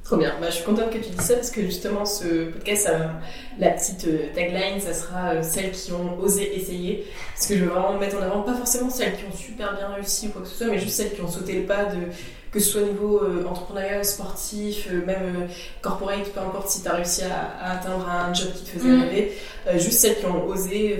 [0.04, 0.34] Trop bien.
[0.40, 3.10] Bah, je suis contente que tu dis ça parce que justement, ce podcast, ça,
[3.58, 7.06] la petite euh, tagline, ça sera euh, celles qui ont osé essayer.
[7.34, 9.88] Parce que je veux vraiment mettre en avant, pas forcément celles qui ont super bien
[9.94, 11.98] réussi ou quoi que ce soit, mais juste celles qui ont sauté le pas de
[12.52, 15.46] que ce soit au niveau euh, entrepreneurial, sportif, euh, même euh,
[15.80, 18.88] corporate, peu importe si tu as réussi à, à atteindre un job qui te faisait
[18.90, 19.02] Mhm.
[19.02, 19.32] rêver,
[19.76, 20.98] juste celles qui ont osé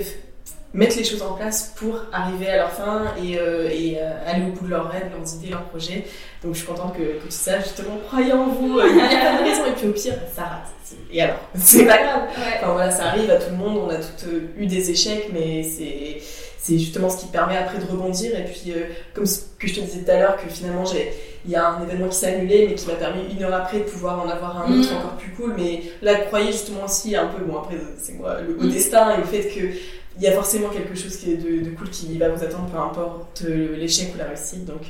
[0.75, 4.45] mettre les choses en place pour arriver à leur fin et, euh, et euh, aller
[4.47, 6.05] au bout de leurs rêves, leurs idées, leurs projets.
[6.43, 9.03] Donc je suis contente que, que tu saches justement, croyez en vous, euh, il n'y
[9.03, 10.68] a pas de raison, et puis au pire, ça rate.
[11.11, 12.23] Et alors, c'est pas grave.
[12.59, 15.62] Enfin voilà, ça arrive à tout le monde, on a toutes eu des échecs, mais
[15.62, 16.18] c'est
[16.59, 18.39] c'est justement ce qui permet après de rebondir.
[18.39, 21.12] Et puis, euh, comme ce que je te disais tout à l'heure, que finalement, j'ai
[21.45, 23.79] il y a un événement qui s'est annulé, mais qui m'a permis une heure après
[23.79, 24.97] de pouvoir en avoir un autre Mhm.
[24.97, 25.55] encore plus cool.
[25.59, 28.70] Mais là, croyez justement aussi un peu, bon après, c'est moi, le beau Mhm.
[28.70, 29.77] destin et le fait que
[30.17, 32.79] il y a forcément quelque chose qui est de, cool qui va vous attendre, peu
[32.79, 34.65] importe l'échec ou la réussite.
[34.65, 34.83] Donc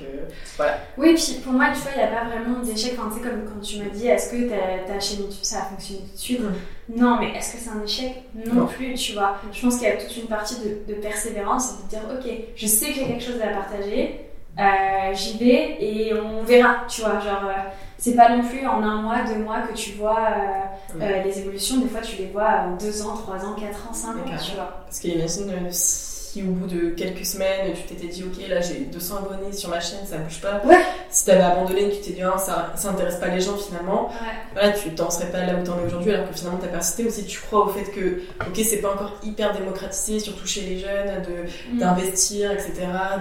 [0.57, 0.79] voilà.
[0.99, 2.95] Oui, puis pour moi, tu vois, il n'y a pas vraiment d'échec.
[2.99, 5.61] Enfin, tu sais, comme quand tu m'as dit, est-ce que ta, ta chaîne YouTube, ça
[5.61, 6.41] a fonctionné tout de suite?
[6.41, 7.01] Mm.
[7.01, 8.25] Non, mais est-ce que c'est un échec?
[8.35, 9.37] Non, plus, tu vois.
[9.53, 12.31] Je pense qu'il y a toute une partie de, de persévérance et de dire, ok,
[12.55, 14.27] je sais que j'ai quelque chose à partager.
[14.59, 17.21] Euh, j'y vais et on verra, tu vois.
[17.21, 17.71] Genre, euh,
[18.03, 20.19] c'est pas non plus en un mois, deux mois que tu vois
[21.01, 21.79] euh, les évolutions.
[21.79, 24.57] Des fois, tu les vois en deux ans, trois ans, quatre ans, cinq ans, tu
[24.57, 24.83] vois.
[24.85, 25.71] Parce qu'imagine
[26.33, 29.69] si au bout de quelques semaines, tu t'étais dit, ok, là j'ai 200 abonnés sur
[29.69, 30.63] ma chaîne, ça bouge pas.
[30.65, 30.83] Ouais.
[31.11, 34.09] Si t'avais abandonné, tu t'es dit, ah, ça, ça intéresse pas les gens finalement,
[34.57, 34.73] ouais.
[34.83, 37.27] tu t'en serais pas là où t'en es aujourd'hui, alors que finalement t'as persisté aussi.
[37.27, 41.23] Tu crois au fait que, ok, c'est pas encore hyper démocratisé, surtout chez les jeunes,
[41.23, 41.79] de, mm.
[41.79, 42.73] d'investir, etc.,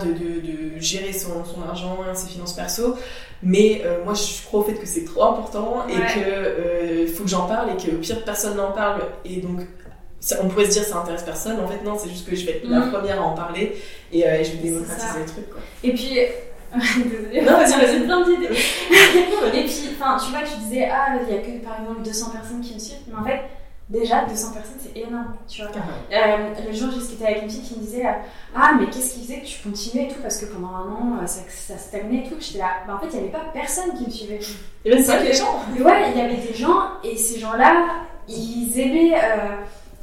[0.01, 2.95] de, de, de gérer son, son, argent, ses finances perso.
[3.43, 7.23] Mais euh, moi, je crois au fait que c'est trop important et que euh, faut
[7.23, 9.61] que j'en parle et que pire personne n'en parle et donc
[10.41, 12.57] on pourrait se dire ça intéresse personne, en fait non, c'est juste que je vais
[12.57, 12.91] être la mm.
[12.91, 15.49] première à en parler et, euh, je vais démocratiser le truc.
[15.49, 15.61] Quoi.
[15.83, 16.17] Et puis,
[17.03, 18.45] désolée, non, vas-y, vas-y, plein d'idées.
[19.53, 22.29] et puis, enfin, tu vois, tu disais, ah, il y a que par exemple 200
[22.29, 23.41] personnes qui me suivent, mais en fait,
[23.89, 25.71] déjà 200 personnes, c'est énorme, tu vois.
[26.13, 28.05] Euh, le jour, j'ai discuté avec une fille qui me disait,
[28.55, 31.27] ah, mais qu'est-ce qui faisait que tu continuais et tout, parce que pendant un an,
[31.27, 32.35] ça, ça stagnait et tout.
[32.39, 34.39] J'étais là, bah, en fait, il n'y avait pas personne qui me suivait.
[34.85, 35.61] Et bien, c'est des gens.
[35.79, 37.87] Ouais, il y avait des gens, et ces gens-là,
[38.29, 39.15] ils aimaient.
[39.15, 39.57] Euh,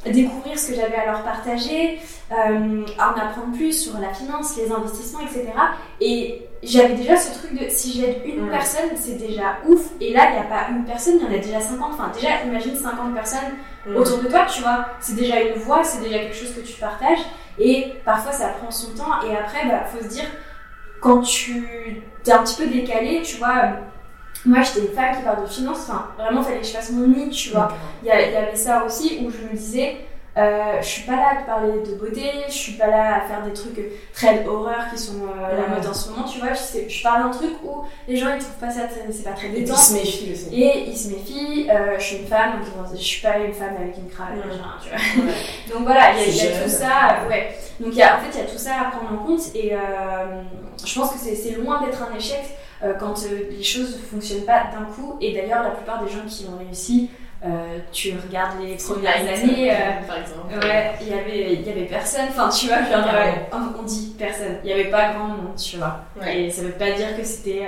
[0.06, 1.98] découvrir ce que j'avais à leur partager,
[2.30, 5.46] euh, en apprendre plus sur la finance, les investissements, etc.
[6.00, 9.80] Et j'avais déjà ce truc de si j'aide une personne, c'est déjà ouf.
[10.00, 11.92] Et là, il n'y a pas une personne, il y en a déjà 50.
[11.94, 14.86] Enfin, déjà, imagine 50 personnes autour de toi, tu vois.
[15.00, 17.24] C'est déjà une voix, c'est déjà quelque chose que tu partages.
[17.58, 19.22] Et parfois, ça prend son temps.
[19.28, 20.26] Et après, il bah, faut se dire,
[21.00, 23.72] quand tu es un petit peu décalé, tu vois
[24.44, 27.06] moi j'étais une femme qui parle de finance, enfin vraiment fallait que je fasse mon
[27.08, 27.72] nid, tu vois.
[28.02, 29.96] Il y, avait ça aussi où je me disais,
[30.36, 33.20] euh, je suis pas là à te parler de beauté, je suis pas là à
[33.22, 33.80] faire des trucs
[34.12, 36.50] très horreur qui sont euh, la mode en ce moment, tu vois.
[36.52, 39.48] Je, je parle d'un truc où les gens ils trouvent pas ça, c'est pas très
[39.48, 39.68] détente.
[39.68, 40.62] Et ils se méfient aussi.
[40.62, 43.74] Et ils se méfient, euh, je suis une femme, donc je suis pas une femme
[43.80, 44.36] avec une cravate,
[44.82, 45.32] tu vois.
[45.74, 47.56] donc voilà, il y a, tout ça, ouais.
[47.80, 49.72] Donc y a, en fait, il y a tout ça à prendre en compte et
[50.84, 52.67] je pense que c'est loin d'être un échec euh,
[52.98, 55.16] quand euh, les choses ne fonctionnent pas d'un coup.
[55.20, 57.10] Et d'ailleurs, la plupart des gens qui ont réussi,
[57.44, 59.72] euh, tu regardes les premières années,
[60.06, 60.66] par exemple.
[60.66, 62.26] Ouais, il y avait, il y avait personne.
[62.30, 63.06] Enfin, tu vois, genre,
[63.78, 64.56] on dit personne.
[64.64, 66.04] Il n'y avait pas grand monde, tu vois.
[66.26, 67.66] Et ça ne veut pas dire que c'était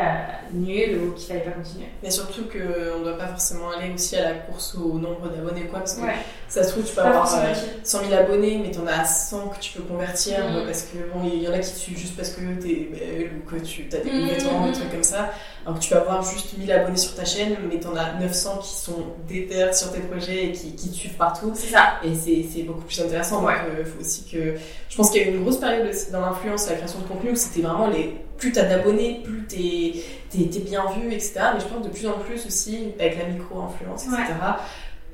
[0.52, 1.86] nul ou qu'il fallait pas continuer.
[2.02, 5.66] Mais surtout qu'on ne doit pas forcément aller aussi à la course au nombre d'abonnés,
[5.66, 5.80] quoi.
[5.80, 6.02] Parce que
[6.48, 9.60] ça se trouve, tu peux avoir 100 000 abonnés, mais tu en as 100 que
[9.60, 10.38] tu peux convertir.
[10.38, 10.66] Mm.
[10.66, 13.30] Parce que bon, il y en a qui te suivent juste parce que es belle
[13.36, 14.28] ou que tu as des mm.
[14.28, 15.30] vêtements, des trucs comme ça.
[15.64, 18.14] Alors que tu peux avoir juste 1000 abonnés sur ta chaîne, mais tu en as
[18.14, 21.52] 900 qui sont déter sur tes projets et qui, qui te suivent partout.
[21.54, 22.00] C'est ça.
[22.02, 23.42] Et c'est beaucoup plus intéressant.
[23.42, 24.54] Donc, il euh, faut aussi que.
[24.88, 27.04] Je pense qu'il y a eu une grosse période dans l'influence à la création de
[27.04, 28.16] contenu où c'était vraiment les.
[28.38, 30.02] Plus t'as d'abonnés, plus t'es
[30.40, 31.34] es, bien vu, etc.
[31.54, 34.32] Mais je pense de plus en plus aussi, avec la micro-influence, etc.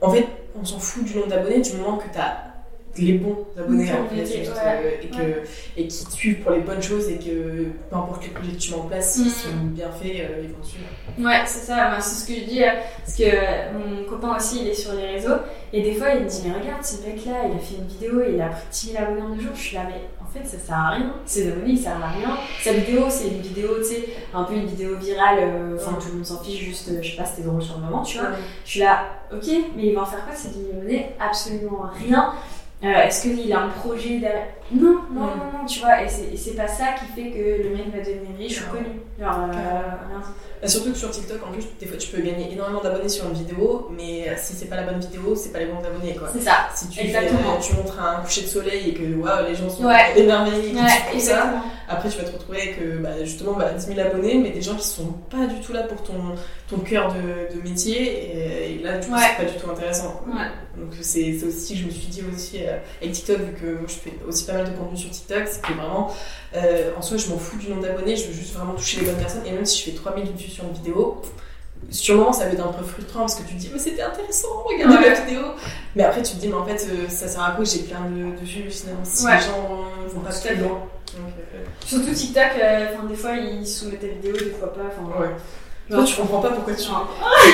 [0.00, 2.55] En fait, on s'en fout du nombre d'abonnés du moment que t'as
[2.98, 3.96] les bons abonnés à
[5.02, 5.42] et, que,
[5.76, 8.70] et qui te suivent pour les bonnes choses et que peu importe quel projet tu
[8.70, 9.30] mets en place, s'ils mm.
[9.30, 10.86] sont bien faits, euh, ils vont te suivre.
[11.18, 12.68] Ouais, c'est ça, c'est ce que je dis, euh,
[12.98, 15.36] parce que euh, mon copain aussi, il est sur les réseaux,
[15.72, 18.22] et des fois il me dit, mais regarde, ce mec-là, il a fait une vidéo,
[18.28, 20.46] il a pris 10 000 abonnés en deux jours, je suis là, mais en fait,
[20.46, 22.36] ça sert à rien, ses abonnés, ils servent à rien.
[22.62, 26.14] Sa vidéo, c'est une vidéo, tu sais, un peu une vidéo virale, enfin tout le
[26.14, 28.28] monde s'en fiche, juste, je sais pas, c'était drôle sur le moment, tu vois.
[28.64, 31.06] Je suis là, ok, mais il va en faire quoi, ces 10 000 abonnés?
[31.20, 32.34] Absolument rien.
[32.84, 36.56] Euh, est-ce qu'il a un projet derrière non, non, non, non, tu vois, et c'est
[36.56, 39.00] pas ça qui fait que le mec va devenir riche ou connu.
[39.18, 43.08] Genre, euh, surtout que sur TikTok, en plus, des fois tu peux gagner énormément d'abonnés
[43.08, 46.16] sur une vidéo, mais si c'est pas la bonne vidéo, c'est pas les bons abonnés
[46.16, 46.28] quoi.
[46.32, 46.68] C'est ça.
[46.74, 47.58] Si tu, Exactement.
[47.62, 51.54] tu montres un coucher de soleil et que les gens sont émerveillés, ouais, ça,
[51.88, 54.62] après tu vas te retrouver avec euh, bah, justement bah, 10 000 abonnés, mais des
[54.62, 56.34] gens qui sont pas du tout là pour ton,
[56.68, 60.22] ton cœur de, de métier, et, là du coup c'est pas du tout intéressant.
[60.76, 63.94] Donc c'est aussi, je me suis dit aussi euh, avec TikTok, vu que moi je
[63.94, 66.12] fais aussi pas mal de contenu sur TikTok, c'est que vraiment,
[66.54, 69.06] euh, en soi je m'en fous du nombre d'abonnés, je veux juste vraiment toucher les
[69.06, 71.22] bonnes personnes, et même si je fais 3000 vues sur une vidéo,
[72.10, 74.48] moment ça va être un peu frustrant parce que tu te dis mais c'était intéressant
[74.64, 75.42] regarder la vidéo.
[75.94, 77.64] Mais après tu te dis mais en fait euh, ça sert à quoi?
[77.64, 79.04] J'ai plein de, de vues finalement.
[79.04, 80.82] Si les gens vont pas très loin.
[81.84, 85.28] Surtout TikTok enfin des fois ils soumettent ta vidéo des fois pas enfin ouais.
[85.88, 86.88] Non, tu comprends pas pourquoi tu.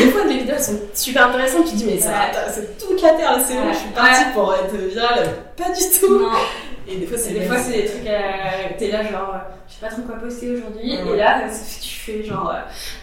[0.04, 1.66] des fois, les vidéos sont super intéressantes.
[1.66, 2.12] Tu dis, mais ça,
[2.50, 5.28] c'est toute la terre, c'est bon, je suis partie pour être virale.
[5.56, 6.18] Pas du tout.
[6.18, 6.30] Non.
[6.88, 8.06] Et des fois, c'est des, fois, c'est des trucs.
[8.06, 8.20] Euh,
[8.76, 9.34] T'es là, genre,
[9.68, 10.94] je sais pas trop quoi poster aujourd'hui.
[10.94, 11.42] Et là,
[11.80, 12.52] tu fais genre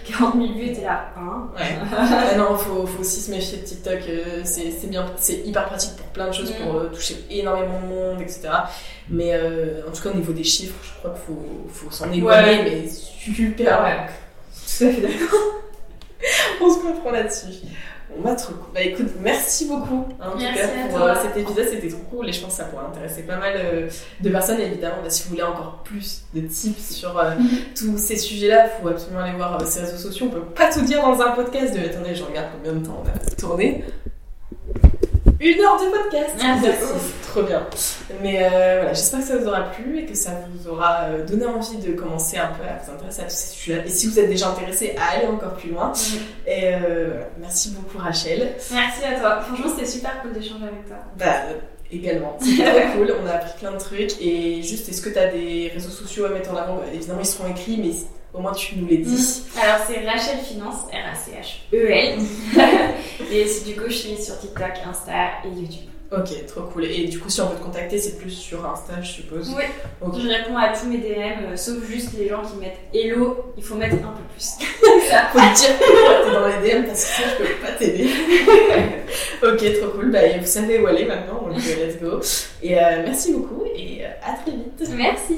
[0.06, 1.78] 40 000 vues et t'es là, hein Ouais.
[1.98, 4.00] ah non, faut, faut aussi se méfier de TikTok.
[4.44, 6.92] c'est bien, c'est hyper pratique pour plein de choses, pour mm.
[6.92, 8.50] toucher énormément de monde, etc.
[9.10, 9.34] Mais
[9.88, 12.90] en tout cas, au niveau des chiffres, je crois qu'il faut, faut s'en éloigner, mais
[12.90, 13.84] super.
[13.84, 14.08] Ouais.
[14.78, 15.40] Tout à fait d'accord.
[16.62, 17.66] On se comprend là-dessus.
[18.10, 18.74] Bon, bah, trop cool.
[18.74, 22.30] Bah, écoute, merci beaucoup hein, en tout cas pour euh, cet épisode, c'était trop cool
[22.30, 23.90] et je pense que ça pourrait intéresser pas mal euh,
[24.20, 24.60] de personnes.
[24.60, 27.50] Évidemment, bah, si vous voulez encore plus de tips sur euh, mhm.
[27.78, 30.28] tous ces sujets-là, il faut absolument aller voir ces réseaux sociaux.
[30.28, 31.74] On peut pas tout dire dans un podcast.
[31.74, 31.80] De...
[31.80, 33.84] Attendez, je regarde combien de temps on a tourné.
[35.40, 37.66] Une heure de podcast ah, C'est trop bien.
[38.22, 41.26] Mais euh, voilà, j'espère que ça vous aura plu et que ça vous aura euh,
[41.26, 43.86] donné envie de commencer un peu à vous intéresser à tous ces sujets-là.
[43.86, 45.94] Et si vous êtes déjà intéressé, à aller encore plus loin.
[46.48, 48.56] Et euh, merci beaucoup Rachel.
[48.72, 49.42] Merci à toi.
[49.42, 50.98] Franchement, c'était super cool d'échanger avec toi.
[51.18, 51.56] Bah,
[51.92, 52.38] également.
[52.42, 53.16] C'était très cool.
[53.24, 54.22] On a appris plein de trucs.
[54.22, 56.76] Et juste, est-ce que tu as des réseaux sociaux à mettre en avant?
[56.78, 57.92] Bah, Évidemment, ils seront écrits, mais
[58.34, 59.44] au moins, tu nous les dis.
[59.56, 59.60] Mm.
[59.62, 62.20] Alors, c'est Rachel Finance, R-A-C-H-E-L.
[63.32, 65.14] et du coup, je suis sur TikTok, Insta
[65.46, 65.90] et YouTube.
[66.12, 66.86] Ok, trop cool.
[66.86, 69.54] Et du coup, si on veut te contacter, c'est plus sur Insta, je suppose.
[69.56, 69.64] Oui.
[70.20, 73.64] Je réponds à tous mes DM, euh, sauf juste les gens qui mettent Hello, il
[73.64, 74.44] faut mettre un peu plus.
[75.10, 75.28] Ça.
[75.32, 78.10] faut te dire que t'es dans les DM parce que je peux pas t'aider.
[79.44, 80.12] ok, trop cool.
[80.12, 82.20] Bah, vous savez où aller maintenant, on dit let's go.
[82.64, 84.90] Et euh, merci beaucoup et euh, à très vite.
[84.96, 85.36] Merci.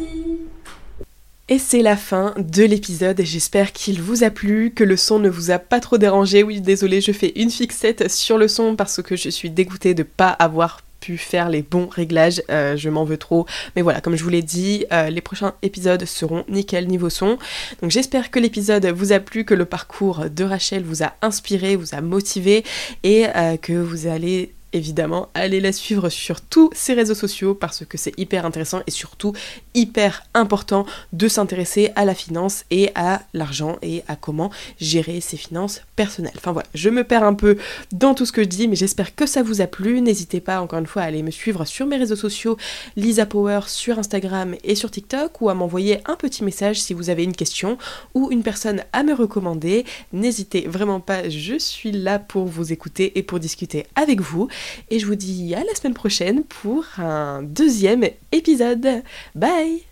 [1.52, 5.28] Et c'est la fin de l'épisode j'espère qu'il vous a plu, que le son ne
[5.28, 6.44] vous a pas trop dérangé.
[6.44, 10.04] Oui, désolé, je fais une fixette sur le son parce que je suis dégoûtée de
[10.04, 13.48] pas avoir pu faire les bons réglages, euh, je m'en veux trop.
[13.76, 17.38] Mais voilà, comme je vous l'ai dit, euh, les prochains épisodes seront nickel niveau son.
[17.82, 21.76] Donc j'espère que l'épisode vous a plu, que le parcours de Rachel vous a inspiré,
[21.76, 22.64] vous a motivé
[23.04, 27.86] et euh, que vous allez évidemment, allez la suivre sur tous ses réseaux sociaux parce
[27.86, 29.34] que c'est hyper intéressant et surtout
[29.74, 35.38] hyper important de s'intéresser à la finance et à l'argent et à comment gérer ses
[35.38, 36.34] finances personnelles.
[36.38, 37.58] Enfin voilà, je me perds un peu
[37.92, 40.02] dans tout ce que je dis, mais j'espère que ça vous a plu.
[40.02, 42.58] N'hésitez pas encore une fois à aller me suivre sur mes réseaux sociaux,
[42.96, 47.10] Lisa Power sur Instagram et sur TikTok ou à m'envoyer un petit message si vous
[47.10, 47.78] avez une question
[48.14, 49.86] ou une personne à me recommander.
[50.14, 54.48] N'hésitez vraiment pas, je suis là pour vous écouter et pour discuter avec vous.
[54.90, 59.04] Et je vous dis à la semaine prochaine pour un deuxième épisode.
[59.36, 59.84] Bye